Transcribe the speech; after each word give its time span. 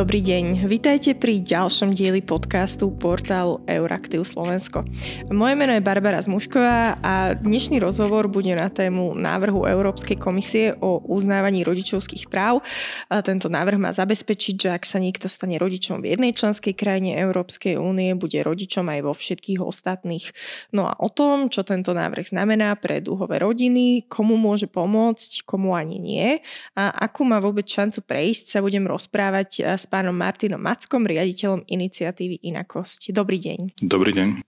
Dobrý 0.00 0.24
deň, 0.24 0.64
vítajte 0.64 1.12
pri 1.12 1.44
ďalšom 1.44 1.92
dieli 1.92 2.24
podcastu 2.24 2.88
portálu 2.88 3.60
Euraktiv 3.68 4.24
Slovensko. 4.24 4.88
Moje 5.28 5.52
meno 5.60 5.76
je 5.76 5.84
Barbara 5.84 6.24
Zmušková 6.24 7.04
a 7.04 7.36
dnešný 7.36 7.76
rozhovor 7.84 8.24
bude 8.32 8.56
na 8.56 8.72
tému 8.72 9.12
návrhu 9.12 9.68
Európskej 9.68 10.16
komisie 10.16 10.72
o 10.80 11.04
uznávaní 11.04 11.68
rodičovských 11.68 12.32
práv. 12.32 12.64
Tento 13.12 13.52
návrh 13.52 13.76
má 13.76 13.92
zabezpečiť, 13.92 14.54
že 14.56 14.68
ak 14.72 14.88
sa 14.88 14.96
niekto 14.96 15.28
stane 15.28 15.60
rodičom 15.60 16.00
v 16.00 16.16
jednej 16.16 16.32
členskej 16.32 16.72
krajine 16.72 17.20
Európskej 17.20 17.76
únie, 17.76 18.16
bude 18.16 18.40
rodičom 18.40 18.88
aj 18.88 19.04
vo 19.04 19.12
všetkých 19.12 19.60
ostatných. 19.60 20.32
No 20.72 20.88
a 20.88 20.96
o 20.96 21.12
tom, 21.12 21.52
čo 21.52 21.60
tento 21.60 21.92
návrh 21.92 22.32
znamená 22.32 22.72
pre 22.80 23.04
dúhové 23.04 23.36
rodiny, 23.36 24.08
komu 24.08 24.40
môže 24.40 24.64
pomôcť, 24.64 25.44
komu 25.44 25.76
ani 25.76 26.00
nie 26.00 26.40
a 26.72 26.88
akú 26.88 27.28
má 27.28 27.36
vôbec 27.36 27.68
šancu 27.68 28.00
prejsť, 28.00 28.56
sa 28.56 28.64
budem 28.64 28.88
rozprávať 28.88 29.76
s 29.76 29.84
pánom 29.90 30.14
Martinom 30.14 30.62
Mackom, 30.62 31.02
riaditeľom 31.02 31.66
iniciatívy 31.66 32.46
Inakosť. 32.46 33.10
Dobrý 33.10 33.42
deň. 33.42 33.82
Dobrý 33.82 34.14
deň. 34.14 34.46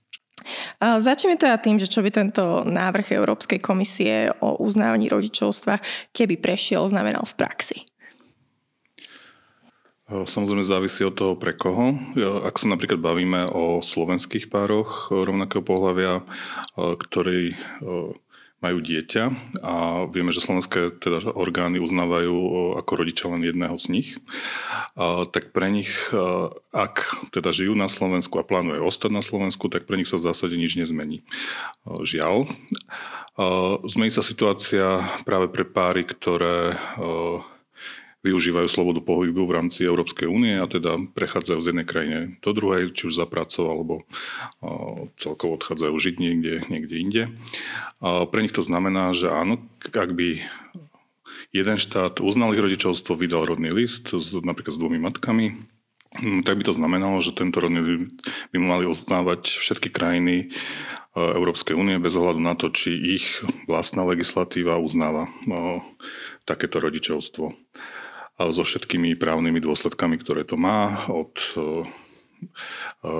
Začneme 0.79 1.39
teda 1.39 1.59
tým, 1.59 1.83
že 1.83 1.91
čo 1.91 2.03
by 2.03 2.11
tento 2.15 2.63
návrh 2.63 3.15
Európskej 3.15 3.59
komisie 3.63 4.31
o 4.43 4.63
uznávaní 4.63 5.11
rodičovstva, 5.11 5.83
keby 6.15 6.39
prešiel, 6.39 6.87
znamenal 6.87 7.23
v 7.27 7.35
praxi. 7.39 7.79
Samozrejme 10.13 10.67
závisí 10.67 11.09
od 11.09 11.17
toho 11.17 11.35
pre 11.41 11.57
koho. 11.57 11.97
Ak 12.45 12.61
sa 12.61 12.69
napríklad 12.69 13.01
bavíme 13.01 13.49
o 13.49 13.81
slovenských 13.81 14.53
pároch 14.53 15.09
rovnakého 15.09 15.65
pohľavia, 15.65 16.21
ktorí 16.77 17.57
majú 18.63 18.79
dieťa 18.79 19.25
a 19.67 20.07
vieme, 20.07 20.31
že 20.31 20.39
slovenské 20.39 21.03
teda 21.03 21.35
orgány 21.35 21.83
uznávajú 21.83 22.33
ako 22.79 22.93
rodiča 22.95 23.27
len 23.27 23.43
jedného 23.43 23.75
z 23.75 23.87
nich, 23.91 24.09
tak 25.35 25.51
pre 25.51 25.69
nich, 25.75 25.91
ak 26.71 27.27
teda 27.35 27.51
žijú 27.51 27.75
na 27.75 27.91
Slovensku 27.91 28.39
a 28.39 28.47
plánujú 28.47 28.87
ostať 28.87 29.11
na 29.11 29.21
Slovensku, 29.21 29.67
tak 29.67 29.91
pre 29.91 29.99
nich 29.99 30.07
sa 30.07 30.17
v 30.17 30.31
zásade 30.31 30.55
nič 30.55 30.79
nezmení. 30.79 31.27
Žiaľ. 31.85 32.47
Zmení 33.83 34.15
sa 34.15 34.23
situácia 34.23 35.03
práve 35.27 35.51
pre 35.51 35.67
páry, 35.67 36.07
ktoré 36.07 36.79
využívajú 38.23 38.70
slobodu 38.70 39.03
pohybu 39.03 39.45
v 39.45 39.55
rámci 39.59 39.83
Európskej 39.83 40.31
únie 40.31 40.55
a 40.55 40.70
teda 40.70 40.95
prechádzajú 41.11 41.59
z 41.59 41.69
jednej 41.75 41.87
krajine 41.87 42.19
do 42.39 42.55
druhej, 42.55 42.95
či 42.95 43.11
už 43.11 43.19
za 43.19 43.27
pracou 43.27 43.67
alebo 43.67 44.06
celkovo 45.19 45.59
odchádzajú 45.59 45.95
žiť 45.95 46.15
niekde, 46.23 46.55
niekde 46.70 46.97
inde. 46.97 47.23
Pre 48.00 48.41
nich 48.41 48.55
to 48.55 48.62
znamená, 48.62 49.11
že 49.11 49.27
áno, 49.27 49.59
ak 49.91 50.15
by 50.15 50.39
jeden 51.50 51.77
štát 51.83 52.23
uznal 52.23 52.55
ich 52.55 52.62
rodičovstvo, 52.62 53.19
vydal 53.19 53.45
rodný 53.45 53.75
list 53.75 54.15
s, 54.15 54.31
napríklad 54.33 54.78
s 54.78 54.81
dvomi 54.81 55.03
matkami, 55.03 55.59
hm, 56.23 56.47
tak 56.47 56.62
by 56.62 56.65
to 56.65 56.78
znamenalo, 56.78 57.19
že 57.19 57.34
tento 57.34 57.59
rodný 57.59 58.06
by 58.55 58.59
mali 58.62 58.87
uznávať 58.87 59.50
všetky 59.50 59.91
krajiny 59.91 60.55
Európskej 61.12 61.77
únie 61.77 62.00
bez 62.00 62.17
ohľadu 62.17 62.41
na 62.41 62.56
to, 62.56 62.73
či 62.73 63.20
ich 63.20 63.45
vlastná 63.69 64.00
legislatíva 64.00 64.81
uznáva 64.81 65.28
takéto 66.48 66.81
rodičovstvo 66.81 67.53
so 68.51 68.67
všetkými 68.67 69.15
právnymi 69.15 69.62
dôsledkami, 69.62 70.19
ktoré 70.19 70.43
to 70.43 70.59
má, 70.59 71.07
od 71.07 71.31
e, 71.55 71.87
e, 73.07 73.12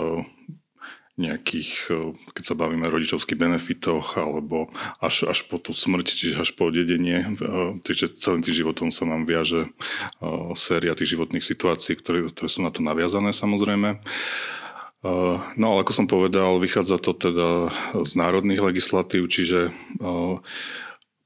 nejakých, 1.15 1.71
e, 1.87 2.19
keď 2.35 2.45
sa 2.49 2.59
bavíme 2.59 2.91
o 2.91 2.95
rodičovských 2.99 3.39
benefitoch, 3.39 4.19
alebo 4.19 4.75
až, 4.99 5.31
až 5.31 5.47
po 5.47 5.63
tú 5.63 5.71
smrť, 5.71 6.07
čiže 6.11 6.43
až 6.43 6.51
po 6.59 6.75
dedenie. 6.75 7.39
Čiže 7.87 8.19
celým 8.19 8.43
tým 8.43 8.57
životom 8.57 8.89
sa 8.91 9.07
nám 9.07 9.29
viaže 9.29 9.71
séria 10.59 10.99
tých 10.99 11.15
životných 11.15 11.45
situácií, 11.45 11.95
ktoré, 12.01 12.27
ktoré 12.27 12.49
sú 12.51 12.67
na 12.67 12.75
to 12.75 12.83
naviazané 12.83 13.31
samozrejme. 13.37 14.03
No 15.59 15.65
ale 15.75 15.79
ako 15.83 15.93
som 15.93 16.07
povedal, 16.07 16.63
vychádza 16.63 17.03
to 17.03 17.11
teda 17.11 17.75
z 18.07 18.13
národných 18.15 18.63
legislatív, 18.63 19.27
čiže 19.27 19.75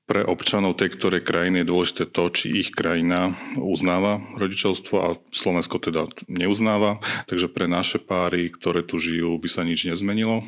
pre 0.07 0.23
občanov 0.23 0.79
tej 0.79 0.95
ktorej 0.95 1.27
krajiny 1.27 1.63
je 1.63 1.71
dôležité 1.71 2.05
to, 2.07 2.31
či 2.31 2.63
ich 2.63 2.71
krajina 2.71 3.35
uznáva 3.59 4.23
rodičovstvo 4.39 4.97
a 5.03 5.09
Slovensko 5.35 5.83
teda 5.83 6.07
neuznáva, 6.31 7.03
takže 7.27 7.51
pre 7.51 7.67
naše 7.67 7.99
páry, 7.99 8.55
ktoré 8.55 8.87
tu 8.87 9.03
žijú, 9.03 9.35
by 9.43 9.49
sa 9.51 9.67
nič 9.67 9.91
nezmenilo. 9.91 10.47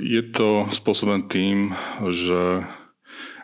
Je 0.00 0.22
to 0.32 0.68
spôsoben 0.72 1.28
tým, 1.28 1.76
že 2.08 2.64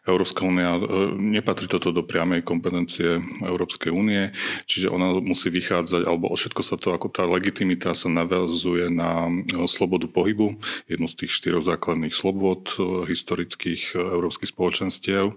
Európska 0.08 0.46
únia, 0.46 0.76
e, 0.76 0.82
nepatrí 1.16 1.68
toto 1.68 1.92
do 1.92 2.00
priamej 2.00 2.40
kompetencie 2.44 3.20
Európskej 3.44 3.92
únie, 3.92 4.32
čiže 4.64 4.88
ona 4.88 5.16
musí 5.20 5.52
vychádzať, 5.52 6.08
alebo 6.08 6.32
všetko 6.32 6.62
sa 6.64 6.76
to, 6.80 6.96
ako 6.96 7.12
tá 7.12 7.28
legitimita 7.28 7.92
sa 7.92 8.08
navezuje 8.08 8.88
na 8.88 9.28
e, 9.28 9.66
slobodu 9.68 10.08
pohybu, 10.08 10.56
jednu 10.88 11.06
z 11.08 11.14
tých 11.24 11.32
štyroch 11.36 11.64
základných 11.64 12.16
slobod 12.16 12.76
e, 12.80 13.04
historických 13.08 13.96
európskych 13.96 14.52
spoločenstiev. 14.52 15.36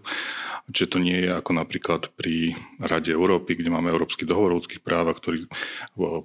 Čiže 0.71 0.95
to 0.95 0.97
nie 1.03 1.27
je 1.27 1.29
ako 1.35 1.51
napríklad 1.59 2.07
pri 2.15 2.55
Rade 2.79 3.11
Európy, 3.11 3.59
kde 3.59 3.67
máme 3.67 3.91
Európsky 3.91 4.23
dohovor 4.23 4.55
o 4.55 4.57
ľudských 4.63 4.79
právach, 4.79 5.19
ktorý 5.19 5.43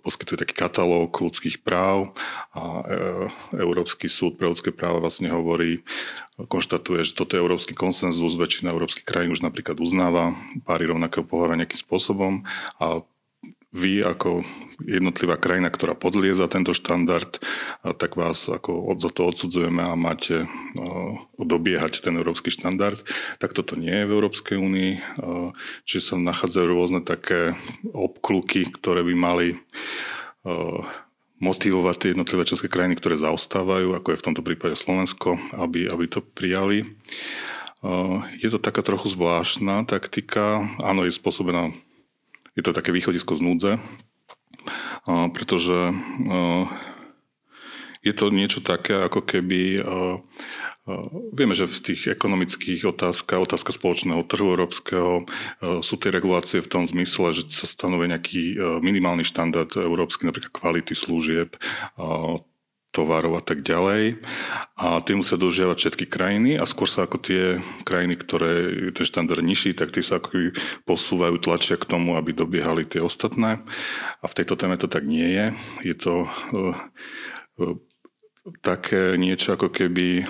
poskytuje 0.07 0.47
taký 0.47 0.55
katalóg 0.55 1.11
ľudských 1.11 1.59
práv 1.67 2.15
a 2.55 2.87
Európsky 3.51 4.07
súd 4.07 4.39
pre 4.39 4.47
ľudské 4.47 4.71
práva 4.71 5.03
vlastne 5.03 5.27
hovorí, 5.35 5.83
konštatuje, 6.39 7.03
že 7.03 7.19
toto 7.19 7.35
je 7.35 7.43
európsky 7.43 7.75
konsenzus, 7.75 8.39
väčšina 8.39 8.71
európskych 8.71 9.03
krajín 9.03 9.35
už 9.35 9.43
napríklad 9.43 9.83
uznáva 9.83 10.39
páry 10.63 10.87
rovnakého 10.87 11.27
pohľavia 11.27 11.67
nejakým 11.67 11.83
spôsobom 11.83 12.47
a 12.79 13.03
vy 13.69 14.01
ako 14.01 14.49
jednotlivá 14.81 15.37
krajina, 15.37 15.69
ktorá 15.69 15.93
podlieza 15.93 16.49
tento 16.49 16.73
štandard, 16.73 17.37
tak 17.85 18.17
vás 18.17 18.49
ako 18.49 18.97
za 18.97 19.11
to 19.13 19.29
odsudzujeme 19.29 19.85
a 19.85 19.99
máte 19.99 20.49
dobiehať 21.37 22.01
ten 22.01 22.17
európsky 22.17 22.49
štandard. 22.49 22.97
Tak 23.43 23.53
toto 23.53 23.77
nie 23.77 23.93
je 23.93 24.09
v 24.09 24.15
Európskej 24.15 24.57
únii. 24.57 24.93
Čiže 25.85 26.01
sa 26.01 26.15
nachádzajú 26.17 26.65
rôzne 26.65 27.01
také 27.05 27.59
obkluky, 27.93 28.71
ktoré 28.73 29.05
by 29.05 29.15
mali 29.19 29.47
motivovať 31.39 31.97
tie 31.99 32.09
jednotlivé 32.17 32.43
české 32.49 32.67
krajiny, 32.71 32.97
ktoré 32.97 33.21
zaostávajú, 33.21 33.95
ako 33.95 34.09
je 34.11 34.21
v 34.23 34.27
tomto 34.27 34.43
prípade 34.43 34.75
Slovensko, 34.75 35.37
aby, 35.55 35.87
aby 35.87 36.05
to 36.09 36.25
prijali. 36.25 36.99
Je 38.43 38.49
to 38.51 38.59
taká 38.59 38.83
trochu 38.83 39.07
zvláštna 39.13 39.87
taktika. 39.87 40.67
Áno, 40.83 41.07
je 41.07 41.15
spôsobená, 41.15 41.71
je 42.59 42.63
to 42.67 42.75
také 42.75 42.91
východisko 42.91 43.39
z 43.39 43.43
núdze, 43.47 43.71
pretože 45.07 45.95
je 48.03 48.13
to 48.19 48.35
niečo 48.35 48.59
také, 48.59 48.99
ako 49.07 49.23
keby 49.23 49.79
Vieme, 51.37 51.53
že 51.53 51.69
v 51.69 51.93
tých 51.93 52.09
ekonomických 52.09 52.89
otázkach, 52.89 53.45
otázka 53.45 53.77
spoločného 53.77 54.25
trhu 54.25 54.57
európskeho, 54.57 55.29
sú 55.85 55.95
tie 56.01 56.09
regulácie 56.09 56.65
v 56.65 56.71
tom 56.73 56.89
zmysle, 56.89 57.37
že 57.37 57.45
sa 57.53 57.69
stanovuje 57.69 58.09
nejaký 58.09 58.43
minimálny 58.81 59.21
štandard 59.21 59.69
európsky, 59.77 60.25
napríklad 60.25 60.49
kvality 60.49 60.97
služieb, 60.97 61.61
tovarov 62.99 63.39
a 63.39 63.43
tak 63.47 63.63
ďalej. 63.63 64.19
A 64.75 64.99
tie 64.99 65.15
musia 65.15 65.39
dodržiavať 65.39 65.79
všetky 65.79 66.05
krajiny 66.11 66.59
a 66.59 66.67
skôr 66.67 66.91
sa 66.91 67.07
ako 67.07 67.23
tie 67.23 67.63
krajiny, 67.87 68.19
ktoré 68.19 68.53
ten 68.91 69.07
štandard 69.07 69.47
nižší, 69.47 69.79
tak 69.79 69.95
tie 69.95 70.03
sa 70.03 70.19
ako 70.19 70.51
posúvajú, 70.83 71.39
tlačia 71.39 71.79
k 71.79 71.87
tomu, 71.87 72.19
aby 72.19 72.35
dobiehali 72.35 72.83
tie 72.83 72.99
ostatné. 72.99 73.63
A 74.19 74.27
v 74.27 74.37
tejto 74.37 74.59
téme 74.59 74.75
to 74.75 74.91
tak 74.91 75.07
nie 75.07 75.31
je. 75.31 75.47
Je 75.87 75.95
to 75.95 76.27
také 78.65 79.17
niečo, 79.21 79.55
ako 79.55 79.69
keby 79.69 80.25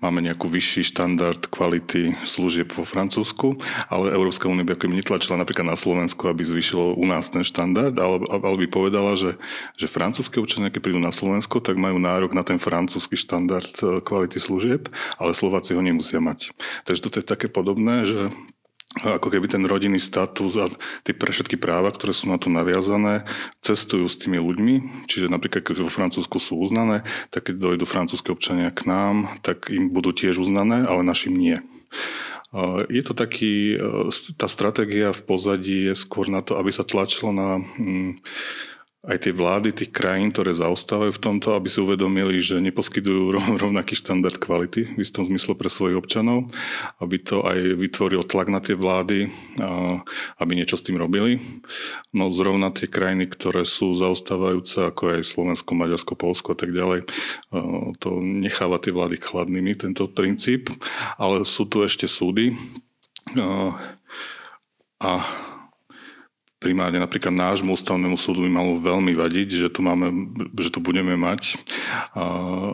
máme 0.00 0.20
nejakú 0.24 0.48
vyšší 0.48 0.94
štandard 0.94 1.44
kvality 1.48 2.16
služieb 2.24 2.72
vo 2.72 2.88
Francúzsku, 2.88 3.58
ale 3.92 4.14
Európska 4.16 4.48
únia 4.48 4.64
by 4.64 4.76
ako 4.76 4.86
netlačila 4.88 5.36
napríklad 5.40 5.68
na 5.68 5.78
Slovensku, 5.78 6.28
aby 6.28 6.42
zvyšilo 6.44 6.96
u 6.96 7.04
nás 7.04 7.28
ten 7.28 7.44
štandard, 7.44 7.94
ale, 8.00 8.24
ale 8.28 8.56
by 8.64 8.68
povedala, 8.68 9.12
že, 9.14 9.36
že 9.76 9.90
francúzske 9.90 10.40
občania, 10.40 10.72
keď 10.72 10.80
prídu 10.82 11.00
na 11.02 11.12
Slovensko, 11.12 11.60
tak 11.60 11.76
majú 11.76 12.00
nárok 12.00 12.32
na 12.32 12.42
ten 12.46 12.56
francúzsky 12.56 13.14
štandard 13.18 13.72
e, 13.84 14.00
kvality 14.00 14.40
služieb, 14.40 14.88
ale 15.20 15.36
Slováci 15.36 15.76
ho 15.76 15.82
nemusia 15.84 16.18
mať. 16.18 16.56
Takže 16.88 17.04
toto 17.04 17.16
je 17.20 17.26
také 17.26 17.46
podobné, 17.52 18.08
že 18.08 18.32
ako 19.00 19.32
keby 19.32 19.48
ten 19.48 19.64
rodinný 19.64 19.96
status 19.96 20.52
a 20.60 20.68
tie 21.08 21.16
pre 21.16 21.32
všetky 21.32 21.56
práva, 21.56 21.88
ktoré 21.88 22.12
sú 22.12 22.28
na 22.28 22.36
to 22.36 22.52
naviazané, 22.52 23.24
cestujú 23.64 24.04
s 24.04 24.20
tými 24.20 24.36
ľuďmi. 24.36 25.08
Čiže 25.08 25.32
napríklad, 25.32 25.64
keď 25.64 25.80
vo 25.80 25.88
Francúzsku 25.88 26.36
sú 26.36 26.60
uznané, 26.60 27.08
tak 27.32 27.48
keď 27.48 27.56
dojdu 27.56 27.84
francúzske 27.88 28.28
občania 28.28 28.68
k 28.68 28.84
nám, 28.84 29.40
tak 29.40 29.72
im 29.72 29.88
budú 29.88 30.12
tiež 30.12 30.36
uznané, 30.36 30.84
ale 30.84 31.00
našim 31.00 31.32
nie. 31.32 31.64
Je 32.92 33.00
to 33.00 33.16
taký, 33.16 33.80
tá 34.36 34.44
stratégia 34.44 35.16
v 35.16 35.24
pozadí 35.24 35.88
je 35.88 35.94
skôr 35.96 36.28
na 36.28 36.44
to, 36.44 36.60
aby 36.60 36.68
sa 36.68 36.84
tlačilo 36.84 37.32
na 37.32 37.64
mm, 37.64 38.20
aj 39.02 39.18
tie 39.26 39.34
vlády 39.34 39.74
tých 39.74 39.90
krajín, 39.90 40.30
ktoré 40.30 40.54
zaostávajú 40.54 41.10
v 41.10 41.22
tomto, 41.26 41.58
aby 41.58 41.66
si 41.66 41.82
uvedomili, 41.82 42.38
že 42.38 42.62
neposkytujú 42.62 43.34
rovnaký 43.62 43.98
štandard 43.98 44.38
kvality 44.38 44.94
v 44.94 44.98
istom 45.02 45.26
zmysle 45.26 45.58
pre 45.58 45.66
svojich 45.66 45.98
občanov, 45.98 46.46
aby 47.02 47.18
to 47.18 47.42
aj 47.42 47.58
vytvoril 47.82 48.22
tlak 48.22 48.46
na 48.46 48.62
tie 48.62 48.78
vlády, 48.78 49.26
aby 50.38 50.52
niečo 50.54 50.78
s 50.78 50.86
tým 50.86 51.02
robili. 51.02 51.42
No 52.14 52.30
zrovna 52.30 52.70
tie 52.70 52.86
krajiny, 52.86 53.26
ktoré 53.26 53.66
sú 53.66 53.90
zaostávajúce, 53.90 54.86
ako 54.86 55.18
aj 55.18 55.26
Slovensko, 55.26 55.74
Maďarsko, 55.74 56.14
Polsko 56.14 56.54
a 56.54 56.58
tak 56.62 56.70
ďalej, 56.70 57.10
to 57.98 58.08
necháva 58.22 58.78
tie 58.78 58.94
vlády 58.94 59.18
chladnými, 59.18 59.74
tento 59.74 60.06
princíp. 60.06 60.70
Ale 61.18 61.42
sú 61.42 61.66
tu 61.66 61.82
ešte 61.82 62.06
súdy 62.06 62.54
a 65.02 65.10
primárne 66.62 67.02
napríklad 67.02 67.34
nášmu 67.34 67.74
ústavnému 67.74 68.14
súdu 68.14 68.46
by 68.46 68.50
malo 68.54 68.78
veľmi 68.78 69.18
vadiť, 69.18 69.48
že 69.50 69.68
tu, 69.74 69.82
máme, 69.82 70.14
že 70.54 70.70
tu 70.70 70.78
budeme 70.78 71.18
mať 71.18 71.58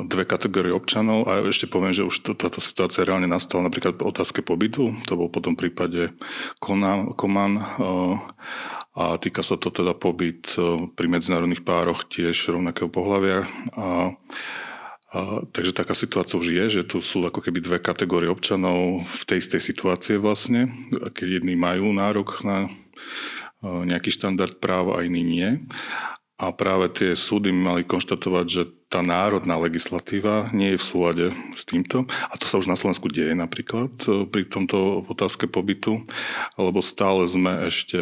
dve 0.05 0.29
kategórie 0.29 0.77
občanov. 0.77 1.25
A 1.25 1.49
ešte 1.49 1.65
poviem, 1.65 1.97
že 1.97 2.05
už 2.05 2.37
táto 2.37 2.61
situácia 2.61 3.09
reálne 3.09 3.25
nastala 3.25 3.65
napríklad 3.65 3.97
po 3.97 4.13
otázke 4.13 4.45
pobytu, 4.45 4.93
to 5.09 5.17
bol 5.17 5.33
potom 5.33 5.57
prípade 5.57 6.13
Koman 6.61 7.53
a 8.99 9.15
týka 9.17 9.41
sa 9.41 9.57
to 9.57 9.73
teda 9.73 9.97
pobyt 9.97 10.53
pri 10.93 11.07
medzinárodných 11.09 11.65
pároch 11.65 12.05
tiež 12.05 12.53
rovnakého 12.53 12.93
pohľavia. 12.93 13.49
A 13.79 14.13
a, 15.09 15.41
takže 15.57 15.73
taká 15.73 15.97
situácia 15.97 16.37
už 16.37 16.53
je, 16.53 16.65
že 16.69 16.83
tu 16.85 17.01
sú 17.01 17.25
ako 17.25 17.41
keby 17.41 17.65
dve 17.65 17.79
kategórie 17.81 18.29
občanov 18.29 19.09
v 19.09 19.23
tej 19.25 19.41
istej 19.41 19.61
situácie 19.65 20.21
vlastne, 20.21 20.69
keď 21.17 21.41
jedni 21.41 21.57
majú 21.57 21.97
nárok 21.97 22.45
na 22.45 22.69
nejaký 23.63 24.11
štandard 24.15 24.59
práva 24.59 25.01
a 25.01 25.05
iný 25.05 25.23
nie. 25.23 25.51
A 26.39 26.55
práve 26.55 26.87
tie 26.95 27.19
súdy 27.19 27.51
mali 27.51 27.83
konštatovať, 27.83 28.47
že 28.47 28.63
tá 28.87 29.03
národná 29.03 29.59
legislatíva 29.59 30.55
nie 30.55 30.75
je 30.75 30.79
v 30.79 30.87
súlade 30.87 31.27
s 31.59 31.67
týmto. 31.67 32.07
A 32.31 32.39
to 32.39 32.47
sa 32.47 32.63
už 32.63 32.71
na 32.71 32.79
Slovensku 32.79 33.11
deje 33.11 33.35
napríklad 33.35 33.99
pri 34.31 34.47
tomto 34.47 35.03
otázke 35.11 35.51
pobytu, 35.51 36.07
lebo 36.55 36.79
stále 36.79 37.27
sme 37.27 37.67
ešte 37.67 37.99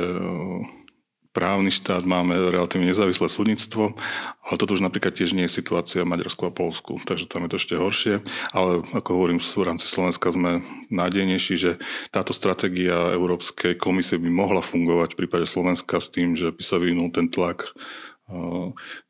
právny 1.36 1.68
štát, 1.68 2.08
máme 2.08 2.32
relatívne 2.48 2.88
nezávislé 2.88 3.28
súdnictvo, 3.28 3.92
ale 4.40 4.56
toto 4.56 4.72
už 4.72 4.80
napríklad 4.80 5.12
tiež 5.12 5.36
nie 5.36 5.44
je 5.44 5.60
situácia 5.60 6.00
v 6.00 6.08
Maďarsku 6.16 6.48
a 6.48 6.56
Polsku, 6.56 6.96
takže 7.04 7.28
tam 7.28 7.44
je 7.44 7.52
to 7.52 7.60
ešte 7.60 7.74
horšie. 7.76 8.14
Ale 8.56 8.80
ako 8.96 9.10
hovorím, 9.12 9.36
v 9.44 9.68
rámci 9.68 9.84
Slovenska 9.84 10.32
sme 10.32 10.64
nádejnejší, 10.88 11.54
že 11.60 11.76
táto 12.08 12.32
stratégia 12.32 13.12
Európskej 13.12 13.76
komisie 13.76 14.16
by 14.16 14.32
mohla 14.32 14.64
fungovať 14.64 15.12
v 15.12 15.18
prípade 15.20 15.44
Slovenska 15.44 16.00
s 16.00 16.08
tým, 16.08 16.40
že 16.40 16.56
by 16.56 16.62
sa 16.64 16.80
vyvinul 16.80 17.12
ten 17.12 17.28
tlak 17.28 17.76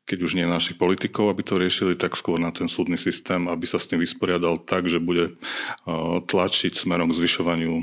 keď 0.07 0.23
už 0.23 0.39
nie 0.39 0.47
našich 0.47 0.79
politikov, 0.79 1.27
aby 1.27 1.43
to 1.43 1.59
riešili, 1.59 1.99
tak 1.99 2.15
skôr 2.15 2.39
na 2.39 2.55
ten 2.55 2.71
súdny 2.71 2.95
systém, 2.95 3.43
aby 3.51 3.67
sa 3.67 3.75
s 3.75 3.91
tým 3.91 3.99
vysporiadal 3.99 4.63
tak, 4.63 4.87
že 4.87 5.03
bude 5.03 5.35
tlačiť 6.23 6.79
smerom 6.79 7.11
k 7.11 7.19
zvyšovaniu 7.19 7.73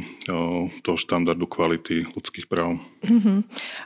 toho 0.81 0.97
štandardu 0.97 1.44
kvality 1.44 2.09
ľudských 2.17 2.49
práv. 2.49 2.81
Mm-hmm. 3.05 3.38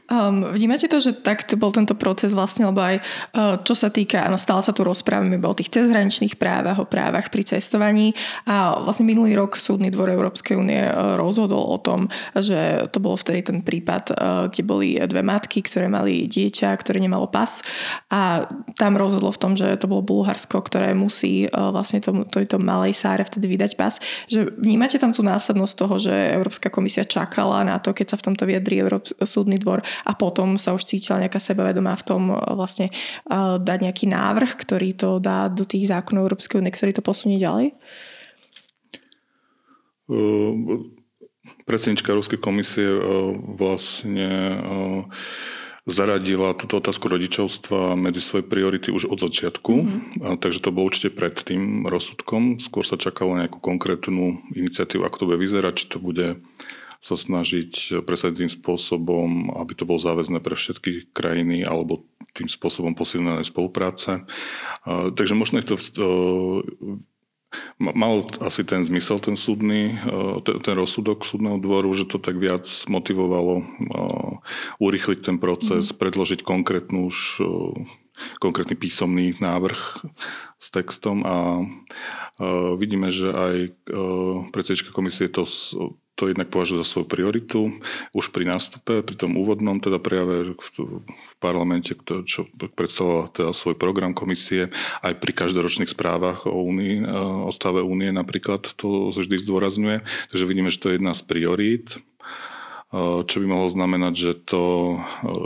Um, 0.07 0.55
vnímate 0.55 0.87
to, 0.87 1.03
že 1.03 1.19
tak 1.19 1.51
bol 1.59 1.75
tento 1.75 1.99
proces 1.99 2.31
vlastne, 2.31 2.71
lebo 2.71 2.79
aj 2.79 3.03
čo 3.67 3.75
sa 3.75 3.91
týka, 3.91 4.23
áno, 4.23 4.39
stále 4.39 4.63
sa 4.63 4.71
tu 4.71 4.87
rozprávame 4.87 5.35
o 5.43 5.59
tých 5.59 5.75
cezhraničných 5.75 6.39
právach, 6.39 6.79
o 6.79 6.87
právach 6.87 7.35
pri 7.35 7.43
cestovaní 7.43 8.15
a 8.47 8.79
vlastne 8.79 9.03
minulý 9.03 9.35
rok 9.35 9.59
Súdny 9.59 9.91
dvor 9.91 10.15
Európskej 10.15 10.55
únie 10.55 10.79
rozhodol 11.19 11.75
o 11.75 11.79
tom, 11.83 12.07
že 12.39 12.87
to 12.95 13.03
bol 13.03 13.19
vtedy 13.19 13.43
ten 13.43 13.59
prípad, 13.67 14.15
kde 14.55 14.63
boli 14.63 14.95
dve 14.95 15.27
matky, 15.27 15.67
ktoré 15.67 15.91
mali 15.91 16.31
dieťa, 16.31 16.71
ktoré 16.79 17.03
nemalo 17.03 17.27
pas 17.27 17.59
a 18.07 18.28
tam 18.79 18.93
rozhodlo 18.95 19.31
v 19.35 19.41
tom, 19.41 19.53
že 19.59 19.79
to 19.79 19.91
bolo 19.91 20.03
Bulharsko, 20.03 20.63
ktoré 20.63 20.95
musí 20.95 21.47
e, 21.47 21.49
vlastne 21.51 21.99
tomu, 22.03 22.25
tejto 22.25 22.59
malej 22.63 22.95
sáre 22.95 23.27
vtedy 23.27 23.47
vydať 23.51 23.73
pas. 23.75 23.99
Že 24.31 24.55
vnímate 24.59 24.97
tam 24.99 25.11
tú 25.11 25.27
následnosť 25.27 25.75
toho, 25.75 25.95
že 25.99 26.15
Európska 26.35 26.69
komisia 26.71 27.07
čakala 27.07 27.67
na 27.67 27.83
to, 27.83 27.95
keď 27.95 28.15
sa 28.15 28.17
v 28.21 28.27
tomto 28.33 28.45
vyjadrí 28.47 28.81
Európsky 28.81 29.19
súdny 29.23 29.59
dvor 29.59 29.83
a 29.83 30.13
potom 30.15 30.57
sa 30.57 30.73
už 30.73 30.87
cítila 30.87 31.21
nejaká 31.23 31.43
sebavedomá 31.43 31.99
v 31.99 32.07
tom 32.07 32.23
e, 32.31 32.37
vlastne 32.55 32.89
e, 32.89 32.95
dať 33.59 33.79
nejaký 33.85 34.07
návrh, 34.11 34.51
ktorý 34.57 34.95
to 34.95 35.19
dá 35.19 35.51
do 35.51 35.67
tých 35.67 35.91
zákonov 35.91 36.31
Európskej 36.31 36.59
únie, 36.63 36.73
ktorý 36.73 36.95
to 36.95 37.03
posunie 37.05 37.39
ďalej? 37.39 37.75
Predsednička 41.69 42.17
Európskej 42.17 42.41
komisie 42.41 42.89
vlastne 43.61 44.57
zaradila 45.89 46.53
túto 46.53 46.79
otázku 46.79 47.09
rodičovstva 47.09 47.97
medzi 47.97 48.21
svoje 48.21 48.45
priority 48.45 48.93
už 48.93 49.09
od 49.09 49.25
začiatku, 49.25 49.73
mm-hmm. 49.73 50.37
takže 50.37 50.61
to 50.61 50.69
bolo 50.69 50.93
určite 50.93 51.17
pred 51.17 51.33
tým 51.33 51.89
rozsudkom. 51.89 52.61
Skôr 52.61 52.85
sa 52.85 53.01
čakalo 53.01 53.41
nejakú 53.41 53.57
konkrétnu 53.57 54.45
iniciatívu, 54.53 55.03
ako 55.03 55.17
to 55.17 55.29
bude 55.33 55.41
vyzerať, 55.41 55.75
či 55.81 55.87
to 55.89 55.99
bude 55.99 56.45
sa 56.99 57.15
snažiť 57.15 58.03
presadiť 58.05 58.37
tým 58.43 58.53
spôsobom, 58.53 59.55
aby 59.57 59.73
to 59.73 59.87
bolo 59.87 60.03
záväzné 60.03 60.43
pre 60.43 60.59
všetky 60.59 61.15
krajiny 61.15 61.63
alebo 61.63 62.05
tým 62.35 62.51
spôsobom 62.51 62.93
posilnené 62.93 63.47
spolupráce. 63.47 64.27
Takže 64.87 65.35
možno 65.39 65.63
je 65.63 65.67
to 65.73 65.77
Mal 67.81 68.29
asi 68.45 68.61
ten 68.61 68.85
zmysel, 68.85 69.25
ten 69.25 69.33
súdny, 69.33 69.97
eh, 69.97 70.37
ten, 70.45 70.75
rozsudok 70.77 71.25
súdneho 71.25 71.57
dvoru, 71.57 71.89
že 71.97 72.05
to 72.05 72.21
tak 72.21 72.37
viac 72.37 72.69
motivovalo 72.93 73.65
eh, 73.65 74.35
urychliť 74.85 75.19
ten 75.25 75.37
proces, 75.41 75.89
mm. 75.89 75.97
predložiť 75.97 76.41
konkrétnu 76.45 77.09
už 77.09 77.19
eh, 77.41 77.49
konkrétny 78.43 78.77
písomný 78.77 79.39
návrh 79.39 80.05
s 80.59 80.67
textom 80.75 81.23
a 81.23 81.63
vidíme, 82.75 83.15
že 83.15 83.31
aj 83.31 83.79
predsednička 84.51 84.91
komisie 84.91 85.31
to 85.31 85.47
to 86.19 86.27
jednak 86.27 86.51
považujú 86.51 86.83
za 86.83 86.87
svoju 86.91 87.07
prioritu 87.07 87.79
už 88.11 88.35
pri 88.35 88.51
nástupe, 88.51 89.07
pri 89.07 89.15
tom 89.15 89.39
úvodnom 89.39 89.79
teda 89.79 90.03
prejave 90.03 90.59
v, 90.59 90.69
parlamente, 91.39 91.95
čo 92.27 92.51
predstavoval 92.75 93.31
teda 93.31 93.51
svoj 93.55 93.79
program 93.79 94.19
komisie, 94.19 94.75
aj 95.07 95.23
pri 95.23 95.31
každoročných 95.31 95.95
správach 95.95 96.51
o, 96.51 96.59
únii, 96.67 97.07
o 97.47 97.51
stave 97.55 97.87
únie 97.87 98.11
napríklad 98.11 98.67
to 98.75 99.15
vždy 99.15 99.39
zdôrazňuje. 99.39 100.03
Takže 100.35 100.45
vidíme, 100.51 100.75
že 100.75 100.83
to 100.83 100.91
je 100.91 100.99
jedna 100.99 101.15
z 101.15 101.23
priorít 101.23 102.03
čo 103.29 103.37
by 103.45 103.47
mohlo 103.47 103.69
znamenať, 103.69 104.15
že 104.17 104.33
to, 104.49 104.63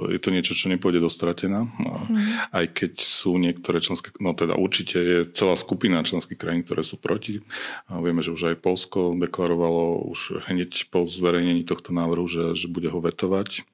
je 0.06 0.18
to 0.22 0.30
niečo, 0.30 0.54
čo 0.54 0.70
nepôjde 0.70 1.02
dostratená. 1.02 1.66
Mm. 1.66 2.38
Aj 2.54 2.66
keď 2.70 3.02
sú 3.02 3.34
niektoré 3.34 3.82
členské, 3.82 4.14
no 4.22 4.30
teda 4.30 4.54
určite 4.54 5.02
je 5.02 5.18
celá 5.34 5.58
skupina 5.58 6.06
členských 6.06 6.38
krajín, 6.38 6.62
ktoré 6.62 6.86
sú 6.86 7.02
proti. 7.02 7.42
Vieme, 7.90 8.22
že 8.22 8.30
už 8.30 8.54
aj 8.54 8.62
Polsko 8.62 9.18
deklarovalo 9.18 10.06
už 10.06 10.46
hneď 10.46 10.86
po 10.94 11.02
zverejnení 11.02 11.66
tohto 11.66 11.90
návrhu, 11.90 12.30
že, 12.30 12.54
že 12.54 12.70
bude 12.70 12.86
ho 12.94 13.02
vetovať. 13.02 13.66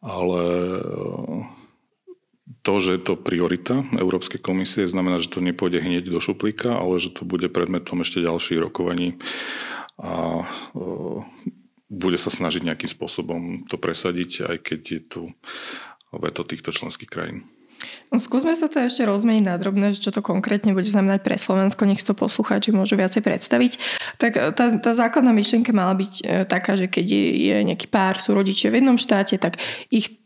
Ale 0.00 0.42
to, 2.64 2.74
že 2.80 2.96
je 2.96 3.02
to 3.04 3.20
priorita 3.20 3.84
Európskej 3.92 4.40
komisie, 4.40 4.88
znamená, 4.88 5.20
že 5.20 5.28
to 5.28 5.44
nepôjde 5.44 5.84
hneď 5.84 6.08
do 6.08 6.16
šuplíka, 6.16 6.80
ale 6.80 6.96
že 6.96 7.12
to 7.12 7.28
bude 7.28 7.44
predmetom 7.52 8.00
ešte 8.00 8.24
ďalších 8.24 8.56
rokovaní. 8.56 9.20
A 10.00 10.48
bude 11.90 12.16
sa 12.16 12.30
snažiť 12.30 12.62
nejakým 12.62 12.90
spôsobom 12.90 13.66
to 13.66 13.74
presadiť, 13.74 14.46
aj 14.46 14.56
keď 14.62 14.80
je 14.86 15.00
tu 15.02 15.22
veto 16.14 16.46
týchto 16.46 16.70
členských 16.70 17.10
krajín. 17.10 17.50
No, 18.12 18.20
skúsme 18.20 18.52
sa 18.52 18.68
to 18.68 18.76
ešte 18.82 19.08
rozmeniť 19.08 19.44
na 19.46 19.56
drobné, 19.56 19.96
čo 19.96 20.12
to 20.12 20.20
konkrétne 20.20 20.76
bude 20.76 20.84
znamenať 20.84 21.24
pre 21.24 21.40
Slovensko, 21.40 21.88
nech 21.88 22.04
to 22.04 22.12
poslucháči 22.12 22.76
môžu 22.76 23.00
viacej 23.00 23.24
predstaviť. 23.24 23.72
Tak 24.20 24.32
e, 24.36 24.40
tá, 24.52 24.64
tá 24.76 24.92
základná 24.92 25.32
myšlienka 25.32 25.72
mala 25.72 25.96
byť 25.96 26.12
e, 26.20 26.22
taká, 26.44 26.76
že 26.76 26.92
keď 26.92 27.06
je, 27.08 27.24
je 27.48 27.56
nejaký 27.64 27.88
pár, 27.88 28.20
sú 28.20 28.36
rodičia 28.36 28.68
v 28.68 28.84
jednom 28.84 29.00
štáte, 29.00 29.40
tak 29.40 29.56
ich 29.88 30.19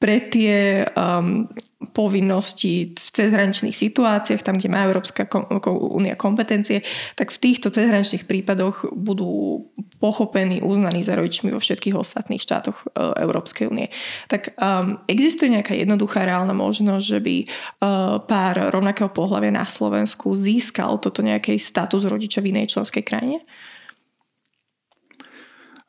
pre 0.00 0.16
tie 0.32 0.88
um, 0.96 1.44
povinnosti 1.92 2.92
v 2.92 3.08
cezhraničných 3.12 3.72
situáciách, 3.72 4.44
tam, 4.44 4.56
kde 4.56 4.72
má 4.72 4.84
Európska 4.84 5.28
únia 5.68 6.16
kompetencie, 6.16 6.84
tak 7.16 7.32
v 7.32 7.40
týchto 7.40 7.68
cezhraničných 7.68 8.24
prípadoch 8.24 8.92
budú 8.96 9.64
pochopení, 10.00 10.64
uznaní 10.64 11.04
za 11.04 11.16
rodičmi 11.16 11.52
vo 11.52 11.60
všetkých 11.60 11.96
ostatných 11.96 12.40
štátoch 12.40 12.84
e, 12.84 12.84
Európskej 13.24 13.68
únie. 13.68 13.88
Tak 14.28 14.56
um, 14.56 15.00
existuje 15.08 15.52
nejaká 15.52 15.76
jednoduchá 15.76 16.24
reálna 16.24 16.56
možnosť, 16.56 17.04
že 17.04 17.20
by 17.20 17.36
uh, 17.44 17.48
pár 18.24 18.72
rovnakého 18.72 19.12
pohľavia 19.12 19.52
na 19.52 19.68
Slovensku 19.68 20.32
získal 20.32 20.96
toto 21.00 21.20
nejaký 21.20 21.60
status 21.60 22.08
rodiča 22.08 22.40
v 22.40 22.56
inej 22.56 22.76
členskej 22.76 23.04
krajine? 23.04 23.44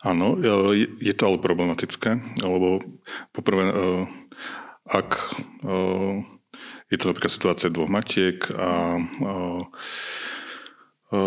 Áno, 0.02 0.34
je, 0.42 0.86
je 0.98 1.14
to 1.14 1.24
ale 1.30 1.38
problematické, 1.38 2.42
lebo 2.42 2.82
poprvé 3.32 3.70
uh, 3.70 4.10
ak 4.90 5.10
uh, 5.62 6.26
je 6.90 6.98
to 7.00 7.08
napríklad 7.08 7.32
situácia 7.32 7.72
dvoch 7.72 7.88
matiek 7.88 8.44
a 8.52 9.00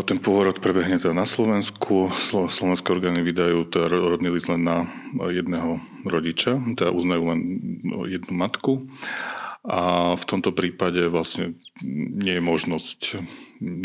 ten 0.04 0.16
pôrod 0.16 0.56
prebehne 0.64 0.96
teda 0.96 1.12
na 1.12 1.28
Slovensku. 1.28 2.08
Slovenské 2.48 2.88
orgány 2.88 3.20
vydajú 3.20 3.68
teda 3.68 3.88
rodný 3.92 4.32
list 4.32 4.48
len 4.48 4.64
na 4.64 4.88
jedného 5.28 5.80
rodiča, 6.08 6.56
teda 6.76 6.88
uznajú 6.88 7.22
len 7.32 7.40
jednu 8.08 8.32
matku. 8.32 8.88
a 9.64 10.12
v 10.12 10.24
tomto 10.28 10.52
prípade 10.52 11.08
vlastne 11.08 11.56
nie 11.82 12.38
je 12.38 12.42
možnosť 12.42 13.00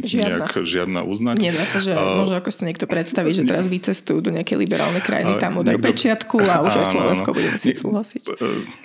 Žiadna. 0.05 0.45
nejak, 0.45 0.51
žiadna 0.61 1.01
uznať. 1.01 1.35
Nedá 1.41 1.65
sa, 1.65 1.81
že 1.81 1.97
uh, 1.97 2.21
možno 2.21 2.37
ako 2.37 2.49
si 2.53 2.57
to 2.61 2.65
niekto 2.69 2.85
predstaví, 2.85 3.33
že 3.33 3.41
teraz 3.49 3.65
vycestujú 3.65 4.21
do 4.21 4.29
nejakej 4.29 4.61
liberálnej 4.61 5.01
krajiny, 5.01 5.41
tam 5.41 5.57
mu 5.57 5.65
dajú 5.65 5.81
pečiatku 5.81 6.37
a 6.37 6.61
už 6.61 6.85
aj 6.85 6.85
Slovensko 6.93 7.29
bude 7.33 7.49
musieť 7.49 7.81
súhlasiť. 7.81 8.21
E, 8.29 8.33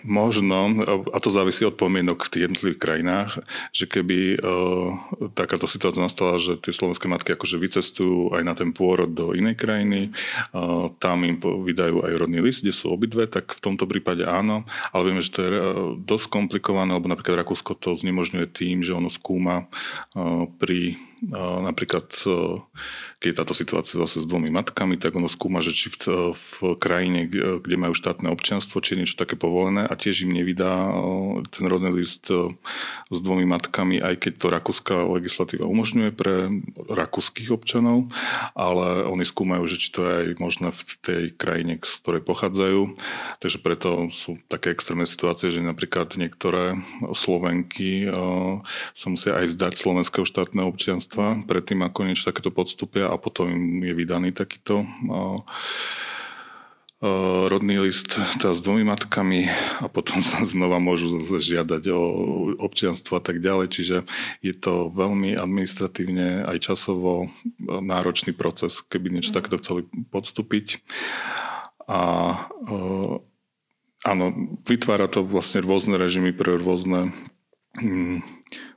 možno, 0.09 0.81
a 1.13 1.19
to 1.21 1.29
závisí 1.29 1.69
od 1.69 1.77
pomienok 1.77 2.25
v 2.25 2.31
tých 2.33 2.43
jednotlivých 2.49 2.81
krajinách, 2.81 3.31
že 3.77 3.85
keby 3.85 4.41
uh, 4.41 4.97
takáto 5.37 5.69
situácia 5.69 6.01
nastala, 6.01 6.41
že 6.41 6.57
tie 6.57 6.73
slovenské 6.73 7.05
matky 7.05 7.37
akože 7.37 7.61
vycestujú 7.61 8.33
aj 8.33 8.43
na 8.47 8.57
ten 8.57 8.73
pôrod 8.73 9.13
do 9.13 9.37
inej 9.37 9.61
krajiny, 9.61 10.17
uh, 10.57 10.89
tam 10.97 11.29
im 11.29 11.37
vydajú 11.45 12.09
aj 12.09 12.13
rodný 12.25 12.41
list, 12.41 12.65
kde 12.65 12.73
sú 12.73 12.89
obidve, 12.89 13.29
tak 13.29 13.53
v 13.53 13.61
tomto 13.61 13.85
prípade 13.85 14.25
áno, 14.25 14.65
ale 14.97 15.13
vieme, 15.13 15.21
že 15.21 15.33
to 15.35 15.41
je 15.45 15.51
dosť 16.09 16.27
komplikované, 16.33 16.97
lebo 16.97 17.13
napríklad 17.13 17.45
Rakúsko 17.45 17.77
to 17.77 17.93
znemožňuje 17.93 18.49
tým, 18.49 18.81
že 18.81 18.94
ono 18.95 19.11
skúma 19.11 19.67
pri 20.59 20.95
napríklad 21.65 22.09
keď 23.25 23.33
je 23.33 23.41
táto 23.41 23.57
situácia 23.57 23.97
zase 23.97 24.21
s 24.21 24.29
dvomi 24.29 24.53
matkami, 24.53 25.01
tak 25.01 25.17
ono 25.17 25.33
skúma, 25.33 25.65
že 25.65 25.73
či 25.73 25.89
v, 25.89 26.37
v 26.37 26.77
krajine, 26.77 27.25
kde 27.33 27.77
majú 27.81 27.97
štátne 27.97 28.29
občianstvo, 28.29 28.85
či 28.85 28.93
je 28.93 29.01
niečo 29.01 29.17
také 29.17 29.33
povolené 29.33 29.89
a 29.89 29.97
tiež 29.97 30.29
im 30.29 30.37
nevydá 30.37 30.93
ten 31.49 31.65
rodný 31.65 31.89
list 31.89 32.29
s 32.29 33.19
dvomi 33.25 33.49
matkami, 33.49 34.05
aj 34.05 34.21
keď 34.21 34.33
to 34.37 34.47
rakúska 34.53 34.95
legislatíva 35.09 35.65
umožňuje 35.65 36.13
pre 36.13 36.53
rakúskych 36.93 37.49
občanov, 37.49 38.13
ale 38.53 39.09
oni 39.09 39.25
skúmajú, 39.25 39.65
že 39.73 39.81
či 39.81 39.89
to 39.89 40.05
je 40.05 40.13
aj 40.13 40.27
možné 40.37 40.69
v 40.69 40.83
tej 41.01 41.23
krajine, 41.33 41.81
z 41.81 41.97
ktorej 42.05 42.29
pochádzajú. 42.29 42.93
Takže 43.41 43.59
preto 43.65 44.13
sú 44.13 44.37
také 44.53 44.77
extrémne 44.77 45.09
situácie, 45.09 45.49
že 45.49 45.65
napríklad 45.65 46.13
niektoré 46.21 46.77
Slovenky 47.17 48.05
sa 48.93 49.07
musia 49.09 49.41
aj 49.41 49.57
zdať 49.57 49.81
slovenského 49.81 50.29
štátneho 50.29 50.69
občianstva 50.69 51.41
predtým, 51.49 51.81
ako 51.89 52.05
niečo 52.05 52.29
takéto 52.29 52.53
podstupia 52.53 53.14
a 53.15 53.23
potom 53.23 53.47
im 53.47 53.87
je 53.87 53.95
vydaný 53.95 54.35
takýto 54.35 54.83
rodný 57.49 57.85
list 57.85 58.17
teda 58.41 58.57
s 58.57 58.65
dvomi 58.65 58.85
matkami 58.87 59.45
a 59.85 59.87
potom 59.93 60.25
sa 60.25 60.41
znova 60.47 60.81
môžu 60.81 61.21
žiadať 61.21 61.83
o 61.93 62.03
občianstvo 62.65 63.21
a 63.21 63.23
tak 63.23 63.45
ďalej. 63.45 63.67
Čiže 63.69 63.97
je 64.41 64.55
to 64.57 64.89
veľmi 64.89 65.37
administratívne 65.37 66.49
aj 66.49 66.65
časovo 66.65 67.29
náročný 67.61 68.33
proces, 68.33 68.81
keby 68.81 69.13
niečo 69.13 69.35
mm. 69.35 69.37
takéto 69.37 69.61
chceli 69.61 69.83
podstúpiť. 70.09 70.81
A 71.85 72.01
áno, 74.09 74.25
vytvára 74.65 75.05
to 75.05 75.21
vlastne 75.21 75.61
rôzne 75.61 76.01
režimy 76.01 76.33
pre 76.33 76.57
rôzne 76.57 77.13
mm, 77.77 78.25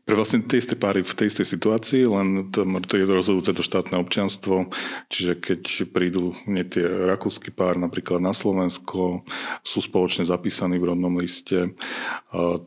pre 0.08 0.16
vlastne 0.16 0.40
tie 0.48 0.64
isté 0.64 0.80
páry 0.80 1.04
v 1.04 1.12
tej 1.12 1.28
istej 1.28 1.48
situácii, 1.60 2.08
len 2.08 2.48
to, 2.56 2.64
to 2.88 2.96
je 2.96 3.04
rozhodujúce 3.04 3.52
to 3.52 3.60
štátne 3.60 4.00
občianstvo, 4.00 4.72
čiže 5.12 5.36
keď 5.36 5.62
prídu 5.92 6.32
nie 6.48 6.64
tie 6.64 6.88
rakúsky 6.88 7.52
pár 7.52 7.76
napríklad 7.76 8.24
na 8.24 8.32
Slovensko, 8.32 9.28
sú 9.68 9.80
spoločne 9.84 10.24
zapísaní 10.24 10.80
v 10.80 10.96
rodnom 10.96 11.20
liste, 11.20 11.76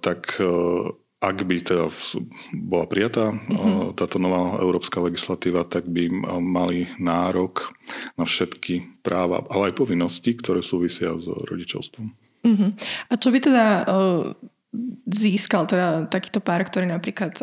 tak 0.05 0.37
ak 1.21 1.37
by 1.45 1.57
teda 1.61 1.89
bola 2.61 2.89
prijatá 2.89 3.33
mm-hmm. 3.33 3.93
táto 3.97 4.17
nová 4.17 4.57
európska 4.61 5.05
legislatíva, 5.05 5.69
tak 5.69 5.85
by 5.85 6.09
mali 6.41 6.93
nárok 6.97 7.77
na 8.17 8.25
všetky 8.25 9.05
práva, 9.05 9.45
ale 9.53 9.73
aj 9.73 9.81
povinnosti, 9.81 10.33
ktoré 10.33 10.65
súvisia 10.65 11.17
s 11.17 11.29
rodičovstvom. 11.29 12.09
Mm-hmm. 12.41 12.71
A 13.09 13.13
čo 13.21 13.29
by 13.29 13.39
teda 13.45 13.65
získal 15.11 15.67
teda 15.67 16.07
takýto 16.07 16.39
pár, 16.39 16.63
ktorý 16.65 16.87
napríklad 16.87 17.43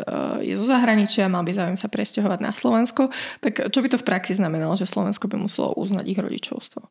je 0.52 0.54
zo 0.56 0.66
zahraničia, 0.68 1.30
mal 1.30 1.44
by 1.44 1.52
záujem 1.52 1.78
sa 1.78 1.92
presťahovať 1.92 2.40
na 2.40 2.52
Slovensko, 2.56 3.12
tak 3.44 3.68
čo 3.68 3.78
by 3.84 3.88
to 3.92 4.00
v 4.00 4.08
praxi 4.08 4.32
znamenalo, 4.34 4.74
že 4.74 4.88
Slovensko 4.88 5.28
by 5.28 5.36
muselo 5.36 5.76
uznať 5.76 6.04
ich 6.08 6.18
rodičovstvo? 6.18 6.82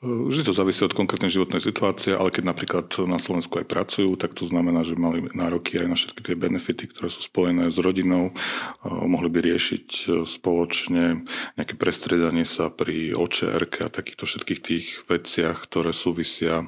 Vždy 0.00 0.48
to 0.48 0.56
závisí 0.56 0.80
od 0.80 0.96
konkrétnej 0.96 1.28
životnej 1.28 1.60
situácie, 1.60 2.16
ale 2.16 2.32
keď 2.32 2.48
napríklad 2.48 2.88
na 3.04 3.20
Slovensku 3.20 3.60
aj 3.60 3.68
pracujú, 3.68 4.16
tak 4.16 4.32
to 4.32 4.48
znamená, 4.48 4.80
že 4.80 4.96
mali 4.96 5.28
nároky 5.36 5.76
aj 5.76 5.86
na 5.92 5.92
všetky 5.92 6.20
tie 6.24 6.40
benefity, 6.40 6.88
ktoré 6.88 7.12
sú 7.12 7.20
spojené 7.20 7.68
s 7.68 7.76
rodinou. 7.76 8.32
Mohli 8.80 9.28
by 9.28 9.40
riešiť 9.52 9.88
e, 9.92 10.04
spoločne 10.24 11.28
nejaké 11.60 11.76
prestredanie 11.76 12.48
sa 12.48 12.72
pri 12.72 13.12
očerke 13.12 13.84
a 13.84 13.92
takýchto 13.92 14.24
všetkých 14.24 14.60
tých 14.64 14.86
veciach, 15.04 15.68
ktoré 15.68 15.92
súvisia 15.92 16.64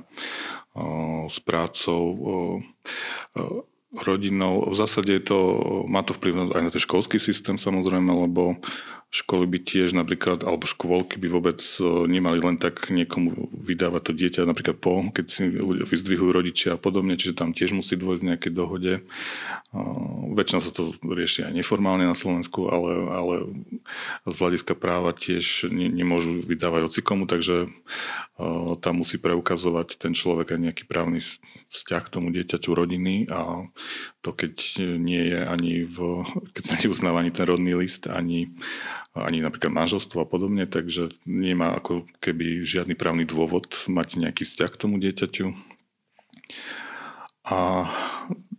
s 1.29 1.37
prácou 1.41 2.03
rodinou. 3.93 4.71
V 4.71 4.75
zásade 4.75 5.13
je 5.13 5.21
to, 5.21 5.39
má 5.85 6.01
to 6.03 6.17
vplyv 6.17 6.57
aj 6.57 6.63
na 6.65 6.71
ten 6.73 6.81
školský 6.81 7.21
systém 7.21 7.61
samozrejme, 7.61 8.09
lebo 8.09 8.57
školy 9.13 9.45
by 9.45 9.59
tiež 9.61 9.93
napríklad, 9.93 10.41
alebo 10.41 10.65
škôlky 10.65 11.21
by 11.21 11.29
vôbec 11.29 11.61
e, 11.61 11.85
nemali 12.09 12.41
len 12.41 12.57
tak 12.57 12.89
niekomu 12.89 13.53
vydávať 13.53 14.03
to 14.09 14.13
dieťa 14.17 14.49
napríklad 14.49 14.81
po, 14.81 15.05
keď 15.13 15.27
si 15.29 15.53
vyzdvihujú 15.85 16.33
rodičia 16.33 16.75
a 16.75 16.81
podobne, 16.81 17.21
čiže 17.21 17.37
tam 17.37 17.53
tiež 17.53 17.77
musí 17.77 18.01
dôjsť 18.01 18.25
nejaké 18.25 18.49
dohode. 18.49 19.05
Väčšinou 20.33 20.65
sa 20.65 20.73
to 20.73 20.97
rieši 21.05 21.45
aj 21.45 21.53
neformálne 21.53 22.09
na 22.09 22.17
Slovensku, 22.17 22.73
ale, 22.73 22.93
ale 23.13 23.35
z 24.25 24.37
hľadiska 24.41 24.73
práva 24.81 25.13
tiež 25.13 25.69
ne, 25.69 25.93
nemôžu 25.93 26.41
vydávať 26.41 26.89
ocikomu, 26.89 27.29
takže 27.29 27.69
tam 28.81 29.05
musí 29.05 29.21
preukazovať 29.21 30.01
ten 30.01 30.17
človek 30.17 30.57
aj 30.57 30.61
nejaký 30.61 30.85
právny 30.89 31.21
vzťah 31.69 32.03
k 32.09 32.13
tomu 32.13 32.33
dieťaťu 32.33 32.71
rodiny 32.73 33.29
a 33.29 33.69
to 34.23 34.31
keď 34.31 34.55
nie 35.03 35.35
je 35.35 35.41
ani 35.43 35.83
v, 35.83 36.23
keď 36.55 36.63
sa 36.63 36.75
neuznáva 36.79 37.21
ani 37.21 37.35
ten 37.35 37.47
rodný 37.47 37.75
list, 37.75 38.07
ani 38.07 38.55
ani 39.13 39.45
napríklad 39.45 39.77
manželstvo 39.77 40.25
a 40.25 40.27
podobne, 40.29 40.65
takže 40.65 41.13
nemá 41.29 41.77
ako 41.77 42.09
keby 42.25 42.65
žiadny 42.65 42.97
právny 42.97 43.29
dôvod 43.29 43.69
mať 43.85 44.17
nejaký 44.17 44.49
vzťah 44.49 44.71
k 44.73 44.81
tomu 44.81 44.97
dieťaťu. 44.97 45.53
A 47.45 47.91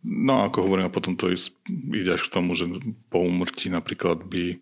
no 0.03 0.45
ako 0.45 0.67
hovorím, 0.67 0.87
a 0.87 0.95
potom 0.95 1.15
to 1.15 1.31
ide 1.93 2.11
až 2.13 2.27
k 2.27 2.33
tomu, 2.33 2.53
že 2.53 2.67
po 3.07 3.23
umrtí 3.23 3.71
napríklad 3.71 4.23
by 4.27 4.59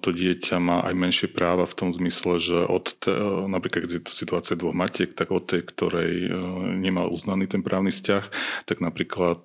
to 0.00 0.08
dieťa 0.16 0.56
má 0.56 0.80
aj 0.88 0.94
menšie 0.96 1.28
práva 1.28 1.68
v 1.68 1.76
tom 1.76 1.92
zmysle, 1.92 2.40
že 2.40 2.64
od 2.64 2.96
te, 2.96 3.12
napríklad 3.44 3.84
keď 3.84 3.92
je 3.92 4.04
to 4.08 4.12
situácia 4.12 4.56
dvoch 4.56 4.72
matiek, 4.72 5.12
tak 5.12 5.28
od 5.28 5.44
tej, 5.44 5.68
ktorej 5.68 6.32
nemal 6.80 7.12
uznaný 7.12 7.44
ten 7.44 7.60
právny 7.60 7.92
vzťah, 7.92 8.24
tak 8.64 8.80
napríklad 8.80 9.44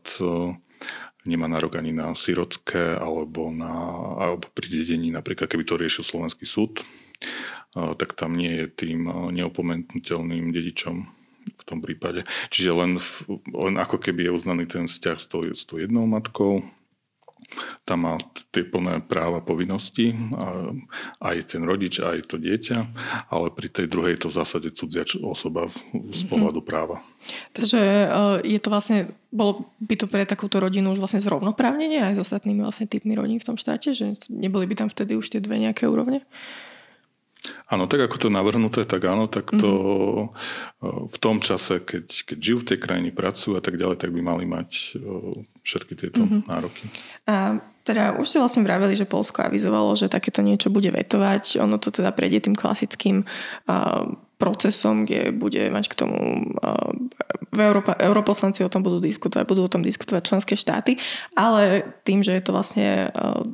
nemá 1.27 1.51
nárok 1.51 1.83
ani 1.83 1.91
na 1.91 2.15
sirotské 2.15 2.95
alebo, 2.95 3.51
na, 3.51 3.75
alebo 4.23 4.47
pri 4.55 4.71
dedení, 4.71 5.11
napríklad 5.11 5.51
keby 5.51 5.67
to 5.67 5.75
riešil 5.75 6.07
slovenský 6.07 6.47
súd, 6.47 6.79
tak 7.75 8.15
tam 8.15 8.39
nie 8.39 8.63
je 8.63 8.65
tým 8.71 9.11
neopomenutiteľným 9.35 10.55
dedičom 10.55 11.11
tom 11.65 11.79
prípade. 11.81 12.23
Čiže 12.53 12.71
len, 12.71 12.91
len 13.49 13.75
ako 13.81 13.97
keby 13.97 14.29
je 14.29 14.35
uznaný 14.35 14.63
ten 14.69 14.85
vzťah 14.85 15.17
s 15.17 15.25
tou, 15.25 15.41
s 15.45 15.65
tou 15.65 15.81
jednou 15.81 16.05
matkou, 16.05 16.61
tam 17.85 18.09
má 18.09 18.15
tie 18.49 18.65
plné 18.65 19.05
práva, 19.05 19.43
povinnosti, 19.43 20.13
aj 21.21 21.55
ten 21.55 21.61
rodič, 21.61 22.01
aj 22.01 22.25
to 22.25 22.41
dieťa, 22.41 22.77
ale 23.29 23.53
pri 23.53 23.69
tej 23.69 23.85
druhej 23.85 24.17
je 24.17 24.21
to 24.25 24.29
v 24.33 24.37
zásade 24.41 24.69
cudzia 24.73 25.05
osoba 25.21 25.69
z 25.93 26.21
mhm. 26.25 26.29
pohľadu 26.29 26.59
práva. 26.65 27.05
Takže 27.53 27.79
e, 27.81 28.07
je 28.45 28.59
to 28.61 28.69
vlastne, 28.69 29.13
bolo 29.29 29.69
by 29.81 29.95
to 29.97 30.05
pre 30.09 30.25
takúto 30.25 30.57
rodinu 30.61 30.93
už 30.93 31.01
vlastne 31.01 31.21
zrovnoprávnenie 31.21 32.01
aj 32.01 32.17
s 32.17 32.23
ostatnými 32.25 32.61
vlastne 32.65 32.89
typmi 32.89 33.13
rodín 33.13 33.41
v 33.41 33.47
tom 33.53 33.57
štáte, 33.57 33.93
že 33.93 34.17
neboli 34.29 34.65
by 34.69 34.85
tam 34.85 34.89
vtedy 34.89 35.17
už 35.17 35.29
tie 35.29 35.41
dve 35.41 35.57
nejaké 35.61 35.85
úrovne? 35.89 36.25
Áno, 37.69 37.89
tak 37.89 38.05
ako 38.05 38.15
to 38.17 38.27
navrhnuté, 38.29 38.85
tak 38.85 39.05
áno, 39.09 39.25
tak 39.25 39.49
to 39.49 39.71
mm-hmm. 39.71 41.09
v 41.09 41.17
tom 41.17 41.41
čase, 41.41 41.81
keď, 41.81 42.05
keď 42.33 42.37
žijú 42.37 42.57
v 42.61 42.67
tej 42.73 42.79
krajine, 42.81 43.09
pracujú 43.09 43.57
a 43.57 43.61
tak 43.63 43.75
ďalej, 43.75 43.97
tak 43.97 44.13
by 44.13 44.21
mali 44.21 44.45
mať 44.45 45.01
všetky 45.65 45.93
tieto 45.97 46.23
mm-hmm. 46.25 46.45
nároky. 46.45 46.85
A 47.25 47.57
teda 47.85 48.17
už 48.17 48.25
ste 48.25 48.41
vlastne 48.41 48.65
vraveli, 48.65 48.97
že 48.97 49.05
Polsko 49.05 49.45
avizovalo, 49.45 49.93
že 49.93 50.09
takéto 50.09 50.41
niečo 50.41 50.73
bude 50.73 50.89
vetovať. 50.89 51.61
Ono 51.61 51.77
to 51.77 51.93
teda 51.93 52.09
prejde 52.17 52.49
tým 52.49 52.57
klasickým 52.57 53.21
uh, 53.21 54.09
procesom, 54.41 55.05
kde 55.05 55.29
bude 55.29 55.69
mať 55.69 55.93
k 55.93 55.97
tomu 56.01 56.49
uh, 56.57 56.91
Európa, 57.53 57.93
europoslanci 58.01 58.65
o 58.65 58.73
tom 58.73 58.81
budú 58.81 58.97
diskutovať, 58.97 59.45
budú 59.45 59.69
o 59.69 59.71
tom 59.71 59.85
diskutovať 59.85 60.21
členské 60.25 60.57
štáty, 60.57 60.97
ale 61.37 61.85
tým, 62.01 62.25
že 62.25 62.33
je 62.33 62.41
to 62.41 62.51
vlastne 62.57 63.13
uh, 63.13 63.45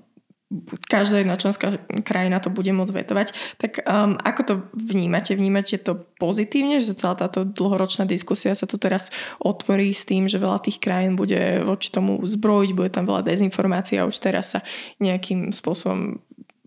každá 0.91 1.23
jedna 1.23 1.39
členská 1.39 1.79
krajina 2.03 2.43
to 2.43 2.51
bude 2.51 2.67
môcť 2.75 2.93
vetovať. 2.93 3.27
Tak 3.55 3.71
um, 3.87 4.19
ako 4.19 4.41
to 4.43 4.53
vnímate? 4.75 5.31
Vnímate 5.31 5.79
to 5.79 6.03
pozitívne, 6.19 6.83
že 6.83 6.99
celá 6.99 7.15
táto 7.15 7.47
dlhoročná 7.47 8.03
diskusia 8.03 8.51
sa 8.51 8.67
tu 8.67 8.75
teraz 8.75 9.09
otvorí 9.39 9.95
s 9.95 10.03
tým, 10.03 10.27
že 10.27 10.41
veľa 10.41 10.59
tých 10.59 10.83
krajín 10.83 11.15
bude 11.15 11.63
voči 11.63 11.87
tomu 11.89 12.19
zbrojiť, 12.19 12.71
bude 12.75 12.91
tam 12.91 13.07
veľa 13.07 13.23
dezinformácií 13.23 13.95
a 13.95 14.07
už 14.07 14.19
teraz 14.19 14.57
sa 14.57 14.59
nejakým 14.99 15.55
spôsobom 15.55 16.19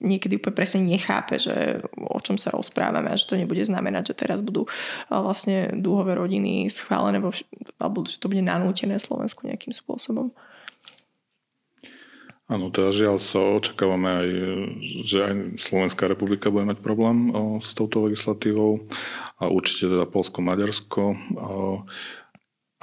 niekedy 0.05 0.37
úplne 0.37 0.57
presne 0.57 0.81
nechápe, 0.85 1.41
že 1.41 1.81
o 1.97 2.21
čom 2.21 2.37
sa 2.37 2.53
rozprávame 2.53 3.09
a 3.09 3.17
že 3.17 3.25
to 3.25 3.41
nebude 3.41 3.65
znamenať, 3.65 4.13
že 4.13 4.21
teraz 4.27 4.45
budú 4.45 4.69
vlastne 5.09 5.73
dúhové 5.73 6.13
rodiny 6.15 6.69
schválené 6.69 7.19
vo, 7.19 7.33
alebo 7.81 8.05
že 8.05 8.21
to 8.21 8.29
bude 8.29 8.45
nanútené 8.45 9.01
Slovensku 9.01 9.49
nejakým 9.49 9.73
spôsobom. 9.73 10.31
Áno, 12.45 12.69
teda 12.69 12.93
žiaľ 12.93 13.17
sa 13.17 13.41
očakávame 13.41 14.09
aj, 14.21 14.29
že 15.01 15.19
aj 15.25 15.33
Slovenská 15.57 16.05
republika 16.05 16.53
bude 16.53 16.69
mať 16.69 16.85
problém 16.85 17.33
o, 17.33 17.57
s 17.57 17.73
touto 17.73 18.05
legislatívou 18.05 18.85
a 19.41 19.49
určite 19.49 19.89
teda 19.89 20.05
Polsko, 20.05 20.45
Maďarsko. 20.45 21.17
A, 21.41 21.49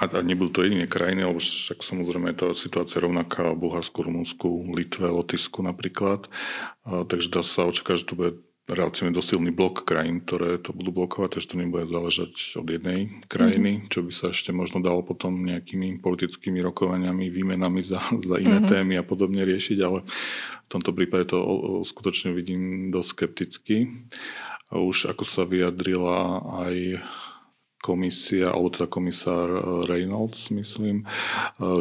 a 0.02 0.04
nebudú 0.18 0.50
to 0.50 0.66
jediné 0.66 0.90
krajiny, 0.90 1.22
lebo 1.22 1.38
však 1.38 1.78
samozrejme 1.78 2.34
je 2.34 2.38
to 2.42 2.48
situácia 2.58 2.98
rovnaká 2.98 3.54
v 3.54 3.62
Bulharsku, 3.62 4.02
Rumunsku, 4.02 4.74
Litve, 4.74 5.06
Lotisku 5.06 5.62
napríklad. 5.62 6.26
A, 6.82 7.06
takže 7.06 7.30
dá 7.30 7.46
sa 7.46 7.70
očakávať, 7.70 8.02
že 8.02 8.08
to 8.10 8.18
bude 8.18 8.32
relatívne 8.70 9.10
dosilný 9.10 9.50
blok 9.50 9.82
krajín, 9.82 10.22
ktoré 10.22 10.56
to 10.62 10.70
budú 10.70 10.94
blokovať, 10.94 11.38
takže 11.38 11.50
to 11.50 11.60
nebude 11.60 11.90
záležať 11.90 12.32
od 12.62 12.66
jednej 12.70 13.10
krajiny, 13.26 13.70
mm-hmm. 13.82 13.90
čo 13.90 14.00
by 14.06 14.12
sa 14.14 14.26
ešte 14.30 14.54
možno 14.54 14.78
dalo 14.78 15.02
potom 15.02 15.42
nejakými 15.42 15.98
politickými 15.98 16.62
rokovaniami, 16.62 17.26
výmenami 17.26 17.82
za, 17.82 17.98
za 18.22 18.38
iné 18.38 18.62
mm-hmm. 18.62 18.70
témy 18.70 18.94
a 19.02 19.04
podobne 19.04 19.42
riešiť, 19.42 19.78
ale 19.82 20.06
v 20.66 20.68
tomto 20.70 20.94
prípade 20.94 21.34
to 21.34 21.38
skutočne 21.82 22.32
vidím 22.32 22.94
dosť 22.94 23.08
skepticky. 23.10 23.76
A 24.72 24.80
už 24.80 25.12
ako 25.12 25.24
sa 25.26 25.44
vyjadrila 25.44 26.40
aj 26.64 27.02
komisia, 27.82 28.54
alebo 28.54 28.72
teda 28.72 28.88
komisár 28.88 29.50
Reynolds, 29.90 30.48
myslím, 30.54 31.04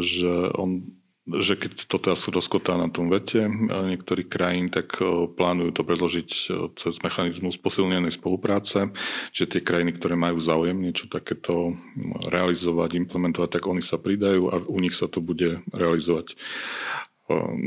že 0.01 0.49
on 0.57 0.97
že 1.29 1.53
keď 1.53 1.85
to 1.85 1.97
teraz 2.01 2.25
rozkotá 2.25 2.73
na 2.81 2.89
tom 2.89 3.05
vete 3.05 3.45
niektorých 3.69 4.25
krajín, 4.25 4.73
tak 4.73 4.97
e, 4.97 5.29
plánujú 5.29 5.69
to 5.69 5.83
predložiť 5.85 6.29
e, 6.33 6.43
cez 6.73 6.97
mechanizmus 7.05 7.61
posilnenej 7.61 8.17
spolupráce, 8.17 8.89
že 9.29 9.45
tie 9.45 9.61
krajiny, 9.61 9.93
ktoré 9.93 10.17
majú 10.17 10.41
záujem 10.41 10.81
niečo 10.81 11.05
takéto 11.05 11.77
realizovať, 12.25 12.97
implementovať, 13.05 13.49
tak 13.53 13.63
oni 13.69 13.85
sa 13.85 14.01
pridajú 14.01 14.49
a 14.49 14.65
u 14.65 14.77
nich 14.81 14.97
sa 14.97 15.05
to 15.05 15.21
bude 15.21 15.61
realizovať. 15.69 16.33
E, 16.33 16.35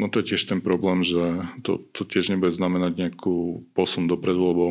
no 0.03 0.11
to 0.11 0.19
je 0.19 0.35
tiež 0.35 0.51
ten 0.51 0.59
problém, 0.59 1.07
že 1.07 1.47
to, 1.63 1.79
to 1.95 2.03
tiež 2.03 2.35
nebude 2.35 2.51
znamenať 2.51 2.99
nejakú 2.99 3.71
posun 3.71 4.11
dopredu, 4.11 4.51
lebo 4.51 4.65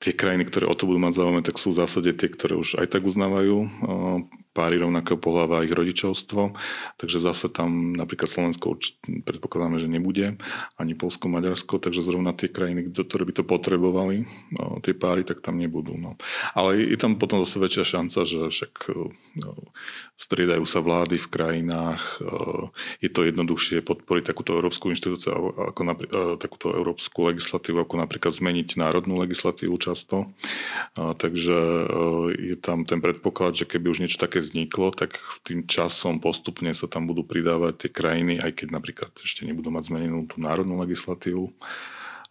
tie 0.00 0.16
krajiny, 0.16 0.48
ktoré 0.48 0.64
o 0.64 0.72
to 0.72 0.88
budú 0.88 1.04
mať 1.04 1.20
záujem, 1.20 1.44
tak 1.44 1.60
sú 1.60 1.76
v 1.76 1.84
zásade 1.84 2.16
tie, 2.16 2.32
ktoré 2.32 2.56
už 2.56 2.80
aj 2.80 2.96
tak 2.96 3.04
uznávajú 3.04 3.68
páry 4.56 4.80
rovnakého 4.80 5.20
pohľava 5.20 5.68
ich 5.68 5.76
rodičovstvo. 5.76 6.56
Takže 6.96 7.20
zase 7.20 7.52
tam 7.52 7.92
napríklad 7.92 8.32
Slovensko 8.32 8.80
predpokladáme, 9.04 9.76
že 9.76 9.92
nebude, 9.92 10.40
ani 10.80 10.96
Polsko, 10.96 11.28
Maďarsko, 11.28 11.76
takže 11.76 12.00
zrovna 12.00 12.32
tie 12.32 12.48
krajiny, 12.48 12.88
ktoré 12.88 13.28
by 13.28 13.34
to 13.36 13.44
potrebovali, 13.44 14.24
no, 14.56 14.80
tie 14.80 14.96
páry, 14.96 15.28
tak 15.28 15.44
tam 15.44 15.60
nebudú. 15.60 16.00
No. 16.00 16.16
Ale 16.56 16.80
je 16.80 16.96
tam 16.96 17.20
potom 17.20 17.44
zase 17.44 17.60
väčšia 17.60 18.00
šanca, 18.00 18.24
že 18.24 18.48
však 18.48 18.72
no, 19.44 19.52
striedajú 20.16 20.64
sa 20.64 20.80
vlády 20.80 21.20
v 21.20 21.28
krajinách, 21.28 22.24
je 23.04 23.10
to 23.12 23.28
jednoduchšie 23.28 23.84
podporiť 23.84 24.24
takúto 24.32 24.56
európsku 24.56 24.88
inštitúciu, 24.88 25.34
ako 25.74 25.80
napr- 25.82 26.08
takúto 26.40 26.70
európsku 26.72 27.26
legislatívu, 27.26 27.82
ako 27.82 27.98
napríklad 27.98 28.32
zmeniť 28.32 28.78
národnú 28.78 29.18
legislatívu 29.18 29.74
často. 29.82 30.30
Takže 30.94 31.58
je 32.38 32.56
tam 32.56 32.86
ten 32.86 33.02
predpoklad, 33.02 33.58
že 33.58 33.66
keby 33.66 33.90
už 33.90 34.00
niečo 34.06 34.22
také 34.22 34.45
vzniklo, 34.46 34.94
tak 34.94 35.18
tým 35.42 35.66
časom 35.66 36.22
postupne 36.22 36.70
sa 36.70 36.86
tam 36.86 37.10
budú 37.10 37.26
pridávať 37.26 37.86
tie 37.86 37.90
krajiny, 37.90 38.38
aj 38.38 38.62
keď 38.62 38.68
napríklad 38.70 39.10
ešte 39.18 39.42
nebudú 39.42 39.74
mať 39.74 39.90
zmenenú 39.90 40.30
tú 40.30 40.38
národnú 40.38 40.78
legislatívu. 40.80 41.50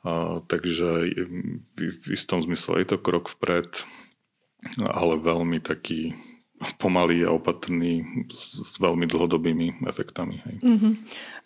A, 0.05 0.39
takže 0.47 1.11
v, 1.75 2.05
istom 2.13 2.39
zmysle 2.39 2.81
je 2.81 2.87
to 2.93 2.97
krok 3.01 3.27
vpred, 3.27 3.85
ale 4.81 5.19
veľmi 5.19 5.59
taký 5.59 6.15
pomalý 6.79 7.27
a 7.27 7.35
opatrný 7.35 8.25
s 8.31 8.79
veľmi 8.79 9.05
dlhodobými 9.11 9.83
efektami. 9.83 10.39
Hej. 10.39 10.55
Mm-hmm. 10.63 10.93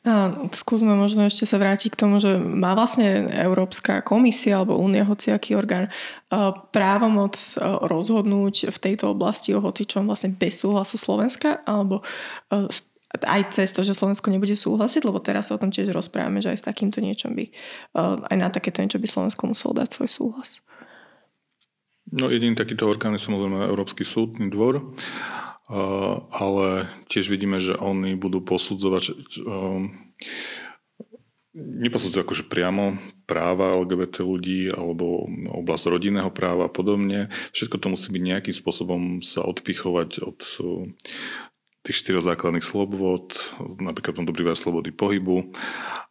A 0.07 0.31
skúsme 0.55 0.95
možno 0.95 1.27
ešte 1.27 1.43
sa 1.43 1.59
vrátiť 1.59 1.91
k 1.91 1.99
tomu, 1.99 2.23
že 2.23 2.39
má 2.39 2.71
vlastne 2.71 3.27
Európska 3.35 3.99
komisia 3.99 4.63
alebo 4.63 4.79
Únia, 4.79 5.03
hociaký 5.03 5.59
orgán, 5.59 5.91
právomoc 6.71 7.35
rozhodnúť 7.83 8.71
v 8.71 8.77
tejto 8.79 9.11
oblasti 9.11 9.51
o 9.51 9.59
hocičom 9.59 10.07
vlastne 10.07 10.31
bez 10.31 10.63
súhlasu 10.63 10.95
Slovenska 10.95 11.59
alebo 11.67 11.99
aj 13.11 13.41
cez 13.57 13.75
to, 13.75 13.83
že 13.83 13.97
Slovensko 13.97 14.31
nebude 14.31 14.55
súhlasiť, 14.55 15.01
lebo 15.03 15.19
teraz 15.19 15.51
sa 15.51 15.57
o 15.57 15.61
tom 15.61 15.73
tiež 15.73 15.91
rozprávame, 15.91 16.39
že 16.39 16.53
aj 16.53 16.63
s 16.63 16.67
takýmto 16.69 17.01
niečom 17.03 17.35
by, 17.35 17.51
aj 18.29 18.35
na 18.39 18.47
takéto 18.53 18.79
niečo 18.79 19.01
by 19.01 19.07
Slovensko 19.09 19.51
muselo 19.51 19.73
dať 19.75 19.99
svoj 19.99 20.09
súhlas. 20.09 20.61
No 22.09 22.31
jediný 22.31 22.55
takýto 22.55 22.87
orgán 22.87 23.13
je 23.17 23.21
samozrejme 23.21 23.67
Európsky 23.67 24.07
súdny 24.07 24.47
dvor 24.47 24.95
ale 26.33 26.89
tiež 27.07 27.29
vidíme, 27.29 27.61
že 27.61 27.77
oni 27.77 28.17
budú 28.17 28.41
posudzovať 28.41 29.03
um, 29.45 29.93
neposudzujú 31.53 32.25
akože 32.25 32.43
priamo 32.49 32.97
práva 33.29 33.77
LGBT 33.77 34.25
ľudí 34.25 34.69
alebo 34.69 35.29
oblasť 35.49 35.93
rodinného 35.93 36.33
práva 36.33 36.69
a 36.69 36.73
podobne. 36.73 37.29
Všetko 37.53 37.77
to 37.77 37.87
musí 37.93 38.09
byť 38.09 38.23
nejakým 38.25 38.55
spôsobom 38.55 39.01
sa 39.21 39.45
odpichovať 39.45 40.09
od 40.25 40.39
uh, 40.61 40.89
tých 41.85 42.05
štyroch 42.05 42.25
základných 42.25 42.65
slobod, 42.65 43.33
napríklad 43.79 44.19
tomto 44.19 44.35
prípade 44.35 44.59
slobody 44.59 44.91
pohybu 44.91 45.55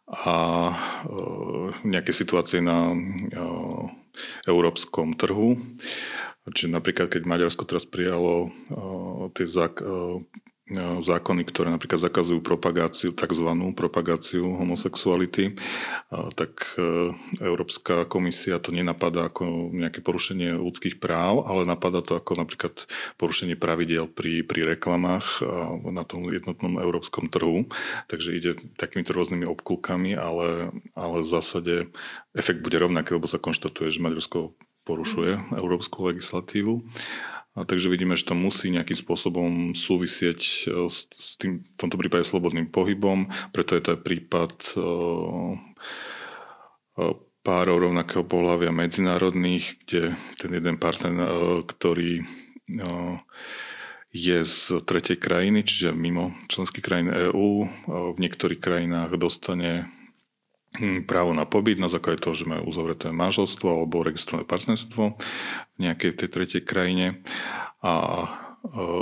a 0.09 0.35
nejaké 1.85 2.09
situácie 2.09 2.65
na 2.65 2.97
európskom 4.49 5.13
trhu. 5.13 5.61
Čiže 6.47 6.71
napríklad, 6.71 7.11
keď 7.11 7.27
Maďarsko 7.27 7.67
teraz 7.67 7.83
prijalo 7.83 8.53
tie 9.35 9.45
zák- 9.45 9.83
zákony, 11.01 11.49
ktoré 11.49 11.73
napríklad 11.73 11.97
zakazujú 11.97 12.45
propagáciu, 12.45 13.09
tzv. 13.09 13.49
propagáciu 13.73 14.53
homosexuality, 14.53 15.57
tak 16.37 16.77
Európska 17.41 18.05
komisia 18.05 18.61
to 18.61 18.69
nenapadá 18.69 19.33
ako 19.33 19.73
nejaké 19.73 20.05
porušenie 20.05 20.61
ľudských 20.61 21.01
práv, 21.01 21.49
ale 21.49 21.65
napadá 21.65 22.05
to 22.05 22.13
ako 22.13 22.37
napríklad 22.37 22.85
porušenie 23.17 23.57
pravidel 23.57 24.05
pri, 24.05 24.45
pri 24.45 24.77
reklamách 24.77 25.41
na 25.89 26.05
tom 26.05 26.29
jednotnom 26.29 26.77
európskom 26.77 27.33
trhu. 27.33 27.65
Takže 28.05 28.37
ide 28.37 28.51
takýmito 28.77 29.17
rôznymi 29.17 29.49
obkúkami, 29.49 30.13
ale, 30.13 30.69
ale 30.93 31.15
v 31.25 31.27
zásade 31.27 31.89
efekt 32.37 32.61
bude 32.61 32.77
rovnaký, 32.77 33.17
lebo 33.17 33.25
sa 33.25 33.41
konštatuje, 33.41 33.89
že 33.89 34.05
Maďarsko 34.05 34.53
porušuje 34.89 35.53
európsku 35.53 36.09
legislatívu. 36.09 36.81
A 37.57 37.65
takže 37.65 37.93
vidíme, 37.93 38.17
že 38.17 38.25
to 38.25 38.33
musí 38.33 38.73
nejakým 38.73 38.97
spôsobom 38.97 39.51
súvisieť 39.77 40.41
e, 40.69 40.87
s, 40.89 41.35
tým, 41.37 41.61
v 41.65 41.77
tomto 41.77 41.97
prípade 41.99 42.25
slobodným 42.25 42.69
pohybom, 42.73 43.29
preto 43.53 43.77
je 43.77 43.81
to 43.83 43.89
aj 43.93 43.99
prípad 44.05 44.53
uh, 44.79 45.57
párov 47.43 47.89
rovnakého 47.89 48.27
pohľavia 48.27 48.69
medzinárodných, 48.69 49.79
kde 49.83 50.19
ten 50.37 50.51
jeden 50.53 50.75
partner, 50.77 51.17
ktorý 51.65 52.27
je 54.09 54.39
z 54.41 54.61
tretej 54.85 55.17
krajiny, 55.21 55.65
čiže 55.65 55.93
mimo 55.93 56.33
členských 56.49 56.83
krajín 56.83 57.09
EÚ, 57.09 57.49
v 58.13 58.17
niektorých 58.17 58.61
krajinách 58.61 59.17
dostane 59.17 59.89
právo 61.09 61.33
na 61.33 61.49
pobyt 61.49 61.81
na 61.81 61.89
základe 61.89 62.21
toho, 62.21 62.37
že 62.37 62.45
majú 62.45 62.69
uzavreté 62.69 63.09
manželstvo 63.09 63.65
alebo 63.65 64.05
registrované 64.05 64.45
partnerstvo 64.45 65.03
v 65.75 65.79
nejakej 65.81 66.11
tej 66.19 66.29
tretej 66.29 66.61
krajine 66.61 67.25
a 67.81 67.93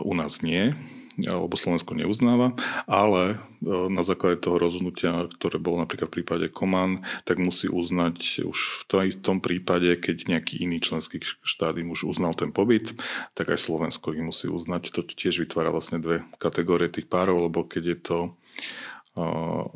u 0.06 0.14
nás 0.14 0.46
nie, 0.46 0.78
alebo 1.18 1.58
Slovensko 1.58 1.98
neuznáva, 1.98 2.54
ale 2.86 3.42
na 3.66 4.06
základe 4.06 4.38
toho 4.38 4.62
rozhodnutia, 4.62 5.26
ktoré 5.34 5.58
bolo 5.58 5.82
napríklad 5.82 6.14
v 6.14 6.22
prípade 6.22 6.46
Koman, 6.54 7.02
tak 7.26 7.42
musí 7.42 7.66
uznať 7.66 8.46
už 8.46 8.86
v 8.86 9.18
tom 9.18 9.42
prípade, 9.42 9.98
keď 9.98 10.30
nejaký 10.30 10.62
iný 10.62 10.78
členský 10.78 11.26
štát 11.42 11.74
im 11.82 11.90
už 11.90 12.06
uznal 12.06 12.38
ten 12.38 12.54
pobyt, 12.54 12.94
tak 13.34 13.50
aj 13.50 13.58
Slovensko 13.58 14.14
ich 14.14 14.22
musí 14.22 14.46
uznať. 14.46 14.94
To 14.94 15.02
tiež 15.02 15.42
vytvára 15.42 15.74
vlastne 15.74 15.98
dve 15.98 16.22
kategórie 16.38 16.86
tých 16.86 17.10
párov, 17.10 17.50
lebo 17.50 17.66
keď 17.66 17.84
je 17.84 17.98
to 17.98 18.18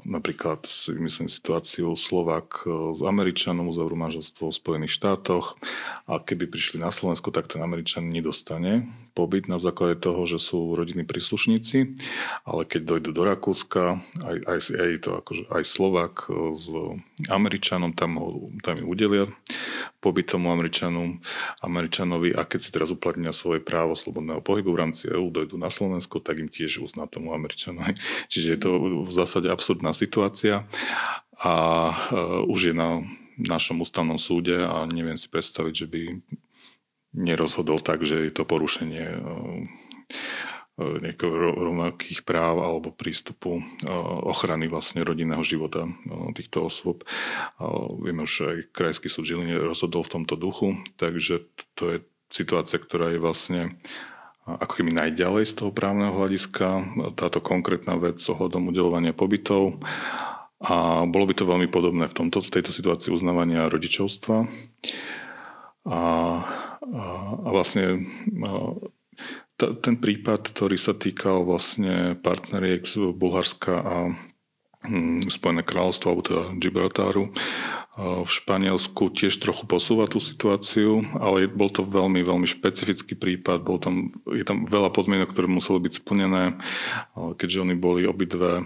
Napríklad 0.05 0.63
si 0.69 0.93
myslím 0.97 1.27
situáciu 1.27 1.97
Slovak 1.97 2.63
e, 2.63 2.93
s 2.93 3.01
Američanom 3.01 3.67
uzavrú 3.67 3.97
manželstvo 3.97 4.49
v 4.49 4.57
Spojených 4.57 4.95
štátoch 4.95 5.57
a 6.05 6.21
keby 6.21 6.47
prišli 6.47 6.77
na 6.79 6.93
Slovensko, 6.93 7.33
tak 7.33 7.49
ten 7.49 7.61
Američan 7.61 8.07
nedostane 8.07 8.87
pobyt 9.11 9.47
na 9.51 9.59
základe 9.59 9.99
toho, 9.99 10.23
že 10.23 10.39
sú 10.39 10.75
rodinní 10.75 11.03
príslušníci, 11.03 11.95
ale 12.47 12.61
keď 12.63 12.81
dojdu 12.97 13.09
do 13.11 13.23
Rakúska, 13.27 13.99
aj, 14.23 14.37
aj, 14.47 14.59
aj, 14.71 14.91
to 15.03 15.09
akože, 15.19 15.43
aj 15.51 15.63
Slovak 15.67 16.13
e, 16.31 16.55
s 16.55 16.65
Američanom, 17.27 17.91
tam, 17.93 18.17
ho, 18.17 18.27
tam 18.63 18.81
udelia 18.87 19.27
pobyt 20.01 20.33
tomu 20.33 20.49
Američanu, 20.49 21.21
Američanovi 21.61 22.33
a 22.33 22.41
keď 22.41 22.59
si 22.59 22.73
teraz 22.73 22.89
uplatnia 22.89 23.29
svoje 23.31 23.61
právo 23.61 23.93
slobodného 23.93 24.41
pohybu 24.41 24.73
v 24.73 24.81
rámci 24.81 25.05
EÚ, 25.07 25.29
dojdu 25.29 25.61
na 25.61 25.69
Slovensko, 25.69 26.17
tak 26.17 26.41
im 26.41 26.49
tiež 26.49 26.81
uzná 26.81 27.05
tomu 27.05 27.37
Američanovi. 27.37 27.95
Čiže 28.31 28.47
je 28.57 28.59
to 28.59 28.71
v 29.05 29.11
zásade 29.13 29.47
absurdná 29.47 29.93
situácia 29.93 30.65
a 31.37 31.53
uh, 31.93 32.49
už 32.49 32.71
je 32.71 32.75
na 32.75 33.05
našom 33.37 33.81
ústavnom 33.81 34.21
súde 34.21 34.57
a 34.61 34.85
neviem 34.85 35.17
si 35.17 35.25
predstaviť, 35.29 35.73
že 35.73 35.87
by 35.89 36.01
nerozhodol 37.11 37.83
tak, 37.83 38.03
že 38.03 38.27
je 38.27 38.31
to 38.31 38.43
porušenie 38.47 39.19
nejakých 40.81 41.35
rovnakých 41.61 42.19
práv 42.25 42.63
alebo 42.63 42.95
prístupu 42.95 43.61
ochrany 44.25 44.65
vlastne 44.65 45.05
rodinného 45.05 45.43
života 45.45 45.85
týchto 46.33 46.71
osôb. 46.71 47.05
Vieme 48.01 48.25
už 48.25 48.33
aj 48.47 48.57
Krajský 48.73 49.11
súd 49.11 49.27
Žiline 49.29 49.61
rozhodol 49.61 50.07
v 50.07 50.13
tomto 50.19 50.39
duchu, 50.39 50.79
takže 50.97 51.45
to 51.77 51.83
je 51.91 51.97
situácia, 52.31 52.79
ktorá 52.79 53.11
je 53.13 53.19
vlastne 53.21 53.61
ako 54.47 54.81
keby 54.81 54.95
najďalej 54.95 55.53
z 55.53 55.53
toho 55.53 55.69
právneho 55.69 56.17
hľadiska, 56.17 56.67
táto 57.13 57.43
konkrétna 57.43 58.01
vec 58.01 58.17
ohľadom 58.17 58.73
udelovania 58.73 59.13
pobytov. 59.13 59.77
A 60.61 61.05
bolo 61.05 61.25
by 61.29 61.33
to 61.37 61.45
veľmi 61.45 61.69
podobné 61.69 62.09
v, 62.09 62.15
tomto, 62.17 62.41
v 62.41 62.53
tejto 62.53 62.73
situácii 62.73 63.13
uznávania 63.13 63.69
rodičovstva. 63.69 64.45
A, 65.89 65.99
a, 66.81 67.37
vlastne 67.49 68.09
ten 69.57 69.95
prípad, 70.01 70.49
ktorý 70.49 70.77
sa 70.81 70.97
týkal 70.97 71.45
vlastne 71.45 72.17
partneriek 72.17 72.81
z 72.81 73.13
Bulharska 73.13 73.73
a 73.77 73.95
hm, 74.89 75.29
Spojené 75.29 75.61
kráľovstvo, 75.61 76.07
alebo 76.09 76.25
teda 76.25 76.43
Gibraltáru, 76.57 77.29
v 77.91 78.31
Španielsku 78.31 79.11
tiež 79.11 79.35
trochu 79.43 79.67
posúva 79.67 80.07
tú 80.07 80.23
situáciu, 80.23 81.03
ale 81.19 81.51
bol 81.51 81.67
to 81.67 81.83
veľmi, 81.83 82.23
veľmi 82.23 82.47
špecifický 82.47 83.19
prípad. 83.19 83.67
Bol 83.67 83.83
tam, 83.83 84.15
je 84.31 84.47
tam 84.47 84.63
veľa 84.63 84.95
podmienok, 84.95 85.35
ktoré 85.35 85.51
museli 85.51 85.83
byť 85.83 85.99
splnené, 85.99 86.55
keďže 87.35 87.67
oni 87.67 87.75
boli 87.75 88.07
obidve, 88.07 88.63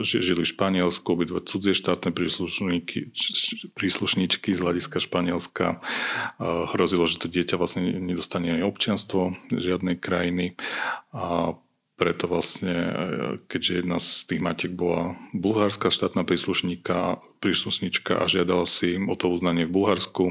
žili 0.00 0.48
v 0.48 0.52
Španielsku, 0.52 1.04
obidve 1.12 1.44
cudzie 1.44 1.76
štátne 1.76 2.08
príslušníčky 3.76 4.48
z 4.48 4.60
hľadiska 4.64 4.96
Španielska. 5.04 5.84
Hrozilo, 6.72 7.04
že 7.04 7.20
to 7.20 7.28
dieťa 7.28 7.60
vlastne 7.60 8.00
nedostane 8.00 8.56
aj 8.56 8.64
občianstvo 8.64 9.36
žiadnej 9.52 10.00
krajiny. 10.00 10.56
A 11.12 11.52
preto 11.96 12.24
vlastne, 12.26 12.72
e, 12.72 12.92
keďže 13.46 13.72
jedna 13.84 13.98
z 14.00 14.08
tých 14.24 14.40
matiek 14.40 14.72
bola 14.72 15.16
bulhárska 15.36 15.92
štátna 15.92 16.24
príslušníka, 16.24 17.20
príslušníčka 17.44 18.16
a 18.16 18.24
žiadala 18.26 18.64
si 18.64 18.96
o 18.96 19.14
to 19.14 19.28
uznanie 19.28 19.68
v 19.68 19.74
Bulharsku, 19.76 20.24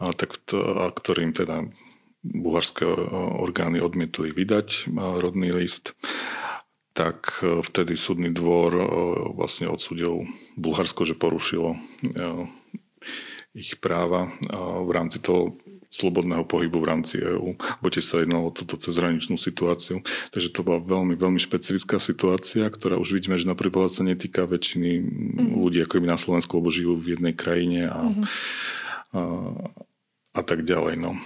a 0.00 0.14
tak 0.16 0.40
to, 0.48 0.58
a 0.58 0.90
ktorým 0.90 1.36
teda 1.36 1.68
bulharské 2.24 2.88
e, 2.88 2.96
orgány 3.38 3.84
odmietli 3.84 4.32
vydať 4.32 4.68
e, 4.68 4.82
rodný 4.96 5.52
list, 5.52 5.92
tak 6.96 7.46
vtedy 7.46 7.94
súdny 7.94 8.34
dvor 8.34 8.74
vlastne 9.38 9.70
odsudil 9.70 10.26
Bulharsko, 10.58 11.06
že 11.06 11.14
porušilo 11.14 11.78
ich 13.54 13.78
práva 13.78 14.34
v 14.82 14.90
rámci 14.90 15.22
toho 15.22 15.54
slobodného 15.88 16.44
pohybu 16.44 16.84
v 16.84 16.88
rámci 16.88 17.16
EÚ, 17.16 17.56
bo 17.56 17.86
tiež 17.88 18.04
sa 18.04 18.20
jednalo 18.20 18.52
o 18.52 18.54
túto 18.54 18.76
cezhraničnú 18.76 19.40
situáciu. 19.40 20.04
Takže 20.30 20.52
to 20.52 20.60
bola 20.60 20.84
veľmi, 20.84 21.16
veľmi 21.16 21.40
špecifická 21.40 21.96
situácia, 21.96 22.68
ktorá 22.68 23.00
už 23.00 23.16
vidíme, 23.16 23.40
že 23.40 23.48
na 23.48 23.56
prvý 23.56 23.72
sa 23.88 24.04
netýka 24.04 24.44
väčšiny 24.44 24.90
mm-hmm. 25.00 25.48
ľudí, 25.56 25.80
ako 25.84 26.04
by 26.04 26.08
na 26.08 26.20
Slovensku, 26.20 26.60
lebo 26.60 26.68
žijú 26.68 26.96
v 27.00 27.16
jednej 27.16 27.32
krajine 27.32 27.88
a, 27.88 28.00
mm-hmm. 28.04 28.24
a, 29.16 29.22
a 30.36 30.42
tak 30.44 30.68
ďalej. 30.68 31.00
No. 31.00 31.16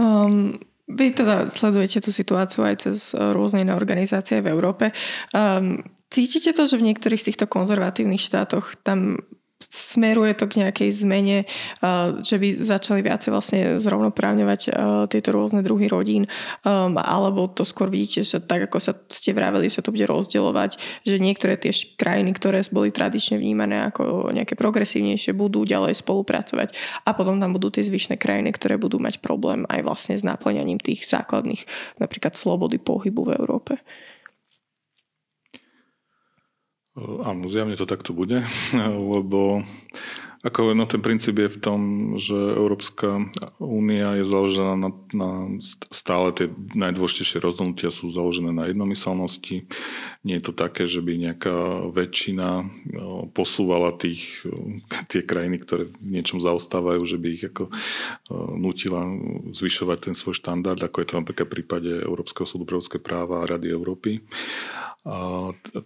Um, 0.00 0.56
vy 0.88 1.12
teda 1.12 1.52
sledujete 1.52 2.00
tú 2.04 2.10
situáciu 2.12 2.64
aj 2.64 2.88
cez 2.88 3.12
rôzne 3.12 3.64
iné 3.68 3.76
organizácie 3.76 4.40
v 4.40 4.48
Európe. 4.48 4.96
Um, 5.36 5.84
cítite 6.08 6.52
to, 6.56 6.64
že 6.64 6.80
v 6.80 6.92
niektorých 6.92 7.20
z 7.20 7.28
týchto 7.32 7.46
konzervatívnych 7.48 8.20
štátoch 8.20 8.76
tam 8.80 9.20
smeruje 9.68 10.32
to 10.34 10.48
k 10.48 10.64
nejakej 10.66 10.90
zmene, 10.94 11.38
že 12.22 12.36
by 12.40 12.58
začali 12.58 13.04
viacej 13.04 13.30
vlastne 13.30 13.58
zrovnoprávňovať 13.78 14.60
tieto 15.12 15.30
rôzne 15.30 15.60
druhy 15.62 15.86
rodín, 15.86 16.24
um, 16.64 16.96
alebo 16.96 17.50
to 17.52 17.62
skôr 17.66 17.92
vidíte, 17.92 18.24
že 18.24 18.40
tak 18.40 18.70
ako 18.70 18.78
sa 18.80 18.92
ste 19.12 19.36
vraveli, 19.36 19.68
sa 19.68 19.84
to 19.84 19.92
bude 19.92 20.08
rozdielovať, 20.08 20.80
že 21.04 21.20
niektoré 21.20 21.60
tie 21.60 21.70
krajiny, 21.98 22.32
ktoré 22.34 22.64
boli 22.72 22.88
tradične 22.94 23.36
vnímané 23.36 23.92
ako 23.92 24.32
nejaké 24.32 24.56
progresívnejšie, 24.56 25.36
budú 25.36 25.68
ďalej 25.68 26.00
spolupracovať 26.00 26.72
a 27.04 27.10
potom 27.12 27.36
tam 27.38 27.52
budú 27.52 27.68
tie 27.68 27.84
zvyšné 27.84 28.16
krajiny, 28.16 28.54
ktoré 28.54 28.80
budú 28.80 28.96
mať 29.02 29.20
problém 29.20 29.68
aj 29.68 29.80
vlastne 29.84 30.14
s 30.16 30.24
naplňaním 30.24 30.80
tých 30.80 31.04
základných 31.04 31.66
napríklad 32.00 32.38
slobody 32.38 32.80
pohybu 32.80 33.28
v 33.28 33.34
Európe. 33.36 33.72
Áno, 36.98 37.48
zjavne 37.48 37.72
to 37.72 37.88
takto 37.88 38.12
bude, 38.12 38.44
lebo 39.16 39.64
ako 40.42 40.74
no 40.74 40.90
ten 40.90 40.98
princíp 40.98 41.38
je 41.38 41.54
v 41.54 41.58
tom, 41.62 41.80
že 42.18 42.34
Európska 42.34 43.30
únia 43.62 44.18
je 44.18 44.26
založená 44.26 44.74
na, 44.74 44.90
na 45.14 45.30
stále 45.94 46.34
tie 46.34 46.50
najdôležitejšie 46.74 47.38
rozhodnutia 47.38 47.94
sú 47.94 48.10
založené 48.10 48.50
na 48.50 48.66
jednomyselnosti. 48.66 49.70
Nie 50.26 50.42
je 50.42 50.44
to 50.50 50.52
také, 50.52 50.90
že 50.90 50.98
by 50.98 51.30
nejaká 51.30 51.86
väčšina 51.94 52.66
posúvala 53.38 53.94
tých, 53.94 54.42
tie 55.06 55.22
krajiny, 55.22 55.62
ktoré 55.62 55.86
v 55.86 55.94
niečom 56.18 56.42
zaostávajú, 56.42 57.06
že 57.06 57.22
by 57.22 57.28
ich 57.38 57.44
ako 57.46 57.70
nutila 58.58 59.06
zvyšovať 59.54 60.10
ten 60.10 60.14
svoj 60.18 60.34
štandard, 60.42 60.82
ako 60.82 61.06
je 61.06 61.06
to 61.06 61.18
napríklad 61.22 61.46
v 61.46 61.54
prípade 61.54 61.90
Európskeho 62.02 62.50
súdu 62.50 62.66
pre 62.66 62.82
práva 62.98 63.46
a 63.46 63.48
Rady 63.48 63.70
Európy. 63.70 64.26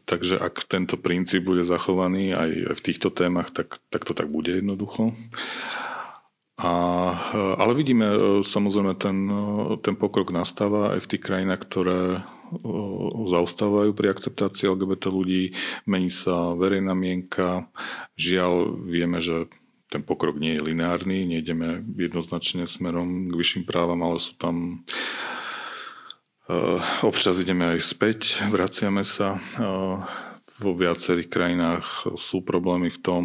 Takže 0.05 0.37
ak 0.37 0.68
tento 0.68 1.00
princíp 1.00 1.48
bude 1.48 1.64
zachovaný 1.64 2.37
aj 2.37 2.76
v 2.76 2.81
týchto 2.85 3.09
témach, 3.09 3.48
tak, 3.48 3.81
tak 3.88 4.05
to 4.05 4.12
tak 4.12 4.29
bude 4.29 4.52
jednoducho. 4.52 5.16
A, 6.57 6.72
ale 7.61 7.72
vidíme, 7.76 8.09
e, 8.09 8.18
samozrejme, 8.40 8.96
ten, 8.96 9.29
e, 9.29 9.76
ten 9.85 9.92
pokrok 9.92 10.33
nastáva 10.33 10.96
aj 10.96 11.05
v 11.05 11.11
tých 11.12 11.22
krajinách, 11.29 11.61
ktoré 11.68 12.00
e, 12.16 12.20
zaostávajú 13.29 13.92
pri 13.92 14.16
akceptácii 14.16 14.72
LGBT 14.72 15.12
ľudí, 15.12 15.52
mení 15.85 16.09
sa 16.09 16.57
verejná 16.57 16.96
mienka. 16.96 17.68
Žiaľ, 18.16 18.72
vieme, 18.88 19.20
že 19.20 19.52
ten 19.92 20.00
pokrok 20.00 20.40
nie 20.40 20.57
je 20.57 20.64
lineárny, 20.64 21.29
nejdeme 21.29 21.85
jednoznačne 21.92 22.64
smerom 22.64 23.29
k 23.29 23.37
vyšším 23.37 23.68
právam, 23.68 24.00
ale 24.00 24.16
sú 24.16 24.33
tam 24.40 24.81
Eh, 24.81 25.36
občas 27.03 27.43
ideme 27.43 27.75
aj 27.75 27.81
späť, 27.83 28.21
vraciame 28.47 29.03
sa. 29.03 29.39
Eh, 29.59 29.97
vo 30.57 30.73
viacerých 30.73 31.29
krajinách 31.29 32.17
sú 32.17 32.41
problémy 32.41 32.89
v 32.89 32.99
tom, 33.03 33.23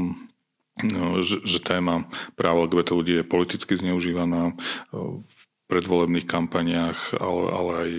eh, 0.81 1.21
že, 1.21 1.61
téma 1.61 2.09
práva 2.33 2.65
LGBT 2.65 2.97
ľudí 2.97 3.13
je 3.21 3.25
politicky 3.25 3.77
zneužívaná 3.77 4.57
v 4.91 5.39
predvolebných 5.69 6.27
kampaniách, 6.27 7.15
ale, 7.21 7.43
ale 7.53 7.71
aj 7.71 7.91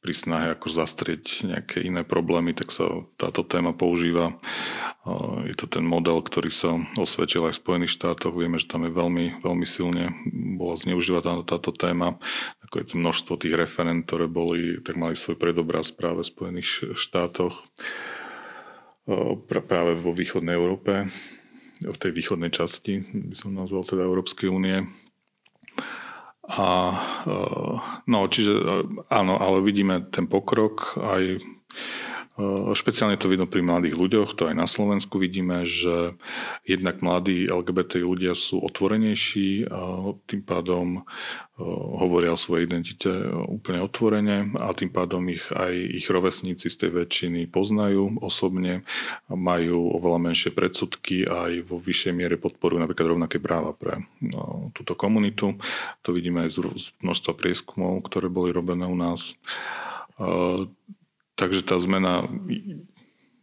pri 0.00 0.16
snahe 0.16 0.56
ako 0.56 0.72
zastrieť 0.72 1.44
nejaké 1.44 1.84
iné 1.84 2.08
problémy, 2.08 2.56
tak 2.56 2.72
sa 2.72 3.04
táto 3.20 3.44
téma 3.44 3.76
používa. 3.76 4.32
Je 5.44 5.52
to 5.52 5.68
ten 5.68 5.84
model, 5.84 6.24
ktorý 6.24 6.48
sa 6.48 6.80
osvedčil 6.96 7.44
aj 7.44 7.56
v 7.56 7.62
Spojených 7.62 7.96
štátoch. 8.00 8.32
Vieme, 8.32 8.56
že 8.56 8.68
tam 8.68 8.88
je 8.88 8.92
veľmi, 8.96 9.44
veľmi 9.44 9.66
silne 9.68 10.16
bola 10.56 10.80
zneužívaná 10.80 11.44
táto 11.44 11.72
téma. 11.76 12.16
Ako 12.64 12.80
je 12.80 12.96
množstvo 12.96 13.44
tých 13.44 13.60
referent, 13.60 14.08
ktoré 14.08 14.24
boli, 14.24 14.80
tak 14.80 14.96
mali 14.96 15.20
svoj 15.20 15.36
predobraz 15.36 15.92
práve 15.92 16.24
v 16.24 16.32
Spojených 16.32 16.96
štátoch, 16.96 17.60
práve 19.48 19.92
vo 20.00 20.16
východnej 20.16 20.56
Európe, 20.56 21.12
v 21.80 21.96
tej 22.00 22.12
východnej 22.12 22.52
časti, 22.52 23.04
by 23.04 23.36
som 23.36 23.56
nazval 23.56 23.84
teda 23.84 24.04
Európskej 24.04 24.48
únie 24.48 24.84
a, 26.50 26.68
e, 27.22 27.34
no, 28.10 28.18
čiže 28.26 28.52
e, 28.52 28.62
áno, 29.06 29.38
ale 29.38 29.62
vidíme 29.62 30.10
ten 30.10 30.26
pokrok 30.26 30.98
aj 30.98 31.38
Eh, 31.70 32.09
špeciálne 32.74 33.18
to 33.18 33.26
vidno 33.26 33.46
pri 33.48 33.60
mladých 33.64 33.96
ľuďoch, 33.96 34.38
to 34.38 34.48
aj 34.48 34.56
na 34.56 34.66
Slovensku 34.68 35.18
vidíme, 35.18 35.66
že 35.66 36.14
jednak 36.64 37.02
mladí 37.02 37.50
LGBT 37.50 38.00
ľudia 38.02 38.38
sú 38.38 38.62
otvorenejší 38.62 39.68
a 39.68 40.14
tým 40.24 40.42
pádom 40.44 41.00
eh, 41.00 41.02
hovoria 42.00 42.34
o 42.34 42.40
svojej 42.40 42.66
identite 42.68 43.10
úplne 43.50 43.82
otvorene 43.84 44.54
a 44.58 44.72
tým 44.72 44.90
pádom 44.94 45.26
ich 45.30 45.44
aj 45.52 45.72
ich 45.74 46.06
rovesníci 46.06 46.70
z 46.70 46.76
tej 46.86 46.90
väčšiny 47.04 47.50
poznajú 47.50 48.22
osobne, 48.22 48.86
majú 49.26 49.96
oveľa 49.98 50.30
menšie 50.30 50.50
predsudky 50.54 51.26
a 51.26 51.50
aj 51.50 51.66
vo 51.66 51.76
vyššej 51.80 52.12
miere 52.14 52.36
podporujú 52.38 52.78
napríklad 52.80 53.16
rovnaké 53.16 53.42
práva 53.42 53.74
pre 53.74 54.06
no, 54.22 54.70
túto 54.72 54.94
komunitu. 54.94 55.58
To 56.06 56.14
vidíme 56.14 56.46
aj 56.46 56.50
z 56.56 56.58
množstva 57.02 57.32
prieskumov, 57.36 58.06
ktoré 58.06 58.30
boli 58.30 58.54
robené 58.54 58.86
u 58.86 58.96
nás. 58.96 59.34
Takže 61.40 61.64
tá 61.64 61.80
zmena 61.80 62.28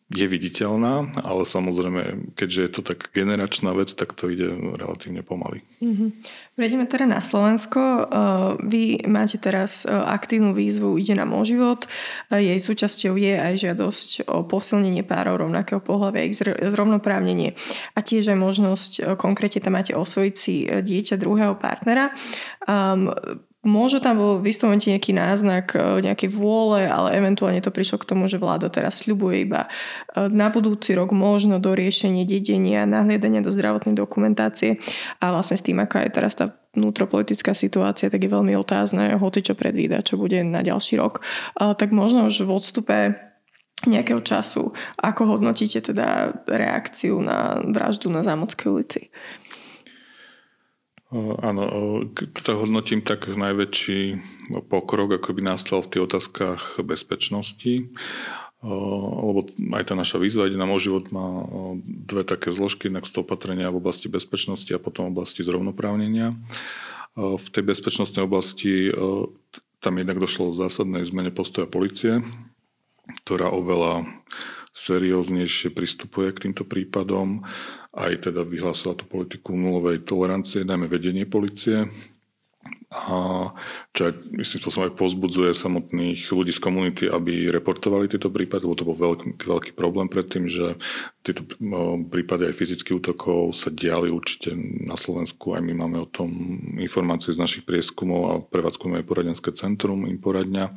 je 0.08 0.24
viditeľná, 0.24 1.12
ale 1.20 1.44
samozrejme, 1.44 2.32
keďže 2.40 2.62
je 2.64 2.72
to 2.72 2.82
tak 2.86 3.12
generačná 3.12 3.76
vec, 3.76 3.92
tak 3.92 4.16
to 4.16 4.32
ide 4.32 4.48
relatívne 4.80 5.20
pomaly. 5.20 5.68
Mm-hmm. 5.84 6.10
Prejdeme 6.56 6.88
teda 6.88 7.04
na 7.04 7.20
Slovensko. 7.20 7.82
Uh, 7.82 8.56
vy 8.64 9.04
máte 9.04 9.36
teraz 9.36 9.84
uh, 9.84 10.08
aktívnu 10.08 10.56
výzvu 10.56 10.96
Ide 10.96 11.12
na 11.20 11.28
môj 11.28 11.60
život. 11.60 11.92
Uh, 12.32 12.40
jej 12.40 12.56
súčasťou 12.56 13.20
je 13.20 13.36
aj 13.36 13.54
žiadosť 13.60 14.32
o 14.32 14.48
posilnenie 14.48 15.04
párov 15.04 15.44
rovnakého 15.44 15.84
pohľavia, 15.84 16.24
ich 16.24 16.40
zrovnoprávnenie 16.40 17.60
a 17.92 18.00
tiež 18.00 18.32
aj 18.32 18.40
možnosť, 18.40 18.92
konkrétne 19.20 19.60
tam 19.60 19.76
máte 19.76 19.92
osvojiť 19.92 20.36
si 20.40 20.72
dieťa 20.72 21.20
druhého 21.20 21.60
partnera. 21.60 22.16
Možno 23.66 23.98
tam 23.98 24.22
bol 24.22 24.38
v 24.38 24.54
istom 24.54 24.70
momente 24.70 24.94
nejaký 24.94 25.18
náznak 25.18 25.74
e, 25.74 26.06
nejakej 26.06 26.30
vôle, 26.30 26.86
ale 26.86 27.18
eventuálne 27.18 27.58
to 27.58 27.74
prišlo 27.74 27.98
k 27.98 28.10
tomu, 28.14 28.30
že 28.30 28.38
vláda 28.38 28.70
teraz 28.70 29.02
sľubuje 29.02 29.50
iba 29.50 29.66
e, 29.66 30.30
na 30.30 30.54
budúci 30.54 30.94
rok 30.94 31.10
možno 31.10 31.58
do 31.58 31.74
riešenia 31.74 32.22
dedenia, 32.24 32.86
nahliadania 32.86 33.42
do 33.42 33.50
zdravotnej 33.50 33.98
dokumentácie 33.98 34.78
a 35.18 35.34
vlastne 35.34 35.58
s 35.58 35.66
tým, 35.66 35.82
aká 35.82 36.06
je 36.06 36.14
teraz 36.14 36.38
tá 36.38 36.54
vnútropolitická 36.78 37.58
situácia, 37.58 38.14
tak 38.14 38.22
je 38.22 38.30
veľmi 38.30 38.54
otázne, 38.54 39.18
hoci 39.18 39.42
čo 39.42 39.58
predvída, 39.58 40.06
čo 40.06 40.22
bude 40.22 40.46
na 40.46 40.62
ďalší 40.62 41.02
rok. 41.02 41.26
Tak 41.58 41.90
možno 41.90 42.30
už 42.30 42.46
v 42.46 42.54
odstupe 42.54 42.98
nejakého 43.90 44.22
času, 44.22 44.78
ako 45.02 45.38
hodnotíte 45.38 45.82
teda 45.82 46.38
reakciu 46.46 47.18
na 47.18 47.58
vraždu 47.66 48.14
na 48.14 48.22
Zámodskej 48.22 48.70
ulici? 48.70 49.02
Áno, 51.16 51.64
to 52.12 52.52
hodnotím 52.52 53.00
tak 53.00 53.32
najväčší 53.32 54.20
pokrok, 54.68 55.16
ako 55.16 55.40
by 55.40 55.42
nastal 55.42 55.80
v 55.80 55.96
tých 55.96 56.04
otázkach 56.04 56.84
bezpečnosti, 56.84 57.88
lebo 58.60 59.48
aj 59.72 59.84
tá 59.88 59.96
naša 59.96 60.20
výzva 60.20 60.52
ide 60.52 60.60
na 60.60 60.68
môj 60.68 60.92
život 60.92 61.08
má 61.16 61.48
dve 61.86 62.28
také 62.28 62.52
zložky, 62.52 62.92
jednak 62.92 63.08
z 63.08 63.24
opatrenia 63.24 63.72
v 63.72 63.80
oblasti 63.80 64.12
bezpečnosti 64.12 64.68
a 64.76 64.84
potom 64.84 65.08
v 65.08 65.16
oblasti 65.16 65.48
zrovnoprávnenia. 65.48 66.36
V 67.16 67.48
tej 67.56 67.64
bezpečnostnej 67.64 68.28
oblasti 68.28 68.92
tam 69.80 69.94
jednak 69.96 70.20
došlo 70.20 70.52
v 70.52 70.60
zásadnej 70.60 71.08
zmene 71.08 71.32
postoja 71.32 71.72
policie, 71.72 72.20
ktorá 73.24 73.48
oveľa 73.48 74.04
serióznejšie 74.78 75.74
pristupuje 75.74 76.30
k 76.38 76.42
týmto 76.46 76.62
prípadom. 76.70 77.42
Aj 77.98 78.14
teda 78.14 78.46
vyhlásila 78.46 78.94
tú 78.94 79.10
politiku 79.10 79.58
nulovej 79.58 80.06
tolerancie, 80.06 80.62
najmä 80.62 80.86
vedenie 80.86 81.26
policie 81.26 81.90
a 82.88 83.52
čo 83.92 84.08
aj 84.08 84.14
istým 84.40 84.64
spôsobom 84.64 84.88
aj 84.88 84.96
pozbudzuje 84.96 85.52
samotných 85.52 86.32
ľudí 86.32 86.56
z 86.56 86.64
komunity, 86.64 87.04
aby 87.12 87.52
reportovali 87.52 88.08
tieto 88.08 88.32
prípady, 88.32 88.64
lebo 88.64 88.80
to 88.80 88.88
bol 88.88 88.96
veľký, 88.96 89.44
veľký 89.44 89.72
problém 89.76 90.08
predtým, 90.08 90.48
že 90.48 90.80
tieto 91.20 91.44
prípady 92.08 92.48
aj 92.48 92.56
fyzických 92.56 92.96
útokov 92.96 93.52
sa 93.60 93.76
diali 93.76 94.08
určite 94.08 94.56
na 94.88 94.96
Slovensku, 94.96 95.52
aj 95.52 95.68
my 95.68 95.74
máme 95.84 95.98
o 96.00 96.08
tom 96.08 96.32
informácie 96.80 97.36
z 97.36 97.44
našich 97.44 97.68
prieskumov 97.68 98.22
a 98.32 98.34
prevádzkujeme 98.40 99.04
aj 99.04 99.10
poradenské 99.12 99.52
centrum, 99.52 100.08
im 100.08 100.24
poradňa, 100.24 100.72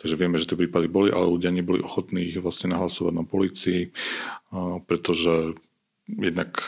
takže 0.00 0.16
vieme, 0.16 0.40
že 0.40 0.48
tie 0.48 0.56
prípady 0.56 0.88
boli, 0.88 1.12
ale 1.12 1.28
ľudia 1.28 1.52
neboli 1.52 1.84
ochotní 1.84 2.32
ich 2.32 2.40
vlastne 2.40 2.72
nahlasovať 2.72 3.12
na 3.12 3.24
policii, 3.28 3.92
pretože 4.88 5.60
jednak 6.18 6.58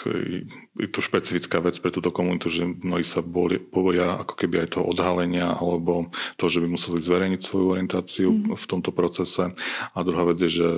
je 0.79 0.89
to 0.89 1.01
špecifická 1.05 1.59
vec 1.59 1.77
pre 1.83 1.91
túto 1.91 2.15
komunitu, 2.15 2.49
že 2.49 2.65
mnohí 2.65 3.03
sa 3.03 3.21
boja 3.21 4.23
ako 4.23 4.35
keby 4.39 4.65
aj 4.65 4.79
toho 4.79 4.85
odhalenia 4.89 5.53
alebo 5.53 6.09
to, 6.39 6.47
že 6.47 6.63
by 6.63 6.69
museli 6.71 7.03
zverejniť 7.03 7.41
svoju 7.43 7.67
orientáciu 7.77 8.31
mm. 8.31 8.57
v 8.57 8.65
tomto 8.69 8.95
procese. 8.95 9.53
A 9.93 9.99
druhá 10.07 10.25
vec 10.29 10.39
je, 10.41 10.63
že 10.63 10.69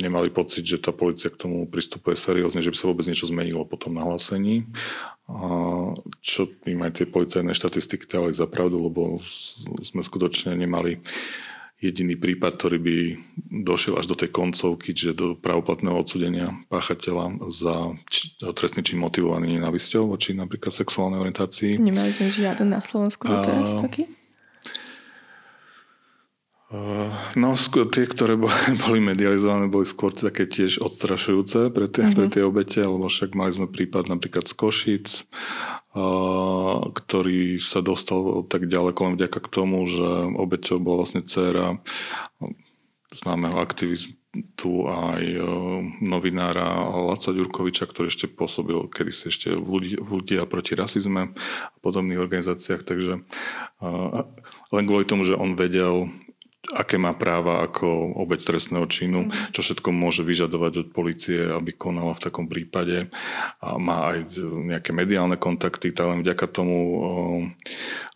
nemali 0.00 0.34
pocit, 0.34 0.66
že 0.66 0.82
tá 0.82 0.90
policia 0.90 1.30
k 1.30 1.40
tomu 1.46 1.68
pristupuje 1.68 2.18
seriózne, 2.18 2.64
že 2.64 2.72
by 2.72 2.76
sa 2.78 2.90
vôbec 2.90 3.06
niečo 3.06 3.30
zmenilo 3.30 3.62
po 3.68 3.76
tom 3.78 3.94
nahlásení. 3.94 4.66
A 5.24 5.40
čo 6.20 6.52
im 6.68 6.84
aj 6.84 7.00
tie 7.00 7.06
policajné 7.08 7.56
štatistiky 7.56 8.04
dali 8.04 8.36
za 8.36 8.44
pravdu, 8.44 8.76
lebo 8.76 9.22
sme 9.80 10.04
skutočne 10.04 10.52
nemali 10.52 11.00
jediný 11.84 12.16
prípad, 12.16 12.56
ktorý 12.56 12.78
by 12.80 12.96
došiel 13.68 14.00
až 14.00 14.08
do 14.08 14.16
tej 14.16 14.32
koncovky, 14.32 14.96
čiže 14.96 15.12
do 15.12 15.26
pravoplatného 15.36 16.00
odsudenia 16.00 16.56
páchateľa 16.72 17.52
za 17.52 17.92
trestný 18.56 18.80
čin 18.80 18.96
motivovaný 18.96 19.60
nenávisťou 19.60 20.08
voči 20.08 20.32
napríklad 20.32 20.72
sexuálnej 20.72 21.20
orientácii. 21.20 21.76
Nemali 21.76 22.10
sme 22.16 22.32
žiaden 22.32 22.72
na 22.72 22.80
Slovensku 22.80 23.28
doteraz 23.28 23.76
taký? 23.76 24.08
No, 27.38 27.54
tie, 27.54 28.04
ktoré 28.08 28.34
boli 28.84 28.98
medializované, 28.98 29.70
boli 29.70 29.86
skôr 29.86 30.10
také 30.10 30.50
tiež 30.50 30.82
odstrašujúce 30.82 31.70
pre 31.70 31.86
tie, 31.86 32.10
uh-huh. 32.10 32.16
pre 32.16 32.26
tie 32.26 32.42
obete, 32.42 32.82
lebo 32.82 33.06
však 33.06 33.38
mali 33.38 33.54
sme 33.54 33.70
prípad 33.70 34.10
napríklad 34.10 34.50
z 34.50 34.54
Košic, 34.58 35.08
ktorý 36.90 37.62
sa 37.62 37.78
dostal 37.78 38.42
tak 38.50 38.66
ďaleko 38.66 38.98
len 39.06 39.14
vďaka 39.14 39.38
k 39.38 39.52
tomu, 39.52 39.86
že 39.86 40.08
obeťou 40.34 40.82
bola 40.82 41.06
vlastne 41.06 41.22
dcéra 41.22 41.78
známeho 43.14 43.62
aktivistu 43.62 44.66
aj 44.90 45.22
novinára 46.02 46.66
Laca 46.90 47.30
Ďurkoviča, 47.30 47.86
ktorý 47.86 48.10
ešte 48.10 48.26
pôsobil 48.26 48.90
kedysi 48.90 49.30
ešte 49.30 49.54
v 49.54 49.62
ľudí, 49.62 49.94
v 50.02 50.08
ľudí 50.18 50.34
a 50.42 50.50
proti 50.50 50.74
rasizme 50.74 51.30
a 51.70 51.76
podobných 51.78 52.18
organizáciách. 52.18 52.82
Takže 52.82 53.22
len 54.74 54.84
kvôli 54.90 55.06
tomu, 55.06 55.22
že 55.22 55.38
on 55.38 55.54
vedel 55.54 56.10
aké 56.72 56.96
má 56.96 57.12
práva 57.12 57.60
ako 57.66 58.16
obeď 58.16 58.54
trestného 58.54 58.86
činu, 58.88 59.28
mhm. 59.28 59.52
čo 59.52 59.60
všetko 59.60 59.92
môže 59.92 60.24
vyžadovať 60.24 60.72
od 60.84 60.88
policie, 60.94 61.38
aby 61.52 61.76
konala 61.76 62.16
v 62.16 62.24
takom 62.24 62.48
prípade. 62.48 63.12
A 63.60 63.76
má 63.76 64.16
aj 64.16 64.38
nejaké 64.40 64.96
mediálne 64.96 65.36
kontakty, 65.36 65.92
tak 65.92 66.08
len 66.08 66.20
vďaka 66.24 66.46
tomu 66.48 66.76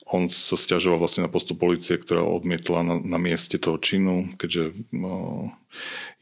on 0.09 0.25
sa 0.33 0.57
stiažoval 0.57 1.05
vlastne 1.05 1.29
na 1.29 1.31
postup 1.31 1.61
policie, 1.61 2.01
ktorá 2.01 2.25
odmietla 2.25 2.81
na, 2.81 2.95
na 2.97 3.19
mieste 3.21 3.61
toho 3.61 3.77
činu, 3.77 4.33
keďže 4.41 4.73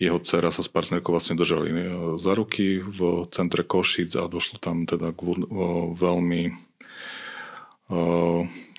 jeho 0.02 0.18
dcera 0.18 0.50
sa 0.50 0.66
s 0.66 0.68
partnerkou 0.68 1.14
vlastne 1.14 1.38
držali 1.38 1.70
za 2.18 2.32
ruky 2.34 2.82
v 2.82 3.30
centre 3.30 3.62
Košic 3.62 4.18
a 4.18 4.26
došlo 4.26 4.58
tam 4.58 4.90
teda 4.90 5.14
k 5.14 5.20
veľmi 5.94 6.65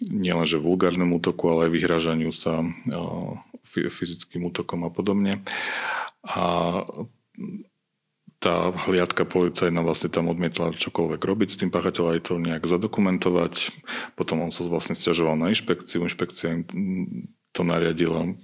nielenže 0.04 0.60
vulgárnemu 0.60 1.24
útoku, 1.24 1.48
ale 1.48 1.67
aj 1.67 1.76
vyhražaniu 1.76 2.32
sa 2.36 2.63
fyzickým 3.67 4.48
útokom 4.52 4.84
a 4.84 4.91
podobne. 4.91 5.43
A 6.28 6.43
tá 8.38 8.70
hliadka 8.70 9.26
policajná 9.26 9.82
vlastne 9.82 10.13
tam 10.13 10.30
odmietla 10.30 10.78
čokoľvek 10.78 11.22
robiť 11.24 11.50
s 11.50 11.60
tým 11.63 11.74
páchateľom 11.74 12.13
aj 12.13 12.22
to 12.22 12.34
nejak 12.38 12.63
zadokumentovať. 12.70 13.74
Potom 14.13 14.46
on 14.46 14.54
sa 14.54 14.62
vlastne 14.70 14.93
stiažoval 14.93 15.39
na 15.39 15.50
inšpekciu, 15.50 16.06
inšpekcia 16.06 16.54
im 16.54 16.62
to 17.56 17.65
nariadila 17.65 18.38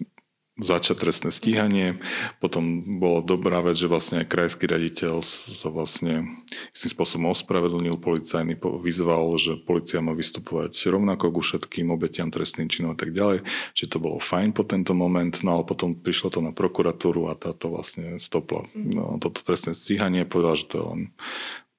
začať 0.53 1.09
trestné 1.09 1.29
stíhanie. 1.33 1.97
Potom 2.37 2.85
bola 3.01 3.25
dobrá 3.25 3.65
vec, 3.65 3.73
že 3.73 3.89
vlastne 3.89 4.21
aj 4.21 4.29
krajský 4.29 4.69
raditeľ 4.69 5.25
sa 5.25 5.73
vlastne 5.73 6.45
istým 6.77 6.93
spôsobom 6.93 7.33
ospravedlnil 7.33 7.97
policajný, 7.97 8.61
vyzval, 8.61 9.33
že 9.41 9.57
policia 9.57 9.97
má 10.05 10.13
vystupovať 10.13 10.77
rovnako 10.93 11.33
ku 11.33 11.41
všetkým 11.41 11.89
obetiam 11.89 12.29
trestným 12.29 12.69
činom 12.69 12.93
a 12.93 12.97
tak 12.97 13.17
ďalej. 13.17 13.41
Čiže 13.73 13.97
to 13.97 14.03
bolo 14.03 14.21
fajn 14.21 14.53
po 14.53 14.61
tento 14.61 14.93
moment, 14.93 15.33
no 15.41 15.57
ale 15.57 15.63
potom 15.65 15.97
prišlo 15.97 16.29
to 16.29 16.39
na 16.45 16.53
prokuratúru 16.53 17.33
a 17.33 17.39
táto 17.39 17.73
vlastne 17.73 18.21
stopla 18.21 18.69
no, 18.77 19.17
toto 19.17 19.41
trestné 19.41 19.73
stíhanie, 19.73 20.29
povedal, 20.29 20.53
že 20.53 20.69
to 20.69 20.75
je 20.77 20.85
len 20.85 21.01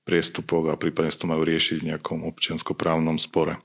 priestupok 0.04 0.68
a 0.68 0.80
prípadne 0.80 1.14
to 1.14 1.24
majú 1.24 1.42
riešiť 1.46 1.80
v 1.80 1.88
nejakom 1.94 2.28
občianskoprávnom 2.28 3.16
spore. 3.16 3.56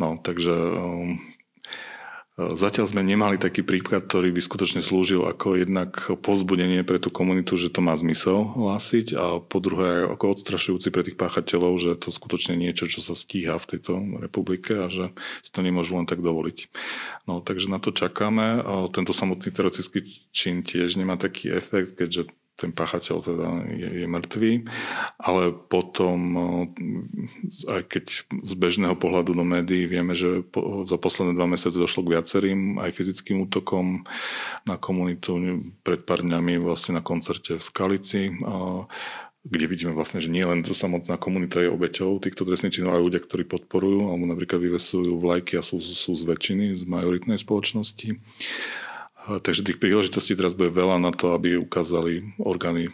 No, 0.00 0.16
takže 0.16 0.54
um, 0.54 1.20
Zatiaľ 2.34 2.90
sme 2.90 3.06
nemali 3.06 3.38
taký 3.38 3.62
príklad, 3.62 4.10
ktorý 4.10 4.34
by 4.34 4.42
skutočne 4.42 4.82
slúžil 4.82 5.22
ako 5.22 5.54
jednak 5.54 6.02
pozbudenie 6.18 6.82
pre 6.82 6.98
tú 6.98 7.06
komunitu, 7.06 7.54
že 7.54 7.70
to 7.70 7.78
má 7.78 7.94
zmysel 7.94 8.58
hlásiť 8.58 9.14
a 9.14 9.38
po 9.38 9.62
druhé 9.62 10.10
ako 10.10 10.34
odstrašujúci 10.34 10.90
pre 10.90 11.06
tých 11.06 11.14
páchateľov, 11.14 11.78
že 11.78 11.94
to 11.94 12.10
skutočne 12.10 12.58
niečo, 12.58 12.90
čo 12.90 13.06
sa 13.06 13.14
stíha 13.14 13.54
v 13.54 13.78
tejto 13.78 14.18
republike 14.18 14.74
a 14.74 14.90
že 14.90 15.14
si 15.46 15.50
to 15.54 15.62
nemôžu 15.62 15.94
len 15.94 16.10
tak 16.10 16.26
dovoliť. 16.26 16.74
No 17.30 17.38
takže 17.38 17.70
na 17.70 17.78
to 17.78 17.94
čakáme. 17.94 18.66
Tento 18.90 19.14
samotný 19.14 19.54
teroristický 19.54 20.02
čin 20.34 20.66
tiež 20.66 20.98
nemá 20.98 21.14
taký 21.14 21.54
efekt, 21.54 21.94
keďže 21.94 22.34
ten 22.54 22.70
páchateľ 22.70 23.16
teda 23.18 23.48
je, 23.74 23.88
je 24.02 24.06
mŕtvý, 24.06 24.52
ale 25.18 25.50
potom, 25.50 26.18
aj 27.66 27.82
keď 27.90 28.04
z 28.30 28.52
bežného 28.54 28.94
pohľadu 28.94 29.34
do 29.34 29.42
médií 29.42 29.90
vieme, 29.90 30.14
že 30.14 30.46
po, 30.46 30.86
za 30.86 30.94
posledné 30.94 31.34
dva 31.34 31.50
mesiace 31.50 31.74
došlo 31.74 32.06
k 32.06 32.14
viacerým 32.14 32.78
aj 32.78 32.94
fyzickým 32.94 33.42
útokom 33.50 34.06
na 34.70 34.78
komunitu 34.78 35.34
pred 35.82 36.06
pár 36.06 36.22
dňami 36.22 36.62
vlastne 36.62 36.98
na 36.98 37.02
koncerte 37.02 37.58
v 37.58 37.62
Skalici, 37.62 38.30
kde 39.44 39.66
vidíme 39.68 39.92
vlastne, 39.92 40.24
že 40.24 40.32
nie 40.32 40.40
len 40.40 40.64
samotná 40.64 41.20
komunita 41.20 41.60
je 41.60 41.68
obeťou 41.68 42.16
týchto 42.16 42.48
trestných 42.48 42.80
činov, 42.80 42.96
ale 42.96 43.04
ľudia, 43.04 43.20
ktorí 43.20 43.44
podporujú 43.44 44.08
alebo 44.08 44.24
napríklad 44.24 44.56
vyvesujú 44.56 45.20
vlajky 45.20 45.60
a 45.60 45.62
sú, 45.62 45.84
sú 45.84 46.16
z 46.16 46.24
väčšiny, 46.24 46.80
z 46.80 46.88
majoritnej 46.88 47.36
spoločnosti. 47.36 48.16
Takže 49.24 49.64
tých 49.64 49.80
príležitostí 49.80 50.36
teraz 50.36 50.52
bude 50.52 50.68
veľa 50.68 51.00
na 51.00 51.08
to, 51.08 51.32
aby 51.32 51.56
ukázali 51.56 52.36
orgány 52.36 52.92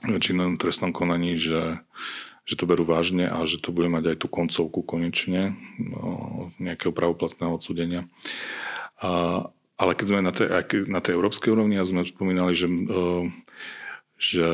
činnom 0.00 0.56
trestnom 0.56 0.96
konaní, 0.96 1.36
že, 1.36 1.84
že 2.48 2.56
to 2.56 2.64
berú 2.64 2.88
vážne 2.88 3.28
a 3.28 3.44
že 3.44 3.60
to 3.60 3.68
bude 3.68 3.92
mať 3.92 4.14
aj 4.14 4.16
tú 4.24 4.26
koncovku 4.32 4.80
konečne 4.80 5.52
no, 5.76 6.48
nejakého 6.56 6.96
pravoplatného 6.96 7.60
odsudenia. 7.60 8.08
A, 9.04 9.44
ale 9.76 9.92
keď 9.92 10.06
sme 10.08 10.20
na 10.24 10.32
tej, 10.32 10.48
na 10.88 11.00
tej 11.04 11.20
európskej 11.20 11.52
úrovni 11.52 11.76
a 11.76 11.84
sme 11.84 12.08
spomínali, 12.08 12.56
že 12.56 12.68
že 14.20 14.44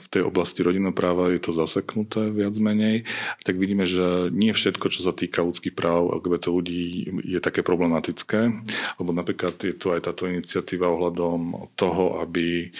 v 0.00 0.06
tej 0.08 0.24
oblasti 0.24 0.64
rodinného 0.64 0.96
práva 0.96 1.28
je 1.28 1.44
to 1.44 1.52
zaseknuté 1.52 2.32
viac 2.32 2.56
menej, 2.56 3.04
tak 3.44 3.60
vidíme, 3.60 3.84
že 3.84 4.32
nie 4.32 4.56
všetko, 4.56 4.88
čo 4.88 5.04
sa 5.04 5.12
týka 5.12 5.44
ľudských 5.44 5.76
práv 5.76 6.08
LGBT 6.16 6.48
ľudí 6.48 7.04
je 7.20 7.36
také 7.44 7.60
problematické, 7.60 8.48
lebo 8.96 9.10
napríklad 9.12 9.60
je 9.60 9.76
tu 9.76 9.92
aj 9.92 10.08
táto 10.08 10.24
iniciatíva 10.24 10.88
ohľadom 10.88 11.68
toho, 11.76 12.24
aby 12.24 12.72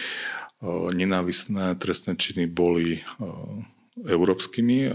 nenávisné 0.91 1.77
trestné 1.77 2.17
činy 2.17 2.49
boli 2.49 3.05
európskymi. 4.01 4.89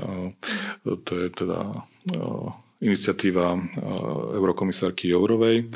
To 0.83 1.12
je 1.14 1.29
teda 1.31 1.87
iniciatíva 2.83 3.55
Eurokomisárky 4.35 5.14
Jourovej 5.14 5.70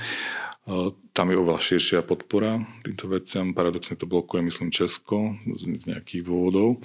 tam 1.19 1.35
je 1.35 1.43
oveľa 1.43 1.59
širšia 1.59 2.07
podpora 2.07 2.63
týmto 2.87 3.11
veciam. 3.11 3.51
Paradoxne 3.51 3.99
to 3.99 4.07
blokuje, 4.07 4.39
myslím, 4.47 4.71
Česko 4.71 5.35
z 5.51 5.83
nejakých 5.91 6.23
dôvodov, 6.23 6.79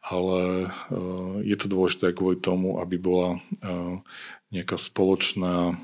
ale 0.00 0.72
je 1.44 1.52
to 1.60 1.68
dôležité 1.68 2.16
kvôli 2.16 2.40
tomu, 2.40 2.80
aby 2.80 2.96
bola 2.96 3.44
nejaká 4.48 4.80
spoločná 4.80 5.76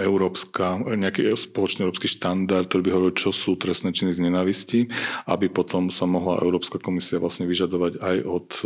európska, 0.00 0.80
nejaký 0.80 1.36
spoločný 1.36 1.84
európsky 1.84 2.08
štandard, 2.08 2.64
ktorý 2.64 2.80
by 2.80 2.92
hovoril, 2.96 3.12
čo 3.12 3.28
sú 3.28 3.60
trestné 3.60 3.92
činy 3.92 4.16
z 4.16 4.24
nenavisti, 4.24 4.88
aby 5.28 5.52
potom 5.52 5.92
sa 5.92 6.08
mohla 6.08 6.40
Európska 6.40 6.80
komisia 6.80 7.20
vlastne 7.20 7.44
vyžadovať 7.44 8.00
aj 8.00 8.16
od 8.24 8.48
e, 8.56 8.62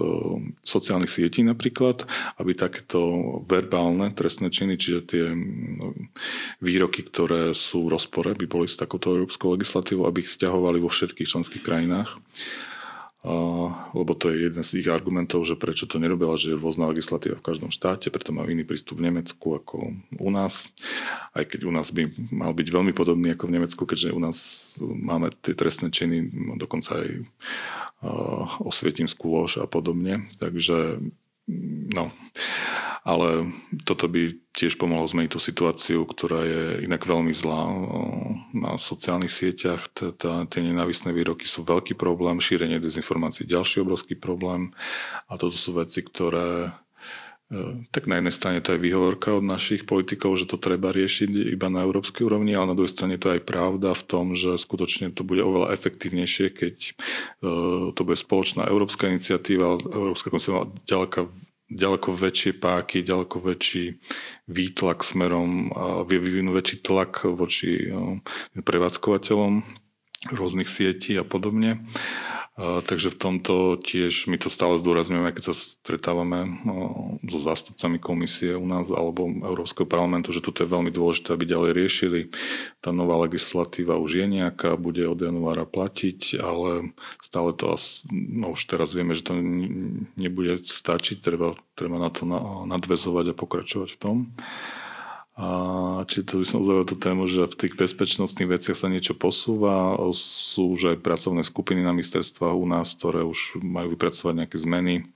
sociálnych 0.62 1.10
sietí 1.10 1.42
napríklad, 1.42 2.06
aby 2.38 2.54
takéto 2.54 3.02
verbálne 3.42 4.14
trestné 4.14 4.54
činy, 4.54 4.78
čiže 4.78 5.00
tie 5.02 5.24
výroky, 6.62 7.02
ktoré 7.02 7.50
sú 7.58 7.90
v 7.90 7.98
rozpore, 7.98 8.30
by 8.38 8.46
boli 8.46 8.70
s 8.70 8.78
takouto 8.78 9.18
európskou 9.18 9.58
legislatívou, 9.58 10.06
aby 10.06 10.22
ich 10.22 10.30
stiahovali 10.30 10.78
vo 10.78 10.94
všetkých 10.94 11.26
členských 11.26 11.66
krajinách 11.66 12.22
lebo 13.96 14.12
to 14.12 14.28
je 14.28 14.52
jeden 14.52 14.60
z 14.60 14.84
ich 14.84 14.88
argumentov, 14.92 15.48
že 15.48 15.56
prečo 15.56 15.88
to 15.88 15.96
nerobila, 15.96 16.36
že 16.36 16.52
je 16.52 16.60
rôzna 16.60 16.92
legislatíva 16.92 17.40
v 17.40 17.46
každom 17.46 17.72
štáte, 17.72 18.12
preto 18.12 18.36
majú 18.36 18.52
iný 18.52 18.68
prístup 18.68 19.00
v 19.00 19.08
Nemecku 19.08 19.56
ako 19.56 19.96
u 20.20 20.30
nás. 20.30 20.68
Aj 21.32 21.40
keď 21.48 21.64
u 21.64 21.72
nás 21.72 21.88
by 21.88 22.12
mal 22.28 22.52
byť 22.52 22.68
veľmi 22.68 22.92
podobný 22.92 23.32
ako 23.32 23.48
v 23.48 23.54
Nemecku, 23.56 23.82
keďže 23.88 24.12
u 24.12 24.20
nás 24.20 24.36
máme 24.80 25.32
tie 25.40 25.56
trestné 25.56 25.88
činy, 25.88 26.28
dokonca 26.60 27.00
aj 27.00 27.24
osvietimskú 28.60 29.32
lož 29.32 29.56
a 29.56 29.64
podobne. 29.64 30.28
Takže 30.36 31.00
no, 31.96 32.12
ale 33.04 33.52
toto 33.84 34.08
by 34.08 34.32
tiež 34.56 34.80
pomohlo 34.80 35.04
zmeniť 35.04 35.36
tú 35.36 35.36
situáciu, 35.36 36.08
ktorá 36.08 36.40
je 36.48 36.62
inak 36.88 37.04
veľmi 37.04 37.36
zlá 37.36 37.68
na 38.56 38.80
sociálnych 38.80 39.28
sieťach. 39.28 39.92
Teda 39.92 40.48
tie 40.48 40.64
nenávisné 40.64 41.12
výroky 41.12 41.44
sú 41.44 41.68
veľký 41.68 42.00
problém, 42.00 42.40
šírenie 42.40 42.80
dezinformácií 42.80 43.44
ďalší 43.44 43.84
obrovský 43.84 44.16
problém 44.16 44.72
a 45.28 45.36
toto 45.36 45.52
sú 45.52 45.76
veci, 45.76 46.00
ktoré 46.00 46.72
e, 47.52 47.84
tak 47.92 48.08
na 48.08 48.24
jednej 48.24 48.32
strane 48.32 48.64
to 48.64 48.72
je 48.72 48.80
výhovorka 48.80 49.36
od 49.36 49.44
našich 49.44 49.84
politikov, 49.84 50.40
že 50.40 50.48
to 50.48 50.56
treba 50.56 50.88
riešiť 50.88 51.52
iba 51.52 51.68
na 51.68 51.84
európskej 51.84 52.24
úrovni, 52.24 52.56
ale 52.56 52.72
na 52.72 52.76
druhej 52.78 52.96
strane 52.96 53.20
to 53.20 53.28
je 53.28 53.36
aj 53.36 53.44
pravda 53.44 53.92
v 53.92 54.02
tom, 54.08 54.32
že 54.32 54.56
skutočne 54.56 55.12
to 55.12 55.28
bude 55.28 55.44
oveľa 55.44 55.76
efektívnejšie, 55.76 56.56
keď 56.56 56.76
e, 56.88 56.92
to 57.92 58.00
bude 58.00 58.16
spoločná 58.16 58.64
európska 58.64 59.12
iniciatíva, 59.12 59.76
Európska 59.92 60.32
komisia 60.32 60.64
ďaleka 60.88 61.28
ďaleko 61.74 62.14
väčšie 62.14 62.56
páky, 62.62 63.02
ďaleko 63.02 63.42
väčší 63.42 63.98
výtlak 64.46 65.02
smerom, 65.02 65.74
vie 66.06 66.18
vyvinúť 66.22 66.54
väčší 66.54 66.76
tlak 66.86 67.26
voči 67.26 67.90
prevádzkovateľom 68.54 69.66
rôznych 70.32 70.70
sietí 70.70 71.12
a 71.20 71.24
podobne. 71.26 71.84
Takže 72.54 73.10
v 73.10 73.18
tomto 73.18 73.82
tiež 73.82 74.30
my 74.30 74.38
to 74.38 74.46
stále 74.46 74.78
zdôrazňujeme, 74.78 75.34
keď 75.34 75.50
sa 75.50 75.54
stretávame 75.58 76.62
so 77.26 77.42
zástupcami 77.42 77.98
komisie 77.98 78.54
u 78.54 78.62
nás 78.62 78.86
alebo 78.94 79.26
Európskeho 79.26 79.90
parlamentu, 79.90 80.30
že 80.30 80.38
toto 80.38 80.62
je 80.62 80.70
veľmi 80.70 80.94
dôležité, 80.94 81.34
aby 81.34 81.50
ďalej 81.50 81.70
riešili. 81.74 82.20
Tá 82.78 82.94
nová 82.94 83.18
legislatíva 83.26 83.98
už 83.98 84.22
je 84.22 84.26
nejaká, 84.38 84.78
bude 84.78 85.02
od 85.02 85.18
januára 85.18 85.66
platiť, 85.66 86.38
ale 86.38 86.94
stále 87.26 87.58
to 87.58 87.74
no 88.14 88.54
už 88.54 88.70
teraz 88.70 88.94
vieme, 88.94 89.18
že 89.18 89.26
to 89.26 89.34
nebude 90.14 90.62
stačiť, 90.62 91.26
treba, 91.26 91.58
treba 91.74 91.98
na 91.98 92.14
to 92.14 92.22
nadvezovať 92.70 93.34
a 93.34 93.38
pokračovať 93.38 93.88
v 93.90 93.98
tom. 93.98 94.16
A 95.34 95.48
či 96.06 96.22
to 96.22 96.38
by 96.38 96.46
som 96.46 96.62
uzavrel 96.62 96.86
tú 96.86 96.94
tému, 96.94 97.26
že 97.26 97.50
v 97.50 97.58
tých 97.66 97.74
bezpečnostných 97.74 98.54
veciach 98.54 98.78
sa 98.78 98.86
niečo 98.86 99.18
posúva. 99.18 99.98
Sú 100.14 100.78
už 100.78 100.94
aj 100.94 101.02
pracovné 101.02 101.42
skupiny 101.42 101.82
na 101.82 101.90
ministerstvách 101.90 102.54
u 102.54 102.66
nás, 102.70 102.94
ktoré 102.94 103.26
už 103.26 103.58
majú 103.58 103.98
vypracovať 103.98 104.34
nejaké 104.46 104.56
zmeny, 104.62 105.10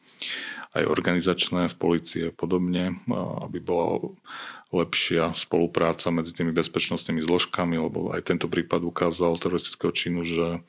aj 0.74 0.85
organizačné 0.90 1.70
v 1.70 1.78
policii 1.78 2.22
a 2.28 2.33
podobne, 2.35 2.98
aby 3.46 3.62
bola 3.62 4.11
lepšia 4.74 5.38
spolupráca 5.38 6.11
medzi 6.11 6.35
tými 6.35 6.50
bezpečnostnými 6.50 7.22
zložkami, 7.22 7.78
lebo 7.78 8.11
aj 8.11 8.26
tento 8.26 8.50
prípad 8.50 8.85
ukázal 8.85 9.38
teroristického 9.38 9.94
činu, 9.94 10.26
že 10.26 10.66